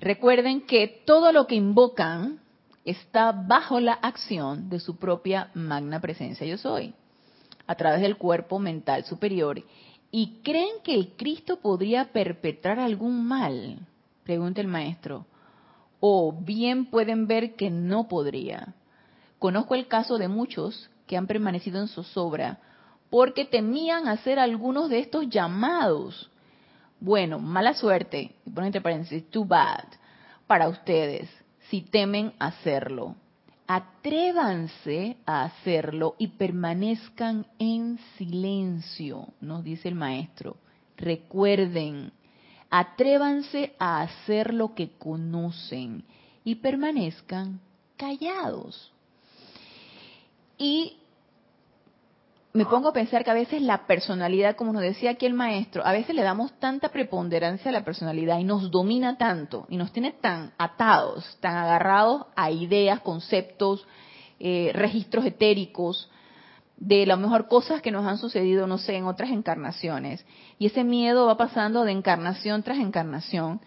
recuerden 0.00 0.66
que 0.66 1.02
todo 1.06 1.32
lo 1.32 1.46
que 1.46 1.54
invocan 1.54 2.40
está 2.84 3.32
bajo 3.32 3.80
la 3.80 3.94
acción 3.94 4.68
de 4.68 4.80
su 4.80 4.96
propia 4.96 5.50
magna 5.54 6.00
presencia 6.00 6.46
yo 6.46 6.58
soy, 6.58 6.94
a 7.66 7.74
través 7.74 8.00
del 8.00 8.16
cuerpo 8.16 8.58
mental 8.58 9.04
superior, 9.04 9.62
y 10.18 10.40
creen 10.42 10.80
que 10.82 10.94
el 10.94 11.12
Cristo 11.14 11.58
podría 11.58 12.10
perpetrar 12.10 12.80
algún 12.80 13.26
mal 13.26 13.86
Pregunta 14.24 14.62
el 14.62 14.66
maestro. 14.66 15.26
O 16.00 16.32
bien 16.32 16.86
pueden 16.86 17.26
ver 17.26 17.54
que 17.54 17.68
no 17.68 18.08
podría. 18.08 18.72
Conozco 19.38 19.74
el 19.74 19.88
caso 19.88 20.16
de 20.16 20.28
muchos 20.28 20.88
que 21.06 21.18
han 21.18 21.26
permanecido 21.26 21.82
en 21.82 21.88
zozobra 21.88 22.60
porque 23.10 23.44
temían 23.44 24.08
hacer 24.08 24.38
algunos 24.38 24.88
de 24.88 25.00
estos 25.00 25.28
llamados. 25.28 26.30
Bueno, 26.98 27.38
mala 27.38 27.74
suerte, 27.74 28.34
pone 28.54 28.68
entre 28.68 28.80
paréntesis, 28.80 29.30
too 29.30 29.44
bad, 29.44 29.84
para 30.46 30.70
ustedes, 30.70 31.28
si 31.68 31.82
temen 31.82 32.32
hacerlo. 32.38 33.16
Atrévanse 33.66 35.16
a 35.26 35.44
hacerlo 35.44 36.14
y 36.18 36.28
permanezcan 36.28 37.46
en 37.58 37.98
silencio, 38.16 39.28
nos 39.40 39.64
dice 39.64 39.88
el 39.88 39.96
maestro. 39.96 40.56
Recuerden, 40.96 42.12
atrévanse 42.70 43.74
a 43.78 44.02
hacer 44.02 44.54
lo 44.54 44.74
que 44.74 44.90
conocen 44.90 46.04
y 46.44 46.56
permanezcan 46.56 47.60
callados. 47.96 48.92
Y 50.58 50.98
me 52.56 52.64
pongo 52.64 52.88
a 52.88 52.92
pensar 52.94 53.22
que 53.22 53.30
a 53.30 53.34
veces 53.34 53.60
la 53.60 53.86
personalidad, 53.86 54.56
como 54.56 54.72
nos 54.72 54.80
decía 54.80 55.10
aquí 55.10 55.26
el 55.26 55.34
maestro, 55.34 55.84
a 55.84 55.92
veces 55.92 56.16
le 56.16 56.22
damos 56.22 56.58
tanta 56.58 56.88
preponderancia 56.88 57.68
a 57.68 57.72
la 57.72 57.84
personalidad 57.84 58.38
y 58.38 58.44
nos 58.44 58.70
domina 58.70 59.18
tanto 59.18 59.66
y 59.68 59.76
nos 59.76 59.92
tiene 59.92 60.12
tan 60.12 60.54
atados, 60.56 61.36
tan 61.40 61.54
agarrados 61.54 62.24
a 62.34 62.50
ideas, 62.50 63.00
conceptos, 63.00 63.86
eh, 64.40 64.70
registros 64.72 65.26
etéricos, 65.26 66.10
de 66.78 67.04
lo 67.04 67.18
mejor 67.18 67.46
cosas 67.46 67.82
que 67.82 67.90
nos 67.90 68.06
han 68.06 68.16
sucedido, 68.16 68.66
no 68.66 68.78
sé, 68.78 68.96
en 68.96 69.04
otras 69.04 69.30
encarnaciones. 69.32 70.24
Y 70.58 70.64
ese 70.64 70.82
miedo 70.82 71.26
va 71.26 71.36
pasando 71.36 71.84
de 71.84 71.92
encarnación 71.92 72.62
tras 72.62 72.78
encarnación, 72.78 73.60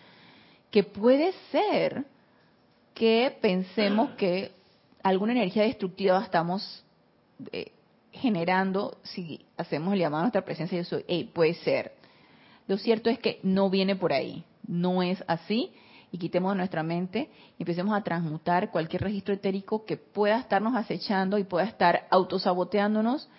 que 0.71 0.83
puede 0.83 1.33
ser 1.51 2.05
que 2.95 3.37
pensemos 3.39 4.09
que 4.17 4.51
alguna 5.03 5.33
energía 5.33 5.61
destructiva 5.61 6.23
estamos 6.23 6.83
eh, 7.51 7.71
generando 8.12 8.97
si 9.03 9.45
hacemos 9.57 9.93
el 9.93 9.99
llamado 9.99 10.22
a 10.22 10.24
nuestra 10.26 10.45
presencia 10.45 10.78
yo 10.78 10.84
soy. 10.84 11.24
puede 11.34 11.53
ser. 11.55 11.93
Lo 12.68 12.78
cierto 12.78 13.10
es 13.10 13.20
que 13.20 13.39
no 13.43 13.70
viene 13.70 13.95
por 13.95 14.14
ahí, 14.14 14.43
no 14.68 15.01
es 15.01 15.24
así. 15.28 15.72
Y 16.12 16.18
quitemos 16.18 16.53
de 16.53 16.57
nuestra 16.57 16.82
mente 16.82 17.30
y 17.60 17.64
empecemos 17.64 17.95
a 17.95 18.03
transmutar 18.03 18.72
cualquier 18.72 19.03
registro 19.03 19.36
etérico 19.36 19.86
que 19.86 19.95
pueda 19.95 20.39
estarnos 20.39 20.76
acechando 20.76 21.38
y 21.38 21.43
pueda 21.43 21.66
estar 21.66 22.07
autosaboteándonos 22.10 23.30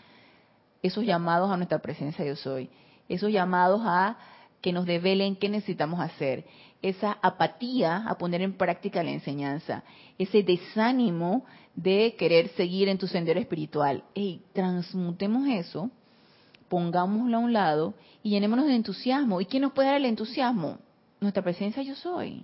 esos 0.81 1.05
llamados 1.05 1.51
a 1.51 1.57
nuestra 1.57 1.81
presencia 1.81 2.25
yo 2.25 2.37
soy. 2.37 2.71
Esos 3.09 3.33
llamados 3.33 3.83
a 3.85 4.19
que 4.61 4.73
nos 4.73 4.87
develen 4.87 5.37
qué 5.37 5.49
necesitamos 5.49 6.01
hacer. 6.01 6.45
Esa 6.83 7.19
apatía 7.21 8.05
a 8.07 8.17
poner 8.17 8.41
en 8.41 8.57
práctica 8.57 9.03
la 9.03 9.11
enseñanza. 9.11 9.85
Ese 10.19 10.43
desánimo 10.43 11.45
de 11.75 12.15
querer 12.19 12.49
seguir 12.51 12.89
en 12.89 12.99
tu 12.99 13.07
sendero 13.07 13.39
espiritual. 13.39 14.05
Ey, 14.15 14.43
transmutemos 14.53 15.47
eso, 15.49 15.91
pongámoslo 16.69 17.37
a 17.37 17.41
un 17.41 17.53
lado 17.53 17.95
y 18.23 18.31
llenémonos 18.31 18.67
de 18.67 18.77
entusiasmo. 18.77 19.41
¿Y 19.41 19.47
quién 19.47 19.63
nos 19.63 19.73
puede 19.73 19.89
dar 19.89 19.97
el 19.97 20.07
entusiasmo? 20.07 20.79
Nuestra 21.21 21.43
presencia 21.43 21.83
yo 21.83 21.95
soy. 21.95 22.43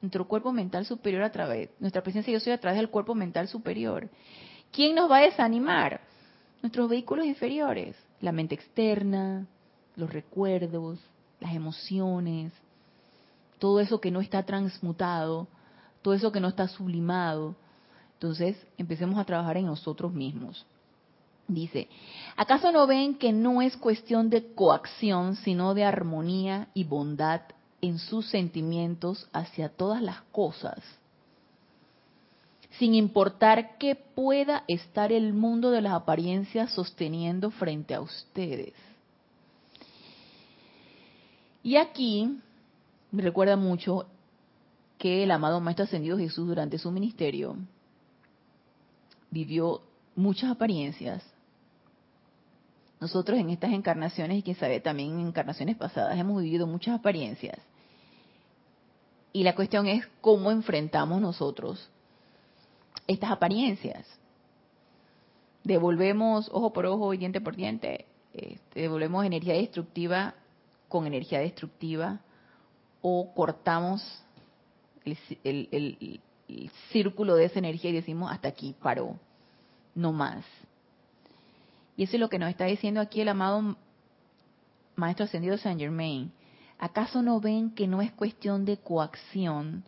Nuestro 0.00 0.26
cuerpo 0.28 0.52
mental 0.52 0.84
superior 0.84 1.22
a 1.22 1.32
través, 1.32 1.70
nuestra 1.80 2.02
presencia 2.02 2.32
yo 2.32 2.40
soy 2.40 2.52
a 2.52 2.60
través 2.60 2.78
del 2.78 2.90
cuerpo 2.90 3.14
mental 3.14 3.48
superior. 3.48 4.10
¿Quién 4.70 4.94
nos 4.94 5.10
va 5.10 5.18
a 5.18 5.22
desanimar? 5.22 6.00
Nuestros 6.60 6.90
vehículos 6.90 7.24
inferiores, 7.24 7.96
la 8.20 8.32
mente 8.32 8.54
externa, 8.54 9.46
los 9.96 10.12
recuerdos, 10.12 10.98
las 11.40 11.54
emociones, 11.54 12.52
todo 13.64 13.80
eso 13.80 13.98
que 13.98 14.10
no 14.10 14.20
está 14.20 14.42
transmutado, 14.42 15.48
todo 16.02 16.12
eso 16.12 16.30
que 16.30 16.38
no 16.38 16.48
está 16.48 16.68
sublimado, 16.68 17.56
entonces, 18.12 18.58
empecemos 18.76 19.18
a 19.18 19.24
trabajar 19.24 19.56
en 19.56 19.64
nosotros 19.64 20.12
mismos. 20.12 20.66
Dice, 21.48 21.88
¿acaso 22.36 22.70
no 22.72 22.86
ven 22.86 23.14
que 23.14 23.32
no 23.32 23.62
es 23.62 23.74
cuestión 23.78 24.28
de 24.28 24.52
coacción, 24.52 25.36
sino 25.36 25.72
de 25.72 25.82
armonía 25.82 26.68
y 26.74 26.84
bondad 26.84 27.40
en 27.80 27.98
sus 27.98 28.28
sentimientos 28.28 29.30
hacia 29.32 29.70
todas 29.70 30.02
las 30.02 30.20
cosas? 30.30 30.78
Sin 32.72 32.94
importar 32.94 33.78
qué 33.78 33.94
pueda 33.94 34.64
estar 34.68 35.10
el 35.10 35.32
mundo 35.32 35.70
de 35.70 35.80
las 35.80 35.94
apariencias 35.94 36.70
sosteniendo 36.70 37.50
frente 37.50 37.94
a 37.94 38.02
ustedes. 38.02 38.74
Y 41.62 41.76
aquí 41.76 42.42
me 43.14 43.22
recuerda 43.22 43.56
mucho 43.56 44.06
que 44.98 45.22
el 45.22 45.30
amado 45.30 45.60
Maestro 45.60 45.84
Ascendido 45.84 46.18
Jesús 46.18 46.48
durante 46.48 46.78
su 46.78 46.90
ministerio 46.90 47.56
vivió 49.30 49.82
muchas 50.16 50.50
apariencias. 50.50 51.22
Nosotros 53.00 53.38
en 53.38 53.50
estas 53.50 53.72
encarnaciones, 53.72 54.38
y 54.38 54.42
quien 54.42 54.56
sabe 54.56 54.80
también 54.80 55.12
en 55.12 55.28
encarnaciones 55.28 55.76
pasadas, 55.76 56.18
hemos 56.18 56.42
vivido 56.42 56.66
muchas 56.66 56.98
apariencias. 56.98 57.58
Y 59.32 59.44
la 59.44 59.54
cuestión 59.54 59.86
es 59.86 60.04
cómo 60.20 60.50
enfrentamos 60.50 61.20
nosotros 61.20 61.88
estas 63.06 63.30
apariencias. 63.30 64.06
Devolvemos 65.62 66.50
ojo 66.52 66.72
por 66.72 66.86
ojo 66.86 67.14
y 67.14 67.18
diente 67.18 67.40
por 67.40 67.54
diente, 67.54 68.06
este, 68.32 68.80
devolvemos 68.80 69.24
energía 69.24 69.54
destructiva 69.54 70.34
con 70.88 71.06
energía 71.06 71.38
destructiva 71.38 72.20
o 73.06 73.34
cortamos 73.34 74.02
el, 75.04 76.20
círculo 76.90 77.34
de 77.34 77.44
esa 77.44 77.58
energía 77.58 77.90
y 77.90 77.94
decimos 77.94 78.32
hasta 78.32 78.48
aquí 78.48 78.74
paró, 78.82 79.18
no 79.94 80.14
más. 80.14 80.42
Y 81.98 82.04
eso 82.04 82.16
es 82.16 82.20
lo 82.20 82.30
que 82.30 82.38
nos 82.38 82.48
está 82.48 82.64
diciendo 82.64 83.02
aquí 83.02 83.20
el 83.20 83.28
amado 83.28 83.76
Maestro 84.96 85.26
Ascendido 85.26 85.58
Saint 85.58 85.78
Germain. 85.78 86.32
¿Acaso 86.78 87.20
no 87.20 87.40
ven 87.40 87.72
que 87.72 87.86
no 87.86 88.00
es 88.00 88.10
cuestión 88.10 88.64
de 88.64 88.78
coacción, 88.78 89.84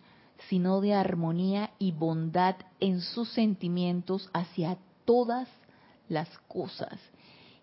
sino 0.51 0.83
de 0.83 0.93
armonía 0.93 1.71
y 1.79 1.93
bondad 1.93 2.57
en 2.81 3.01
sus 3.01 3.31
sentimientos 3.31 4.29
hacia 4.35 4.77
todas 5.07 5.49
las 6.11 6.29
cosas? 6.49 7.01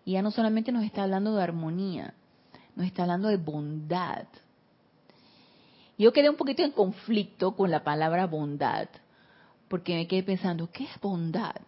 Y 0.04 0.14
ya 0.14 0.22
no 0.22 0.32
solamente 0.32 0.72
nos 0.72 0.82
está 0.82 1.04
hablando 1.04 1.36
de 1.36 1.44
armonía, 1.44 2.12
nos 2.74 2.86
está 2.86 3.02
hablando 3.02 3.28
de 3.28 3.36
bondad. 3.36 4.26
Yo 5.96 6.12
quedé 6.12 6.28
un 6.28 6.36
poquito 6.36 6.62
en 6.62 6.72
conflicto 6.72 7.54
con 7.54 7.70
la 7.70 7.84
palabra 7.84 8.26
bondad, 8.26 8.88
porque 9.68 9.94
me 9.94 10.08
quedé 10.08 10.22
pensando, 10.24 10.68
¿qué 10.70 10.84
es 10.84 11.00
bondad? 11.00 11.60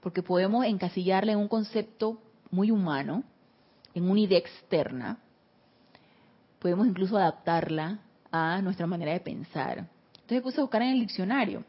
Porque 0.00 0.22
podemos 0.22 0.64
encasillarla 0.64 1.32
en 1.32 1.38
un 1.38 1.48
concepto 1.48 2.18
muy 2.50 2.70
humano, 2.70 3.24
en 3.94 4.10
una 4.10 4.20
idea 4.20 4.38
externa. 4.38 5.18
Podemos 6.58 6.86
incluso 6.86 7.16
adaptarla 7.16 7.98
a 8.30 8.62
nuestra 8.62 8.86
manera 8.86 9.12
de 9.12 9.20
pensar. 9.20 9.86
Entonces 10.14 10.42
puse 10.42 10.58
a 10.58 10.64
buscar 10.64 10.82
en 10.82 10.92
el 10.92 11.00
diccionario. 11.00 11.64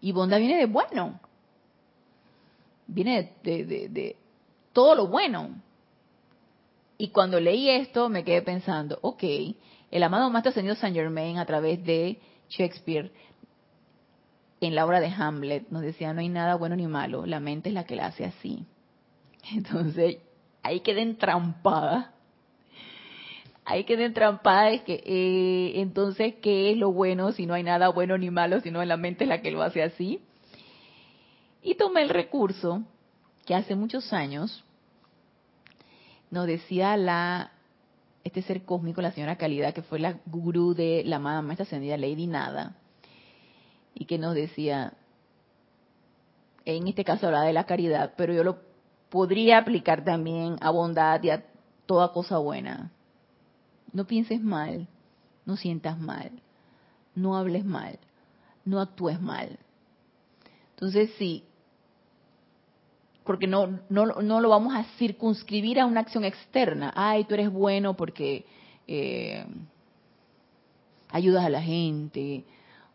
Y 0.00 0.12
bondad 0.12 0.38
viene 0.38 0.56
de 0.56 0.66
bueno. 0.66 1.20
Viene 2.86 3.34
de, 3.42 3.64
de 3.64 4.16
todo 4.72 4.94
lo 4.94 5.08
bueno. 5.08 5.50
Y 7.00 7.08
cuando 7.08 7.40
leí 7.40 7.70
esto 7.70 8.10
me 8.10 8.24
quedé 8.24 8.42
pensando, 8.42 8.98
ok, 9.00 9.24
el 9.90 10.02
amado 10.02 10.28
Maestro 10.28 10.50
Ascendido 10.50 10.74
Saint 10.74 10.94
Germain 10.94 11.38
a 11.38 11.46
través 11.46 11.82
de 11.82 12.20
Shakespeare 12.50 13.10
en 14.60 14.74
la 14.74 14.84
obra 14.84 15.00
de 15.00 15.06
Hamlet 15.06 15.66
nos 15.70 15.80
decía 15.80 16.12
no 16.12 16.20
hay 16.20 16.28
nada 16.28 16.56
bueno 16.56 16.76
ni 16.76 16.86
malo, 16.86 17.24
la 17.24 17.40
mente 17.40 17.70
es 17.70 17.74
la 17.74 17.84
que 17.84 17.96
la 17.96 18.04
hace 18.04 18.26
así. 18.26 18.66
Entonces 19.54 20.18
ahí 20.62 20.80
quedé 20.80 21.00
entrampada. 21.00 22.12
Ahí 23.64 23.84
quedé 23.84 24.04
entrampada 24.04 24.68
es 24.68 24.82
que 24.82 25.02
eh, 25.02 25.80
entonces 25.80 26.34
qué 26.42 26.70
es 26.70 26.76
lo 26.76 26.92
bueno 26.92 27.32
si 27.32 27.46
no 27.46 27.54
hay 27.54 27.62
nada 27.62 27.88
bueno 27.88 28.18
ni 28.18 28.28
malo, 28.28 28.60
sino 28.60 28.84
la 28.84 28.98
mente 28.98 29.24
es 29.24 29.28
la 29.30 29.40
que 29.40 29.50
lo 29.50 29.62
hace 29.62 29.82
así. 29.82 30.20
Y 31.62 31.76
tomé 31.76 32.02
el 32.02 32.10
recurso 32.10 32.82
que 33.46 33.54
hace 33.54 33.74
muchos 33.74 34.12
años 34.12 34.62
nos 36.30 36.46
decía 36.46 36.96
la 36.96 37.52
este 38.24 38.42
ser 38.42 38.64
cósmico, 38.64 39.00
la 39.00 39.12
señora 39.12 39.36
Calidad, 39.36 39.72
que 39.72 39.82
fue 39.82 39.98
la 39.98 40.18
gurú 40.26 40.74
de 40.74 41.02
la 41.04 41.16
amada 41.16 41.42
maestra 41.42 41.64
ascendida 41.64 41.96
Lady 41.96 42.26
Nada, 42.26 42.76
y 43.94 44.04
que 44.04 44.18
nos 44.18 44.34
decía, 44.34 44.94
en 46.64 46.86
este 46.86 47.04
caso 47.04 47.26
hablaba 47.26 47.46
de 47.46 47.52
la 47.52 47.64
caridad, 47.64 48.14
pero 48.16 48.32
yo 48.32 48.44
lo 48.44 48.58
podría 49.08 49.58
aplicar 49.58 50.04
también 50.04 50.56
a 50.60 50.70
bondad 50.70 51.22
y 51.22 51.30
a 51.30 51.44
toda 51.86 52.12
cosa 52.12 52.38
buena. 52.38 52.92
No 53.92 54.06
pienses 54.06 54.40
mal, 54.40 54.86
no 55.46 55.56
sientas 55.56 55.98
mal, 55.98 56.30
no 57.14 57.36
hables 57.36 57.64
mal, 57.64 57.98
no 58.64 58.80
actúes 58.80 59.20
mal. 59.20 59.58
Entonces, 60.74 61.10
sí, 61.18 61.44
porque 63.24 63.46
no, 63.46 63.80
no, 63.88 64.06
no 64.06 64.40
lo 64.40 64.48
vamos 64.48 64.74
a 64.74 64.84
circunscribir 64.98 65.80
a 65.80 65.86
una 65.86 66.00
acción 66.00 66.24
externa. 66.24 66.92
Ay, 66.94 67.24
tú 67.24 67.34
eres 67.34 67.50
bueno 67.50 67.94
porque 67.94 68.46
eh, 68.86 69.44
ayudas 71.10 71.44
a 71.44 71.50
la 71.50 71.62
gente, 71.62 72.44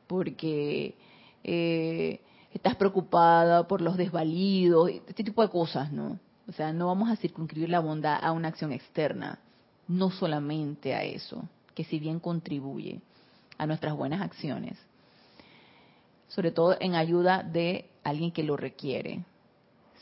porque 0.08 0.96
eh, 1.44 2.20
estás 2.54 2.76
preocupada 2.76 3.68
por 3.68 3.82
los 3.82 3.98
desvalidos, 3.98 4.90
este 5.08 5.24
tipo 5.24 5.42
de 5.42 5.50
cosas, 5.50 5.92
¿no? 5.92 6.20
O 6.48 6.52
sea, 6.52 6.74
no 6.74 6.88
vamos 6.88 7.10
a 7.10 7.16
circunscribir 7.16 7.70
la 7.70 7.80
bondad 7.80 8.20
a 8.22 8.32
una 8.32 8.50
acción 8.50 8.72
externa, 8.72 9.40
no 9.88 10.12
solamente 10.12 10.94
a 10.94 11.04
eso, 11.04 11.44
que 11.74 11.84
si 11.84 12.00
bien 12.00 12.20
contribuye 12.20 13.02
a 13.58 13.66
nuestras 13.66 13.96
buenas 13.96 14.22
acciones, 14.22 14.78
sobre 16.28 16.52
todo 16.52 16.76
en 16.80 16.96
ayuda 16.96 17.44
de 17.44 17.90
alguien 18.04 18.32
que 18.32 18.44
lo 18.44 18.58
requiere, 18.58 19.24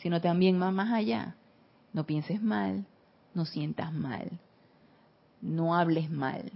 sino 0.03 0.19
también 0.19 0.59
más, 0.59 0.91
allá. 0.91 1.37
No 1.93 2.05
pienses 2.05 2.41
mal, 2.41 2.85
no 3.33 3.45
sientas 3.45 3.93
mal, 3.93 4.31
no 5.41 5.75
hables 5.75 6.11
mal, 6.11 6.51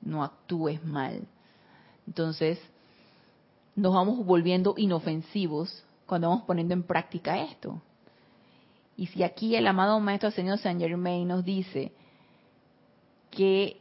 no 0.00 0.22
actúes 0.22 0.82
mal. 0.84 1.26
Entonces, 2.06 2.60
nos 3.74 3.92
vamos 3.92 4.24
volviendo 4.24 4.74
inofensivos 4.76 5.84
cuando 6.06 6.28
vamos 6.28 6.44
poniendo 6.44 6.72
en 6.72 6.84
práctica 6.84 7.42
esto. 7.42 7.82
Y 8.96 9.08
si 9.08 9.24
aquí 9.24 9.56
el 9.56 9.66
amado 9.66 9.98
Maestro 9.98 10.30
Señor 10.30 10.58
Saint 10.58 10.80
Germain 10.80 11.26
nos 11.26 11.44
dice 11.44 11.90
que 13.32 13.80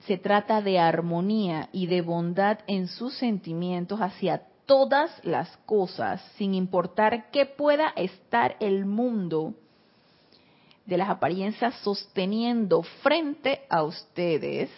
se 0.00 0.18
trata 0.18 0.62
de 0.62 0.80
armonía 0.80 1.68
y 1.70 1.86
de 1.86 2.00
bondad 2.00 2.58
en 2.66 2.88
sus 2.88 3.14
sentimientos 3.14 4.00
hacia 4.00 4.48
todas 4.66 5.10
las 5.24 5.56
cosas, 5.66 6.22
sin 6.36 6.54
importar 6.54 7.30
qué 7.30 7.46
pueda 7.46 7.88
estar 7.96 8.56
el 8.60 8.86
mundo 8.86 9.54
de 10.86 10.96
las 10.96 11.10
apariencias 11.10 11.74
sosteniendo 11.82 12.82
frente 13.02 13.62
a 13.68 13.82
ustedes, 13.82 14.70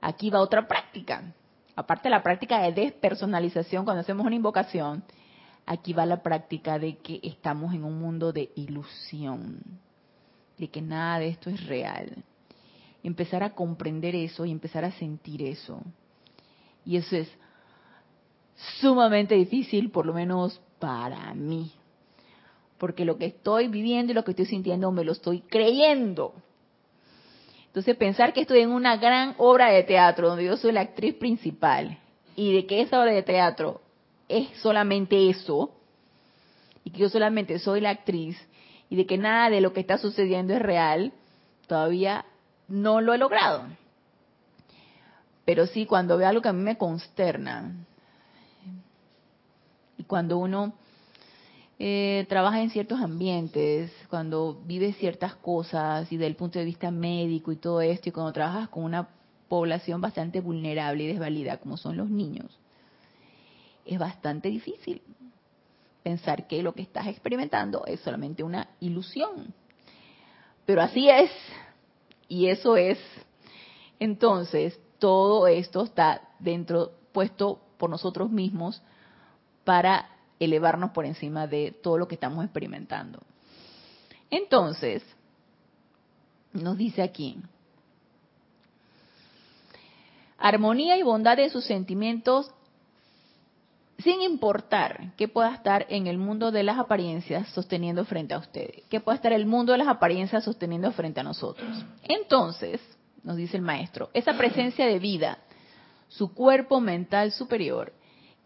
aquí 0.00 0.30
va 0.30 0.40
otra 0.40 0.66
práctica. 0.66 1.34
Aparte 1.76 2.04
de 2.04 2.10
la 2.10 2.22
práctica 2.22 2.60
de 2.60 2.72
despersonalización 2.72 3.84
cuando 3.84 4.00
hacemos 4.00 4.26
una 4.26 4.34
invocación, 4.34 5.04
aquí 5.64 5.92
va 5.92 6.06
la 6.06 6.22
práctica 6.22 6.78
de 6.78 6.96
que 6.96 7.20
estamos 7.22 7.72
en 7.74 7.84
un 7.84 7.98
mundo 7.98 8.32
de 8.32 8.50
ilusión, 8.56 9.60
de 10.56 10.68
que 10.68 10.82
nada 10.82 11.20
de 11.20 11.28
esto 11.28 11.50
es 11.50 11.64
real. 11.66 12.24
Empezar 13.04 13.42
a 13.44 13.54
comprender 13.54 14.16
eso 14.16 14.44
y 14.44 14.50
empezar 14.50 14.84
a 14.84 14.92
sentir 14.92 15.42
eso. 15.42 15.80
Y 16.84 16.96
eso 16.96 17.16
es 17.16 17.28
sumamente 18.80 19.34
difícil, 19.34 19.90
por 19.90 20.06
lo 20.06 20.12
menos 20.12 20.60
para 20.78 21.32
mí. 21.34 21.72
Porque 22.78 23.04
lo 23.04 23.18
que 23.18 23.26
estoy 23.26 23.68
viviendo 23.68 24.12
y 24.12 24.14
lo 24.14 24.24
que 24.24 24.32
estoy 24.32 24.46
sintiendo 24.46 24.90
me 24.92 25.04
lo 25.04 25.12
estoy 25.12 25.40
creyendo. 25.40 26.34
Entonces 27.66 27.96
pensar 27.96 28.32
que 28.32 28.40
estoy 28.42 28.60
en 28.60 28.70
una 28.70 28.96
gran 28.96 29.34
obra 29.38 29.70
de 29.70 29.82
teatro 29.82 30.28
donde 30.28 30.44
yo 30.44 30.56
soy 30.56 30.72
la 30.72 30.80
actriz 30.80 31.14
principal 31.14 31.98
y 32.34 32.52
de 32.52 32.66
que 32.66 32.80
esa 32.80 33.00
obra 33.00 33.12
de 33.12 33.22
teatro 33.22 33.80
es 34.28 34.48
solamente 34.60 35.28
eso 35.28 35.70
y 36.84 36.90
que 36.90 36.98
yo 36.98 37.08
solamente 37.08 37.58
soy 37.58 37.80
la 37.80 37.90
actriz 37.90 38.36
y 38.90 38.96
de 38.96 39.06
que 39.06 39.18
nada 39.18 39.50
de 39.50 39.60
lo 39.60 39.72
que 39.72 39.80
está 39.80 39.98
sucediendo 39.98 40.54
es 40.54 40.62
real, 40.62 41.12
todavía 41.66 42.24
no 42.68 43.00
lo 43.00 43.12
he 43.12 43.18
logrado. 43.18 43.64
Pero 45.44 45.66
sí, 45.66 45.86
cuando 45.86 46.16
veo 46.16 46.28
algo 46.28 46.42
que 46.42 46.48
a 46.48 46.52
mí 46.52 46.62
me 46.62 46.78
consterna, 46.78 47.74
y 49.98 50.04
cuando 50.04 50.38
uno 50.38 50.72
eh, 51.78 52.24
trabaja 52.28 52.62
en 52.62 52.70
ciertos 52.70 53.00
ambientes, 53.00 53.92
cuando 54.08 54.60
vive 54.64 54.92
ciertas 54.94 55.34
cosas 55.34 56.10
y 56.10 56.16
desde 56.16 56.28
el 56.28 56.36
punto 56.36 56.58
de 56.58 56.64
vista 56.64 56.90
médico 56.90 57.52
y 57.52 57.56
todo 57.56 57.80
esto, 57.80 58.08
y 58.08 58.12
cuando 58.12 58.32
trabajas 58.32 58.68
con 58.68 58.84
una 58.84 59.08
población 59.48 60.00
bastante 60.00 60.40
vulnerable 60.40 61.04
y 61.04 61.08
desvalida 61.08 61.58
como 61.58 61.76
son 61.76 61.96
los 61.96 62.08
niños, 62.08 62.46
es 63.84 63.98
bastante 63.98 64.48
difícil 64.48 65.02
pensar 66.02 66.46
que 66.46 66.62
lo 66.62 66.72
que 66.74 66.82
estás 66.82 67.06
experimentando 67.06 67.84
es 67.86 68.00
solamente 68.00 68.42
una 68.42 68.68
ilusión. 68.80 69.52
Pero 70.64 70.82
así 70.82 71.08
es, 71.08 71.30
y 72.28 72.46
eso 72.46 72.76
es. 72.76 72.98
Entonces, 73.98 74.78
todo 74.98 75.46
esto 75.48 75.82
está 75.84 76.22
dentro, 76.38 76.92
puesto 77.12 77.60
por 77.78 77.90
nosotros 77.90 78.30
mismos 78.30 78.82
para 79.68 80.08
elevarnos 80.40 80.92
por 80.92 81.04
encima 81.04 81.46
de 81.46 81.72
todo 81.82 81.98
lo 81.98 82.08
que 82.08 82.14
estamos 82.14 82.42
experimentando. 82.42 83.20
Entonces, 84.30 85.02
nos 86.54 86.78
dice 86.78 87.02
aquí, 87.02 87.36
armonía 90.38 90.96
y 90.96 91.02
bondad 91.02 91.38
en 91.38 91.50
sus 91.50 91.66
sentimientos 91.66 92.50
sin 93.98 94.22
importar 94.22 95.12
qué 95.18 95.28
pueda 95.28 95.52
estar 95.52 95.84
en 95.90 96.06
el 96.06 96.16
mundo 96.16 96.50
de 96.50 96.62
las 96.62 96.78
apariencias 96.78 97.46
sosteniendo 97.50 98.06
frente 98.06 98.32
a 98.32 98.38
ustedes, 98.38 98.84
qué 98.88 99.00
pueda 99.00 99.16
estar 99.16 99.34
el 99.34 99.44
mundo 99.44 99.72
de 99.72 99.78
las 99.78 99.88
apariencias 99.88 100.44
sosteniendo 100.44 100.90
frente 100.92 101.20
a 101.20 101.24
nosotros. 101.24 101.84
Entonces, 102.04 102.80
nos 103.22 103.36
dice 103.36 103.58
el 103.58 103.62
maestro, 103.62 104.08
esa 104.14 104.32
presencia 104.32 104.86
de 104.86 104.98
vida, 104.98 105.36
su 106.08 106.32
cuerpo 106.32 106.80
mental 106.80 107.32
superior, 107.32 107.92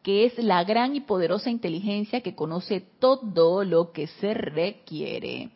que 0.03 0.27
es 0.27 0.39
la 0.39 0.65
gran 0.65 0.97
y 0.97 1.01
poderosa 1.01 1.51
inteligencia 1.51 2.21
que 2.21 2.35
conoce 2.35 2.81
todo 2.99 3.65
lo 3.65 3.93
que 3.93 4.09
se 4.09 4.35
requiere 4.35 5.51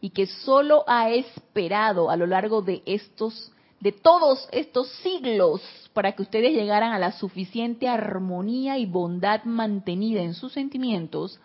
y 0.00 0.10
que 0.10 0.26
solo 0.26 0.84
ha 0.86 1.10
esperado 1.10 2.10
a 2.10 2.16
lo 2.16 2.26
largo 2.26 2.62
de 2.62 2.82
estos 2.86 3.52
de 3.80 3.92
todos 3.92 4.46
estos 4.52 4.88
siglos 5.02 5.62
para 5.94 6.12
que 6.12 6.22
ustedes 6.22 6.52
llegaran 6.52 6.92
a 6.92 6.98
la 6.98 7.12
suficiente 7.12 7.88
armonía 7.88 8.76
y 8.76 8.84
bondad 8.84 9.44
mantenida 9.44 10.20
en 10.20 10.34
sus 10.34 10.52
sentimientos, 10.52 11.40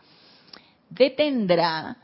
detendrá 0.90 1.98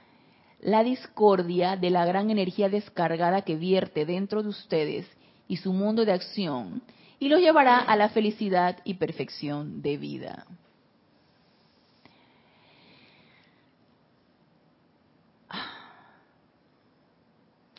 la 0.61 0.83
discordia 0.83 1.75
de 1.75 1.89
la 1.89 2.05
gran 2.05 2.29
energía 2.29 2.69
descargada 2.69 3.41
que 3.41 3.57
vierte 3.57 4.05
dentro 4.05 4.41
de 4.41 4.49
ustedes 4.49 5.05
y 5.49 5.57
su 5.57 5.73
mundo 5.73 6.05
de 6.05 6.13
acción 6.13 6.81
y 7.21 7.29
los 7.29 7.39
llevará 7.39 7.77
a 7.77 7.95
la 7.95 8.09
felicidad 8.09 8.79
y 8.83 8.95
perfección 8.95 9.83
de 9.83 9.97
vida. 9.97 10.47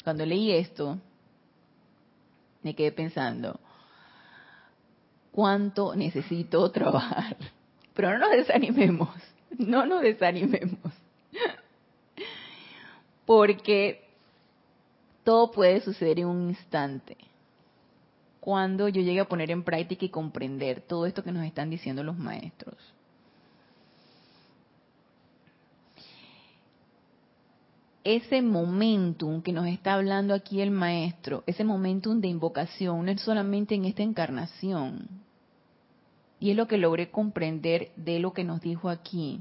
Cuando 0.04 0.24
leí 0.24 0.52
esto, 0.52 0.96
me 2.62 2.76
quedé 2.76 2.92
pensando, 2.92 3.58
¿cuánto 5.32 5.96
necesito 5.96 6.70
trabajar? 6.70 7.36
Pero 7.94 8.12
no 8.12 8.18
nos 8.18 8.30
desanimemos, 8.30 9.10
no 9.58 9.86
nos 9.86 10.02
desanimemos. 10.02 10.92
Porque 13.26 14.08
todo 15.24 15.50
puede 15.50 15.80
suceder 15.80 16.20
en 16.20 16.26
un 16.26 16.48
instante 16.50 17.16
cuando 18.42 18.88
yo 18.88 19.02
llegue 19.02 19.20
a 19.20 19.28
poner 19.28 19.52
en 19.52 19.62
práctica 19.62 20.04
y 20.04 20.08
comprender 20.08 20.80
todo 20.80 21.06
esto 21.06 21.22
que 21.22 21.30
nos 21.30 21.46
están 21.46 21.70
diciendo 21.70 22.02
los 22.02 22.18
maestros. 22.18 22.74
Ese 28.02 28.42
momentum 28.42 29.42
que 29.42 29.52
nos 29.52 29.68
está 29.68 29.94
hablando 29.94 30.34
aquí 30.34 30.60
el 30.60 30.72
maestro, 30.72 31.44
ese 31.46 31.62
momentum 31.62 32.20
de 32.20 32.26
invocación, 32.26 33.04
no 33.06 33.12
es 33.12 33.20
solamente 33.20 33.76
en 33.76 33.84
esta 33.84 34.02
encarnación. 34.02 35.06
Y 36.40 36.50
es 36.50 36.56
lo 36.56 36.66
que 36.66 36.78
logré 36.78 37.12
comprender 37.12 37.92
de 37.94 38.18
lo 38.18 38.32
que 38.32 38.42
nos 38.42 38.60
dijo 38.60 38.88
aquí. 38.88 39.40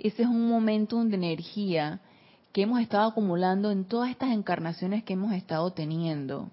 Ese 0.00 0.22
es 0.22 0.28
un 0.28 0.48
momentum 0.48 1.08
de 1.08 1.14
energía 1.14 2.00
que 2.52 2.62
hemos 2.62 2.80
estado 2.80 3.08
acumulando 3.08 3.70
en 3.70 3.84
todas 3.84 4.10
estas 4.10 4.32
encarnaciones 4.32 5.04
que 5.04 5.12
hemos 5.12 5.32
estado 5.32 5.72
teniendo 5.72 6.50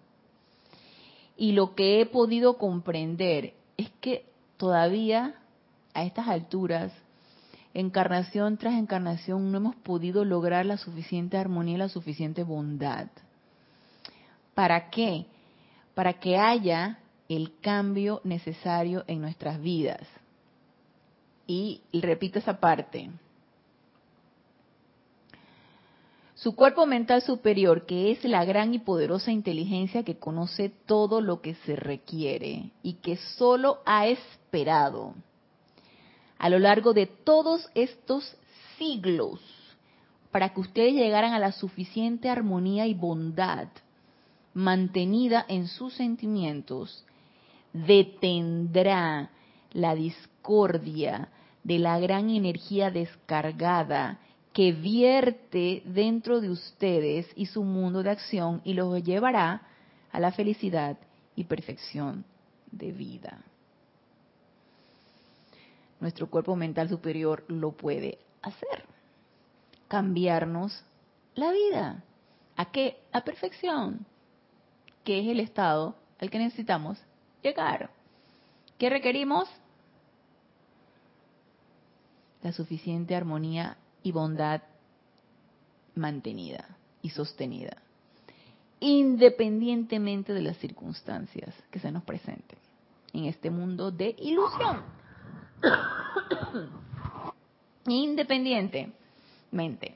y 1.41 1.53
lo 1.53 1.73
que 1.73 1.99
he 1.99 2.05
podido 2.05 2.59
comprender 2.59 3.55
es 3.75 3.89
que 3.99 4.25
todavía 4.57 5.33
a 5.95 6.03
estas 6.03 6.27
alturas, 6.27 6.93
encarnación 7.73 8.57
tras 8.57 8.75
encarnación, 8.75 9.51
no 9.51 9.57
hemos 9.57 9.75
podido 9.77 10.23
lograr 10.23 10.67
la 10.67 10.77
suficiente 10.77 11.37
armonía 11.37 11.73
y 11.73 11.77
la 11.79 11.89
suficiente 11.89 12.43
bondad. 12.43 13.07
¿Para 14.53 14.91
qué? 14.91 15.25
Para 15.95 16.13
que 16.19 16.37
haya 16.37 16.99
el 17.27 17.53
cambio 17.59 18.21
necesario 18.23 19.03
en 19.07 19.21
nuestras 19.21 19.59
vidas. 19.59 20.07
Y 21.47 21.81
repito 21.91 22.37
esa 22.37 22.59
parte. 22.59 23.09
Su 26.41 26.55
cuerpo 26.55 26.87
mental 26.87 27.21
superior, 27.21 27.85
que 27.85 28.09
es 28.09 28.23
la 28.23 28.43
gran 28.45 28.73
y 28.73 28.79
poderosa 28.79 29.31
inteligencia 29.31 30.01
que 30.01 30.17
conoce 30.17 30.69
todo 30.87 31.21
lo 31.21 31.39
que 31.39 31.53
se 31.53 31.75
requiere 31.75 32.71
y 32.81 32.93
que 32.93 33.17
solo 33.37 33.77
ha 33.85 34.07
esperado 34.07 35.13
a 36.39 36.49
lo 36.49 36.57
largo 36.57 36.93
de 36.93 37.05
todos 37.05 37.69
estos 37.75 38.35
siglos 38.79 39.39
para 40.31 40.51
que 40.51 40.61
ustedes 40.61 40.93
llegaran 40.95 41.33
a 41.33 41.39
la 41.39 41.51
suficiente 41.51 42.27
armonía 42.27 42.87
y 42.87 42.95
bondad 42.95 43.67
mantenida 44.55 45.45
en 45.47 45.67
sus 45.67 45.93
sentimientos, 45.93 47.05
detendrá 47.71 49.29
la 49.73 49.93
discordia 49.93 51.29
de 51.63 51.77
la 51.77 51.99
gran 51.99 52.31
energía 52.31 52.89
descargada 52.89 54.17
que 54.53 54.71
vierte 54.71 55.81
dentro 55.85 56.41
de 56.41 56.49
ustedes 56.49 57.27
y 57.35 57.45
su 57.45 57.63
mundo 57.63 58.03
de 58.03 58.11
acción 58.11 58.61
y 58.63 58.73
los 58.73 59.01
llevará 59.03 59.61
a 60.11 60.19
la 60.19 60.31
felicidad 60.31 60.97
y 61.35 61.45
perfección 61.45 62.25
de 62.71 62.91
vida. 62.91 63.43
Nuestro 65.99 66.29
cuerpo 66.29 66.55
mental 66.55 66.89
superior 66.89 67.45
lo 67.47 67.71
puede 67.71 68.17
hacer, 68.41 68.83
cambiarnos 69.87 70.83
la 71.35 71.51
vida, 71.51 72.03
¿A 72.61 72.65
qué? 72.65 72.97
A 73.11 73.21
perfección, 73.21 74.05
que 75.03 75.19
es 75.19 75.27
el 75.27 75.39
estado 75.39 75.95
al 76.19 76.29
que 76.29 76.37
necesitamos 76.37 76.99
llegar. 77.41 77.89
¿Qué 78.77 78.87
requerimos? 78.87 79.49
La 82.43 82.51
suficiente 82.51 83.15
armonía 83.15 83.77
y 84.03 84.11
bondad 84.11 84.61
mantenida 85.95 86.77
y 87.01 87.09
sostenida, 87.09 87.77
independientemente 88.79 90.33
de 90.33 90.41
las 90.41 90.57
circunstancias 90.57 91.53
que 91.69 91.79
se 91.79 91.91
nos 91.91 92.03
presenten 92.03 92.57
en 93.13 93.25
este 93.25 93.49
mundo 93.49 93.91
de 93.91 94.15
ilusión. 94.19 94.81
Independientemente. 97.87 99.95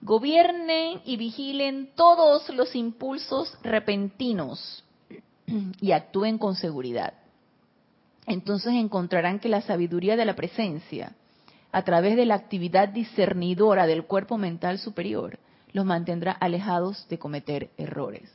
Gobiernen 0.00 1.00
y 1.04 1.16
vigilen 1.16 1.90
todos 1.96 2.48
los 2.50 2.76
impulsos 2.76 3.58
repentinos 3.62 4.84
y 5.80 5.92
actúen 5.92 6.38
con 6.38 6.54
seguridad. 6.54 7.14
Entonces 8.26 8.74
encontrarán 8.74 9.40
que 9.40 9.48
la 9.48 9.62
sabiduría 9.62 10.16
de 10.16 10.24
la 10.24 10.36
presencia, 10.36 11.16
a 11.70 11.82
través 11.82 12.16
de 12.16 12.26
la 12.26 12.34
actividad 12.34 12.88
discernidora 12.88 13.86
del 13.86 14.04
cuerpo 14.04 14.38
mental 14.38 14.78
superior, 14.78 15.38
los 15.72 15.84
mantendrá 15.84 16.32
alejados 16.32 17.06
de 17.08 17.18
cometer 17.18 17.70
errores. 17.76 18.32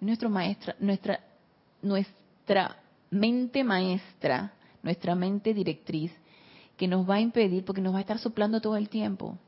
Nuestro 0.00 0.30
maestra, 0.30 0.76
nuestra, 0.78 1.20
nuestra 1.82 2.76
mente 3.10 3.64
maestra, 3.64 4.52
nuestra 4.82 5.14
mente 5.14 5.52
directriz, 5.52 6.12
que 6.76 6.86
nos 6.86 7.08
va 7.08 7.16
a 7.16 7.20
impedir, 7.20 7.64
porque 7.64 7.80
nos 7.80 7.94
va 7.94 7.98
a 7.98 8.02
estar 8.02 8.18
soplando 8.18 8.60
todo 8.60 8.76
el 8.76 8.88
tiempo, 8.88 9.38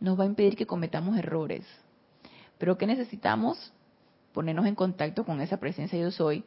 nos 0.00 0.18
va 0.18 0.24
a 0.24 0.26
impedir 0.26 0.56
que 0.56 0.66
cometamos 0.66 1.16
errores. 1.16 1.64
Pero 2.58 2.76
¿qué 2.76 2.86
necesitamos? 2.86 3.72
Ponernos 4.32 4.66
en 4.66 4.74
contacto 4.74 5.24
con 5.24 5.40
esa 5.40 5.58
presencia 5.58 5.98
yo 5.98 6.10
soy, 6.10 6.44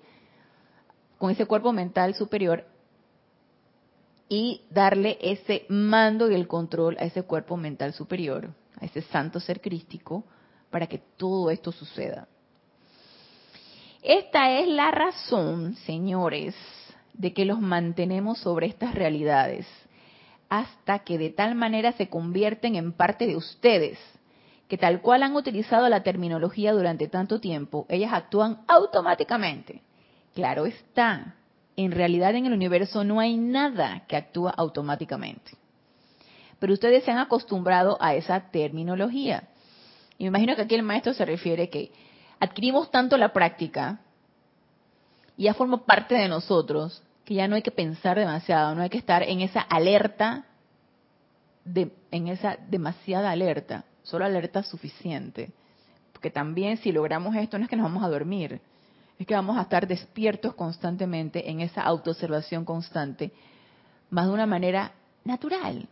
con 1.17 1.31
ese 1.31 1.45
cuerpo 1.45 1.71
mental 1.71 2.15
superior 2.15 2.65
y 4.29 4.61
darle 4.69 5.17
ese 5.21 5.65
mando 5.69 6.29
y 6.29 6.35
el 6.35 6.47
control 6.47 6.97
a 6.99 7.05
ese 7.05 7.23
cuerpo 7.23 7.57
mental 7.57 7.93
superior, 7.93 8.53
a 8.79 8.85
ese 8.85 9.01
santo 9.01 9.39
ser 9.39 9.61
crístico, 9.61 10.23
para 10.69 10.87
que 10.87 10.97
todo 11.17 11.51
esto 11.51 11.71
suceda. 11.71 12.27
Esta 14.01 14.51
es 14.59 14.67
la 14.67 14.91
razón, 14.91 15.75
señores, 15.85 16.55
de 17.13 17.31
que 17.33 17.45
los 17.45 17.61
mantenemos 17.61 18.39
sobre 18.39 18.67
estas 18.67 18.95
realidades, 18.95 19.67
hasta 20.49 20.99
que 20.99 21.17
de 21.17 21.29
tal 21.29 21.55
manera 21.55 21.93
se 21.93 22.09
convierten 22.09 22.75
en 22.75 22.91
parte 22.91 23.27
de 23.27 23.35
ustedes, 23.35 23.97
que 24.67 24.77
tal 24.77 25.01
cual 25.01 25.23
han 25.23 25.35
utilizado 25.35 25.87
la 25.89 26.03
terminología 26.03 26.73
durante 26.73 27.07
tanto 27.07 27.39
tiempo, 27.39 27.85
ellas 27.89 28.11
actúan 28.13 28.61
automáticamente. 28.67 29.81
Claro 30.33 30.65
está, 30.65 31.35
en 31.75 31.91
realidad 31.91 32.35
en 32.35 32.45
el 32.45 32.53
universo 32.53 33.03
no 33.03 33.19
hay 33.19 33.37
nada 33.37 34.03
que 34.07 34.15
actúa 34.15 34.51
automáticamente. 34.51 35.51
Pero 36.59 36.73
ustedes 36.73 37.03
se 37.03 37.11
han 37.11 37.17
acostumbrado 37.17 37.97
a 37.99 38.15
esa 38.15 38.51
terminología. 38.51 39.49
Y 40.17 40.23
me 40.23 40.27
imagino 40.27 40.55
que 40.55 40.61
aquí 40.61 40.75
el 40.75 40.83
maestro 40.83 41.13
se 41.13 41.25
refiere 41.25 41.69
que 41.69 41.91
adquirimos 42.39 42.91
tanto 42.91 43.17
la 43.17 43.33
práctica 43.33 43.99
y 45.35 45.43
ya 45.43 45.53
forma 45.53 45.85
parte 45.85 46.15
de 46.15 46.27
nosotros 46.27 47.01
que 47.25 47.35
ya 47.35 47.47
no 47.47 47.55
hay 47.55 47.61
que 47.61 47.71
pensar 47.71 48.17
demasiado, 48.17 48.75
no 48.75 48.81
hay 48.81 48.89
que 48.89 48.97
estar 48.97 49.23
en 49.23 49.41
esa 49.41 49.61
alerta, 49.61 50.45
de, 51.63 51.91
en 52.11 52.27
esa 52.27 52.57
demasiada 52.69 53.31
alerta, 53.31 53.85
solo 54.03 54.25
alerta 54.25 54.63
suficiente. 54.63 55.51
Porque 56.11 56.29
también 56.29 56.77
si 56.77 56.91
logramos 56.91 57.35
esto 57.35 57.57
no 57.57 57.63
es 57.63 57.69
que 57.69 57.75
nos 57.75 57.85
vamos 57.85 58.03
a 58.03 58.09
dormir, 58.09 58.61
es 59.19 59.27
que 59.27 59.35
vamos 59.35 59.57
a 59.57 59.63
estar 59.63 59.87
despiertos 59.87 60.55
constantemente 60.55 61.49
en 61.49 61.61
esa 61.61 61.81
autoobservación 61.81 62.65
constante, 62.65 63.31
más 64.09 64.27
de 64.27 64.33
una 64.33 64.45
manera 64.45 64.93
natural. 65.23 65.87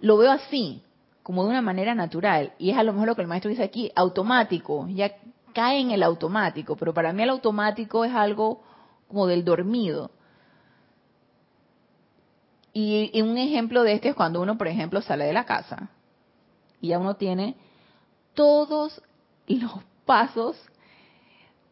Lo 0.00 0.16
veo 0.16 0.32
así, 0.32 0.82
como 1.22 1.44
de 1.44 1.50
una 1.50 1.62
manera 1.62 1.94
natural, 1.94 2.52
y 2.58 2.70
es 2.70 2.76
a 2.76 2.82
lo 2.82 2.92
mejor 2.92 3.08
lo 3.08 3.16
que 3.16 3.22
el 3.22 3.28
maestro 3.28 3.50
dice 3.50 3.62
aquí, 3.62 3.90
automático, 3.94 4.86
ya 4.88 5.12
cae 5.54 5.80
en 5.80 5.90
el 5.90 6.02
automático, 6.02 6.76
pero 6.76 6.92
para 6.92 7.12
mí 7.12 7.22
el 7.22 7.30
automático 7.30 8.04
es 8.04 8.14
algo 8.14 8.62
como 9.08 9.26
del 9.26 9.44
dormido. 9.44 10.10
Y, 12.72 13.22
un 13.22 13.38
ejemplo 13.38 13.84
de 13.84 13.92
este 13.92 14.08
es 14.10 14.14
cuando 14.16 14.42
uno, 14.42 14.58
por 14.58 14.66
ejemplo, 14.66 15.00
sale 15.00 15.24
de 15.24 15.32
la 15.32 15.46
casa 15.46 15.90
y 16.80 16.88
ya 16.88 16.98
uno 16.98 17.14
tiene 17.14 17.54
todos 18.34 19.00
los 19.46 19.72
pasos, 20.04 20.60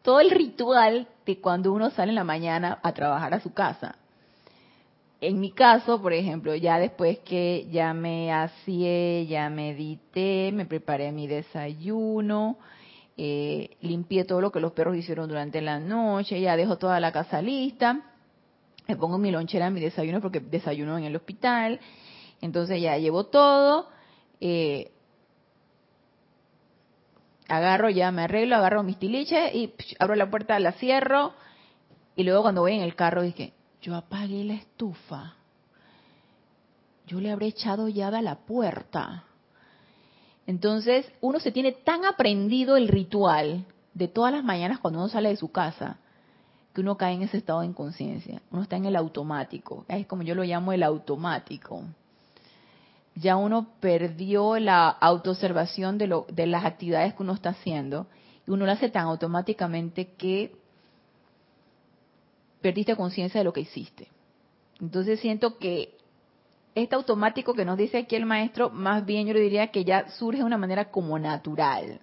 todo 0.03 0.19
el 0.19 0.29
ritual 0.29 1.07
de 1.25 1.39
cuando 1.39 1.73
uno 1.73 1.89
sale 1.89 2.09
en 2.09 2.15
la 2.15 2.23
mañana 2.23 2.79
a 2.83 2.93
trabajar 2.93 3.33
a 3.33 3.39
su 3.39 3.53
casa. 3.53 3.95
En 5.21 5.39
mi 5.39 5.51
caso, 5.51 6.01
por 6.01 6.11
ejemplo, 6.11 6.53
ya 6.53 6.77
después 6.77 7.19
que 7.19 7.67
ya 7.71 7.93
me 7.93 8.31
hacía, 8.33 9.23
ya 9.23 9.49
medité, 9.49 10.51
me 10.53 10.65
preparé 10.65 11.13
mi 11.13 11.27
desayuno, 11.27 12.57
eh, 13.15 13.77
limpié 13.79 14.25
todo 14.25 14.41
lo 14.41 14.51
que 14.51 14.59
los 14.59 14.73
perros 14.73 14.97
hicieron 14.97 15.29
durante 15.29 15.61
la 15.61 15.79
noche, 15.79 16.41
ya 16.41 16.57
dejo 16.57 16.77
toda 16.77 16.99
la 16.99 17.13
casa 17.13 17.41
lista, 17.41 18.01
me 18.85 18.97
pongo 18.97 19.17
mi 19.17 19.31
lonchera, 19.31 19.69
mi 19.69 19.79
desayuno, 19.79 20.19
porque 20.19 20.41
desayuno 20.41 20.97
en 20.97 21.05
el 21.05 21.15
hospital, 21.15 21.79
entonces 22.41 22.81
ya 22.81 22.97
llevo 22.97 23.27
todo, 23.27 23.87
eh, 24.41 24.91
agarro, 27.47 27.89
ya 27.89 28.11
me 28.11 28.23
arreglo, 28.23 28.55
agarro 28.55 28.83
mis 28.83 28.97
tiliches 28.97 29.53
y 29.53 29.73
abro 29.99 30.15
la 30.15 30.29
puerta, 30.29 30.59
la 30.59 30.73
cierro, 30.73 31.33
y 32.15 32.23
luego 32.23 32.43
cuando 32.43 32.61
voy 32.61 32.73
en 32.73 32.81
el 32.81 32.95
carro 32.95 33.21
dije, 33.21 33.53
yo 33.81 33.95
apagué 33.95 34.43
la 34.43 34.53
estufa, 34.53 35.35
yo 37.07 37.19
le 37.19 37.31
habré 37.31 37.47
echado 37.47 37.89
llave 37.89 38.17
a 38.17 38.21
la 38.21 38.35
puerta 38.35 39.25
entonces, 40.45 41.09
uno 41.21 41.39
se 41.39 41.51
tiene 41.51 41.71
tan 41.71 42.05
aprendido 42.05 42.75
el 42.75 42.87
ritual 42.87 43.65
de 43.93 44.07
todas 44.07 44.33
las 44.33 44.43
mañanas 44.43 44.79
cuando 44.79 44.99
uno 44.99 45.09
sale 45.09 45.29
de 45.29 45.37
su 45.37 45.51
casa, 45.51 45.97
que 46.73 46.81
uno 46.81 46.97
cae 46.97 47.13
en 47.13 47.23
ese 47.23 47.37
estado 47.37 47.61
de 47.61 47.67
inconsciencia. 47.67 48.41
Uno 48.51 48.63
está 48.63 48.75
en 48.75 48.85
el 48.85 48.95
automático. 48.95 49.85
Es 49.87 50.05
como 50.07 50.23
yo 50.23 50.35
lo 50.35 50.43
llamo 50.43 50.73
el 50.73 50.83
automático. 50.83 51.83
Ya 53.15 53.35
uno 53.35 53.67
perdió 53.79 54.57
la 54.59 54.89
autoobservación 54.89 55.97
de, 55.97 56.23
de 56.29 56.47
las 56.47 56.65
actividades 56.65 57.13
que 57.13 57.23
uno 57.23 57.33
está 57.33 57.49
haciendo 57.49 58.07
y 58.47 58.51
uno 58.51 58.65
lo 58.65 58.71
hace 58.71 58.89
tan 58.89 59.05
automáticamente 59.05 60.13
que 60.13 60.55
perdiste 62.61 62.95
conciencia 62.95 63.39
de 63.39 63.43
lo 63.43 63.53
que 63.53 63.61
hiciste. 63.61 64.07
Entonces 64.79 65.19
siento 65.19 65.57
que 65.57 65.97
este 66.75 66.95
automático 66.95 67.53
que 67.53 67.65
nos 67.65 67.77
dice 67.77 67.99
aquí 67.99 68.15
el 68.15 68.25
maestro, 68.25 68.69
más 68.69 69.05
bien 69.05 69.27
yo 69.27 69.33
le 69.33 69.41
diría 69.41 69.67
que 69.67 69.83
ya 69.83 70.09
surge 70.09 70.39
de 70.39 70.45
una 70.45 70.57
manera 70.57 70.89
como 70.89 71.19
natural. 71.19 71.99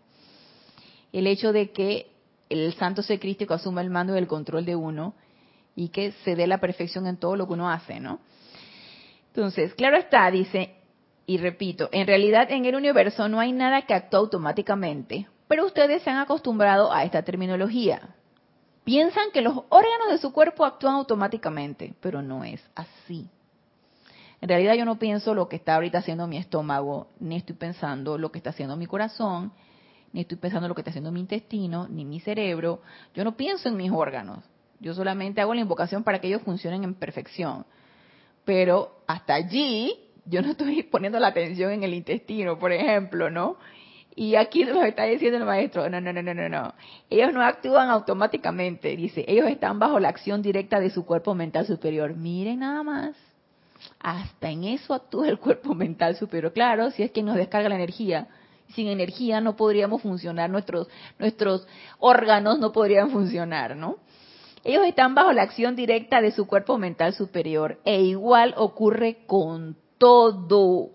El 1.12 1.26
hecho 1.26 1.52
de 1.52 1.72
que 1.72 2.12
el 2.48 2.72
santo 2.74 3.02
ser 3.02 3.18
crístico 3.18 3.54
asuma 3.54 3.80
el 3.80 3.90
mando 3.90 4.14
y 4.14 4.18
el 4.18 4.28
control 4.28 4.64
de 4.64 4.76
uno 4.76 5.14
y 5.74 5.88
que 5.88 6.12
se 6.24 6.36
dé 6.36 6.46
la 6.46 6.58
perfección 6.58 7.06
en 7.06 7.16
todo 7.16 7.36
lo 7.36 7.46
que 7.46 7.54
uno 7.54 7.70
hace, 7.70 7.98
¿no? 7.98 8.20
Entonces, 9.28 9.74
claro 9.74 9.96
está, 9.96 10.30
dice, 10.30 10.74
y 11.26 11.38
repito, 11.38 11.88
en 11.92 12.06
realidad 12.06 12.50
en 12.50 12.64
el 12.64 12.74
universo 12.74 13.28
no 13.28 13.40
hay 13.40 13.52
nada 13.52 13.82
que 13.82 13.94
actúe 13.94 14.16
automáticamente, 14.16 15.28
pero 15.48 15.66
ustedes 15.66 16.02
se 16.02 16.10
han 16.10 16.18
acostumbrado 16.18 16.92
a 16.92 17.04
esta 17.04 17.22
terminología. 17.22 18.14
Piensan 18.84 19.30
que 19.32 19.42
los 19.42 19.56
órganos 19.68 20.10
de 20.10 20.18
su 20.18 20.32
cuerpo 20.32 20.64
actúan 20.64 20.94
automáticamente, 20.94 21.94
pero 22.00 22.22
no 22.22 22.44
es 22.44 22.62
así. 22.74 23.28
En 24.40 24.48
realidad 24.48 24.74
yo 24.74 24.84
no 24.84 24.98
pienso 24.98 25.34
lo 25.34 25.48
que 25.48 25.56
está 25.56 25.74
ahorita 25.74 25.98
haciendo 25.98 26.26
mi 26.26 26.38
estómago, 26.38 27.08
ni 27.20 27.36
estoy 27.36 27.56
pensando 27.56 28.16
lo 28.16 28.32
que 28.32 28.38
está 28.38 28.50
haciendo 28.50 28.76
mi 28.76 28.86
corazón, 28.86 29.52
ni 30.12 30.22
estoy 30.22 30.38
pensando 30.38 30.66
lo 30.66 30.74
que 30.74 30.80
está 30.80 30.90
haciendo 30.90 31.12
mi 31.12 31.20
intestino, 31.20 31.86
ni 31.88 32.04
mi 32.04 32.20
cerebro. 32.20 32.80
Yo 33.14 33.22
no 33.22 33.36
pienso 33.36 33.68
en 33.68 33.76
mis 33.76 33.92
órganos. 33.92 34.38
Yo 34.80 34.94
solamente 34.94 35.40
hago 35.40 35.54
la 35.54 35.60
invocación 35.60 36.02
para 36.02 36.20
que 36.20 36.28
ellos 36.28 36.42
funcionen 36.42 36.84
en 36.84 36.94
perfección. 36.94 37.66
Pero 38.44 39.02
hasta 39.06 39.34
allí 39.34 40.09
yo 40.26 40.42
no 40.42 40.50
estoy 40.50 40.82
poniendo 40.90 41.18
la 41.18 41.28
atención 41.28 41.72
en 41.72 41.82
el 41.82 41.94
intestino, 41.94 42.58
por 42.58 42.72
ejemplo, 42.72 43.30
¿no? 43.30 43.56
Y 44.16 44.34
aquí 44.34 44.64
nos 44.64 44.84
está 44.84 45.04
diciendo 45.04 45.38
el 45.38 45.44
maestro, 45.44 45.88
no, 45.88 46.00
no, 46.00 46.12
no, 46.12 46.22
no, 46.22 46.34
no, 46.34 46.48
no. 46.48 46.74
Ellos 47.08 47.32
no 47.32 47.42
actúan 47.42 47.90
automáticamente, 47.90 48.96
dice, 48.96 49.24
ellos 49.28 49.48
están 49.48 49.78
bajo 49.78 50.00
la 50.00 50.08
acción 50.08 50.42
directa 50.42 50.80
de 50.80 50.90
su 50.90 51.06
cuerpo 51.06 51.34
mental 51.34 51.66
superior. 51.66 52.16
Miren 52.16 52.60
nada 52.60 52.82
más 52.82 53.16
hasta 53.98 54.50
en 54.50 54.64
eso 54.64 54.94
actúa 54.94 55.28
el 55.28 55.38
cuerpo 55.38 55.74
mental 55.74 56.16
superior. 56.16 56.52
Claro, 56.52 56.90
si 56.90 57.02
es 57.02 57.10
que 57.10 57.22
nos 57.22 57.36
descarga 57.36 57.68
la 57.68 57.76
energía. 57.76 58.28
Sin 58.74 58.86
energía 58.86 59.40
no 59.40 59.56
podríamos 59.56 60.02
funcionar, 60.02 60.48
nuestros, 60.48 60.88
nuestros 61.18 61.66
órganos 61.98 62.58
no 62.60 62.72
podrían 62.72 63.10
funcionar, 63.10 63.74
¿no? 63.76 63.96
Ellos 64.62 64.86
están 64.86 65.14
bajo 65.14 65.32
la 65.32 65.42
acción 65.42 65.74
directa 65.74 66.20
de 66.20 66.30
su 66.30 66.46
cuerpo 66.46 66.78
mental 66.78 67.14
superior 67.14 67.80
e 67.84 68.02
igual 68.02 68.54
ocurre 68.56 69.24
con 69.26 69.76
todo. 70.00 70.92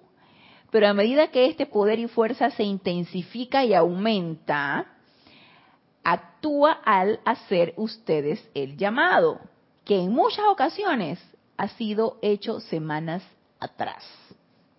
pero 0.71 0.87
a 0.89 0.93
medida 0.93 1.27
que 1.27 1.45
este 1.45 1.67
poder 1.67 1.99
y 1.99 2.07
fuerza 2.07 2.49
se 2.49 2.63
intensifica 2.63 3.63
y 3.63 3.73
aumenta, 3.73 4.87
actúa 6.03 6.73
al 6.83 7.21
hacer 7.23 7.73
ustedes 7.77 8.45
el 8.53 8.75
llamado, 8.75 9.39
que 9.85 9.97
en 10.01 10.11
muchas 10.11 10.45
ocasiones 10.47 11.19
ha 11.55 11.69
sido 11.69 12.17
hecho 12.21 12.59
semanas 12.59 13.23
atrás. 13.59 14.03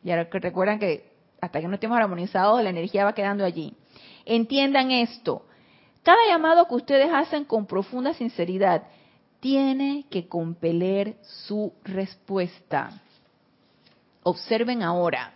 Y 0.04 0.10
ahora 0.10 0.28
que 0.28 0.38
recuerdan 0.38 0.78
que 0.78 1.10
hasta 1.40 1.60
que 1.60 1.68
no 1.68 1.74
estemos 1.74 1.96
armonizados, 1.96 2.62
la 2.62 2.70
energía 2.70 3.04
va 3.04 3.14
quedando 3.14 3.44
allí. 3.44 3.74
Entiendan 4.24 4.90
esto. 4.90 5.46
Cada 6.02 6.18
llamado 6.28 6.66
que 6.66 6.74
ustedes 6.74 7.10
hacen 7.12 7.44
con 7.44 7.66
profunda 7.66 8.12
sinceridad 8.12 8.82
tiene 9.40 10.04
que 10.10 10.28
compeler 10.28 11.16
su 11.22 11.72
respuesta. 11.84 13.02
Observen 14.28 14.82
ahora. 14.82 15.34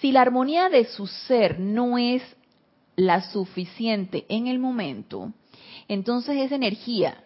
Si 0.00 0.10
la 0.10 0.22
armonía 0.22 0.68
de 0.68 0.84
su 0.86 1.06
ser 1.06 1.60
no 1.60 1.96
es 1.96 2.22
la 2.96 3.20
suficiente 3.30 4.26
en 4.28 4.48
el 4.48 4.58
momento, 4.58 5.32
entonces 5.86 6.36
esa 6.38 6.56
energía, 6.56 7.22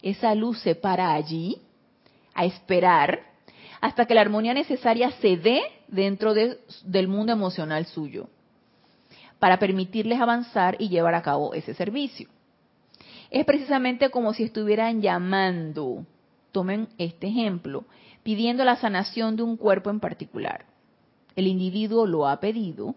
esa 0.00 0.36
luz 0.36 0.60
se 0.60 0.76
para 0.76 1.12
allí 1.12 1.56
a 2.34 2.44
esperar 2.44 3.32
hasta 3.80 4.06
que 4.06 4.14
la 4.14 4.20
armonía 4.20 4.54
necesaria 4.54 5.10
se 5.20 5.36
dé 5.36 5.60
dentro 5.88 6.34
del 6.34 7.08
mundo 7.08 7.32
emocional 7.32 7.86
suyo, 7.86 8.28
para 9.40 9.58
permitirles 9.58 10.20
avanzar 10.20 10.76
y 10.78 10.88
llevar 10.88 11.16
a 11.16 11.22
cabo 11.22 11.52
ese 11.52 11.74
servicio. 11.74 12.28
Es 13.28 13.44
precisamente 13.44 14.08
como 14.10 14.34
si 14.34 14.44
estuvieran 14.44 15.02
llamando, 15.02 16.06
tomen 16.52 16.90
este 16.96 17.26
ejemplo, 17.26 17.86
pidiendo 18.22 18.64
la 18.64 18.76
sanación 18.76 19.36
de 19.36 19.42
un 19.42 19.56
cuerpo 19.56 19.90
en 19.90 20.00
particular. 20.00 20.66
El 21.34 21.46
individuo 21.46 22.06
lo 22.06 22.28
ha 22.28 22.40
pedido 22.40 22.94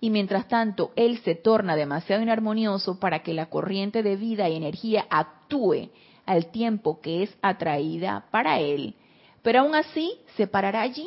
y 0.00 0.10
mientras 0.10 0.48
tanto 0.48 0.92
él 0.96 1.18
se 1.18 1.34
torna 1.34 1.76
demasiado 1.76 2.22
inarmonioso 2.22 2.98
para 2.98 3.20
que 3.20 3.34
la 3.34 3.46
corriente 3.46 4.02
de 4.02 4.16
vida 4.16 4.48
y 4.48 4.56
energía 4.56 5.06
actúe 5.10 5.90
al 6.26 6.46
tiempo 6.46 7.00
que 7.00 7.22
es 7.22 7.36
atraída 7.42 8.26
para 8.30 8.58
él, 8.60 8.94
pero 9.42 9.60
aún 9.60 9.74
así 9.74 10.12
se 10.36 10.46
parará 10.46 10.82
allí 10.82 11.06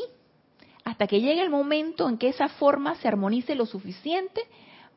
hasta 0.85 1.07
que 1.07 1.21
llegue 1.21 1.41
el 1.41 1.49
momento 1.49 2.07
en 2.07 2.17
que 2.17 2.29
esa 2.29 2.47
forma 2.47 2.95
se 2.95 3.07
armonice 3.07 3.53
lo 3.53 3.65
suficiente 3.65 4.41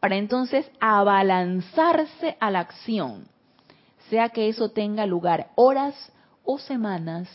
para 0.00 0.16
entonces 0.16 0.70
abalanzarse 0.80 2.36
a 2.40 2.50
la 2.50 2.60
acción, 2.60 3.26
sea 4.08 4.30
que 4.30 4.48
eso 4.48 4.70
tenga 4.70 5.06
lugar 5.06 5.50
horas 5.54 5.94
o 6.44 6.58
semanas 6.58 7.28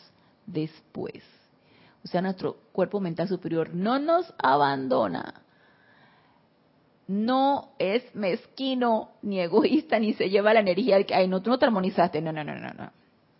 después. 0.47 1.23
O 2.03 2.07
sea, 2.07 2.21
nuestro 2.21 2.57
cuerpo 2.71 2.99
mental 2.99 3.27
superior 3.27 3.73
no 3.73 3.99
nos 3.99 4.33
abandona, 4.39 5.43
no 7.07 7.69
es 7.79 8.03
mezquino, 8.15 9.11
ni 9.21 9.39
egoísta, 9.39 9.99
ni 9.99 10.13
se 10.13 10.29
lleva 10.29 10.53
la 10.53 10.59
energía 10.59 10.97
ay, 11.13 11.27
no, 11.27 11.41
tú 11.41 11.49
no 11.49 11.59
te 11.59 11.65
armonizaste. 11.65 12.21
No, 12.21 12.31
no, 12.31 12.43
no, 12.43 12.55
no, 12.55 12.73
no. 12.73 12.91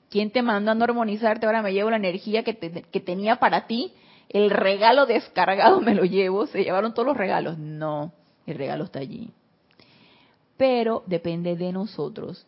¿Quién 0.09 0.31
te 0.31 0.41
manda 0.41 0.71
a 0.71 0.75
no 0.75 0.85
armonizarte? 0.85 1.45
Ahora 1.45 1.61
me 1.61 1.73
llevo 1.73 1.89
la 1.89 1.97
energía 1.97 2.43
que, 2.43 2.55
que 2.55 2.99
tenía 3.01 3.37
para 3.37 3.67
ti. 3.67 3.93
El 4.29 4.49
regalo 4.49 5.05
descargado 5.05 5.81
me 5.81 5.95
lo 5.95 6.05
llevo. 6.05 6.47
Se 6.47 6.63
llevaron 6.63 6.93
todos 6.93 7.07
los 7.07 7.17
regalos. 7.17 7.57
No, 7.57 8.13
el 8.45 8.57
regalo 8.57 8.85
está 8.85 8.99
allí. 8.99 9.31
Pero 10.55 11.03
depende 11.05 11.55
de 11.57 11.73
nosotros 11.73 12.47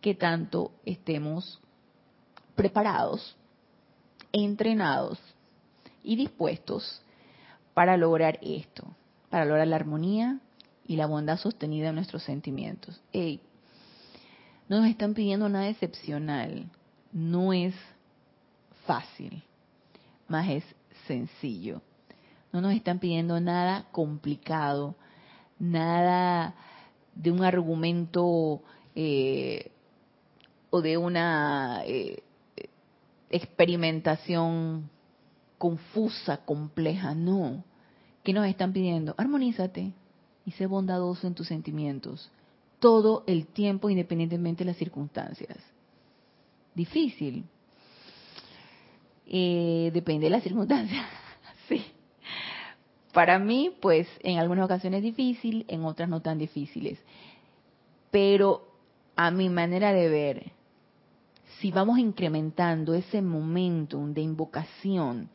que 0.00 0.14
tanto 0.14 0.72
estemos 0.84 1.60
preparados, 2.54 3.36
entrenados 4.44 5.18
y 6.02 6.16
dispuestos 6.16 7.02
para 7.74 7.96
lograr 7.96 8.38
esto 8.42 8.86
para 9.30 9.44
lograr 9.44 9.66
la 9.68 9.76
armonía 9.76 10.38
y 10.86 10.96
la 10.96 11.06
bondad 11.06 11.38
sostenida 11.38 11.88
en 11.88 11.96
nuestros 11.96 12.22
sentimientos. 12.22 13.00
Hey, 13.12 13.40
no 14.68 14.80
nos 14.80 14.88
están 14.88 15.14
pidiendo 15.14 15.48
nada 15.48 15.68
excepcional, 15.68 16.70
no 17.12 17.52
es 17.52 17.74
fácil, 18.86 19.42
más 20.28 20.48
es 20.48 20.64
sencillo. 21.06 21.82
No 22.52 22.60
nos 22.60 22.72
están 22.72 22.98
pidiendo 22.98 23.38
nada 23.40 23.86
complicado, 23.92 24.94
nada 25.58 26.54
de 27.14 27.30
un 27.30 27.44
argumento 27.44 28.62
eh, 28.94 29.70
o 30.70 30.80
de 30.80 30.96
una 30.96 31.82
eh, 31.84 32.22
experimentación 33.30 34.90
confusa, 35.58 36.38
compleja, 36.44 37.14
no 37.14 37.64
¿Qué 38.26 38.32
nos 38.32 38.48
están 38.48 38.72
pidiendo? 38.72 39.14
Armonízate 39.18 39.92
y 40.44 40.50
sé 40.50 40.66
bondadoso 40.66 41.28
en 41.28 41.36
tus 41.36 41.46
sentimientos 41.46 42.28
todo 42.80 43.22
el 43.28 43.46
tiempo 43.46 43.88
independientemente 43.88 44.64
de 44.64 44.70
las 44.70 44.78
circunstancias. 44.78 45.56
Difícil. 46.74 47.44
Eh, 49.28 49.92
depende 49.94 50.24
de 50.24 50.30
las 50.30 50.42
circunstancias. 50.42 51.06
sí. 51.68 51.84
Para 53.12 53.38
mí, 53.38 53.76
pues 53.80 54.08
en 54.24 54.38
algunas 54.38 54.64
ocasiones 54.64 55.04
difícil, 55.04 55.64
en 55.68 55.84
otras 55.84 56.08
no 56.08 56.20
tan 56.20 56.36
difíciles. 56.36 56.98
Pero 58.10 58.66
a 59.14 59.30
mi 59.30 59.48
manera 59.50 59.92
de 59.92 60.08
ver, 60.08 60.52
si 61.60 61.70
vamos 61.70 61.98
incrementando 61.98 62.94
ese 62.94 63.22
momentum 63.22 64.12
de 64.12 64.20
invocación, 64.20 65.30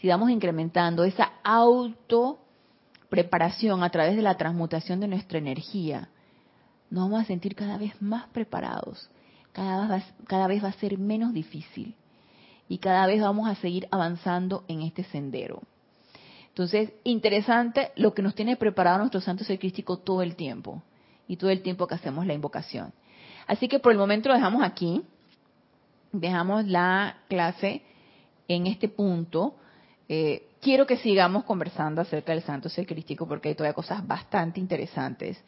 si 0.00 0.08
vamos 0.08 0.30
incrementando 0.30 1.04
esa 1.04 1.32
auto 1.42 2.38
preparación 3.08 3.82
a 3.82 3.90
través 3.90 4.16
de 4.16 4.22
la 4.22 4.36
transmutación 4.36 5.00
de 5.00 5.08
nuestra 5.08 5.38
energía, 5.38 6.08
nos 6.90 7.04
vamos 7.04 7.22
a 7.22 7.26
sentir 7.26 7.54
cada 7.54 7.78
vez 7.78 8.00
más 8.00 8.26
preparados, 8.28 9.10
cada 9.52 9.86
vez, 9.88 10.04
cada 10.26 10.46
vez 10.46 10.62
va 10.62 10.68
a 10.68 10.72
ser 10.72 10.98
menos 10.98 11.32
difícil 11.32 11.94
y 12.68 12.78
cada 12.78 13.06
vez 13.06 13.20
vamos 13.20 13.48
a 13.48 13.54
seguir 13.56 13.88
avanzando 13.90 14.64
en 14.68 14.82
este 14.82 15.04
sendero. 15.04 15.62
Entonces, 16.48 16.92
interesante 17.04 17.92
lo 17.96 18.14
que 18.14 18.22
nos 18.22 18.34
tiene 18.34 18.56
preparado 18.56 18.98
nuestro 18.98 19.20
Santo 19.20 19.44
Ser 19.44 19.58
Crístico 19.58 19.98
todo 19.98 20.22
el 20.22 20.34
tiempo 20.34 20.82
y 21.28 21.36
todo 21.36 21.50
el 21.50 21.62
tiempo 21.62 21.86
que 21.86 21.94
hacemos 21.94 22.26
la 22.26 22.34
invocación. 22.34 22.92
Así 23.46 23.68
que 23.68 23.78
por 23.78 23.92
el 23.92 23.98
momento 23.98 24.28
lo 24.28 24.34
dejamos 24.34 24.62
aquí, 24.62 25.02
dejamos 26.12 26.66
la 26.66 27.18
clase 27.28 27.82
en 28.48 28.66
este 28.66 28.88
punto. 28.88 29.56
Eh, 30.08 30.48
quiero 30.60 30.86
que 30.86 30.96
sigamos 30.96 31.44
conversando 31.44 32.00
acerca 32.00 32.32
del 32.32 32.42
santo 32.42 32.68
ser 32.68 32.86
crístico 32.86 33.26
porque 33.26 33.50
hay 33.50 33.54
todavía 33.54 33.74
cosas 33.74 34.06
bastante 34.06 34.60
interesantes 34.60 35.42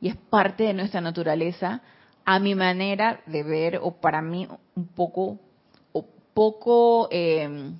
y 0.00 0.08
es 0.08 0.16
parte 0.16 0.64
de 0.64 0.74
nuestra 0.74 1.00
naturaleza 1.00 1.82
a 2.24 2.38
mi 2.38 2.54
manera 2.54 3.20
de 3.26 3.42
ver 3.42 3.80
o 3.82 3.92
para 4.00 4.22
mí 4.22 4.48
un 4.74 4.86
poco 4.88 5.38
o 5.92 6.06
poco 6.34 7.08
eh, 7.10 7.72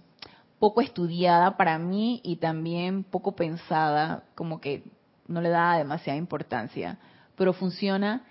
poco 0.59 0.81
estudiada 0.81 1.57
para 1.57 1.79
mí 1.79 2.21
y 2.25 2.37
también 2.37 3.05
poco 3.05 3.37
pensada 3.37 4.25
como 4.35 4.61
que 4.61 4.83
no 5.29 5.41
le 5.41 5.51
da 5.51 5.79
demasiada 5.79 6.19
importancia 6.19 6.99
pero 7.37 7.53
funciona 7.53 8.25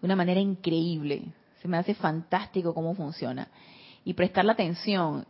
de 0.00 0.06
una 0.06 0.16
manera 0.16 0.40
increíble 0.40 1.32
se 1.60 1.68
me 1.68 1.76
hace 1.76 1.94
fantástico 1.94 2.74
cómo 2.74 2.94
funciona 2.94 3.48
y 4.04 4.14
prestar 4.14 4.44
la 4.44 4.52
atención 4.52 5.26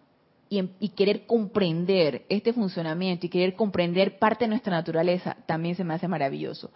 Em, 0.50 0.68
y, 0.80 0.90
querer 0.90 1.26
comprender 1.26 2.24
este 2.30 2.54
funcionamiento 2.54 3.26
y 3.26 3.28
querer 3.28 3.54
comprender 3.54 4.18
parte 4.18 4.46
de 4.46 4.48
nuestra 4.48 4.74
naturaleza 4.74 5.36
también 5.44 5.74
se 5.74 5.84
me 5.84 5.92
hace 5.92 6.08
maravilloso. 6.08 6.70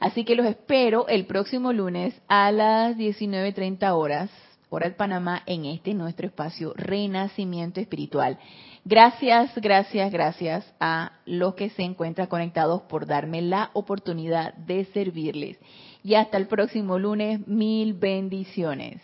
Así 0.00 0.24
que 0.24 0.34
los 0.34 0.46
espero 0.46 1.06
el 1.08 1.26
próximo 1.26 1.74
lunes 1.74 2.14
a 2.26 2.50
las 2.52 2.96
19.30 2.96 3.90
horas, 3.94 4.30
hora 4.70 4.88
de 4.88 4.94
Panamá, 4.94 5.42
en 5.44 5.66
este 5.66 5.92
nuestro 5.92 6.26
espacio 6.26 6.72
Renacimiento 6.74 7.80
Espiritual. 7.80 8.38
Gracias, 8.86 9.54
gracias, 9.56 10.10
gracias 10.10 10.64
a 10.80 11.12
los 11.26 11.54
que 11.54 11.68
se 11.68 11.82
encuentran 11.82 12.28
conectados 12.28 12.82
por 12.82 13.04
darme 13.04 13.42
la 13.42 13.70
oportunidad 13.74 14.54
de 14.54 14.86
servirles. 14.86 15.58
Y 16.02 16.14
hasta 16.14 16.36
el 16.36 16.46
próximo 16.46 16.98
lunes, 16.98 17.46
mil 17.46 17.94
bendiciones. 17.94 19.00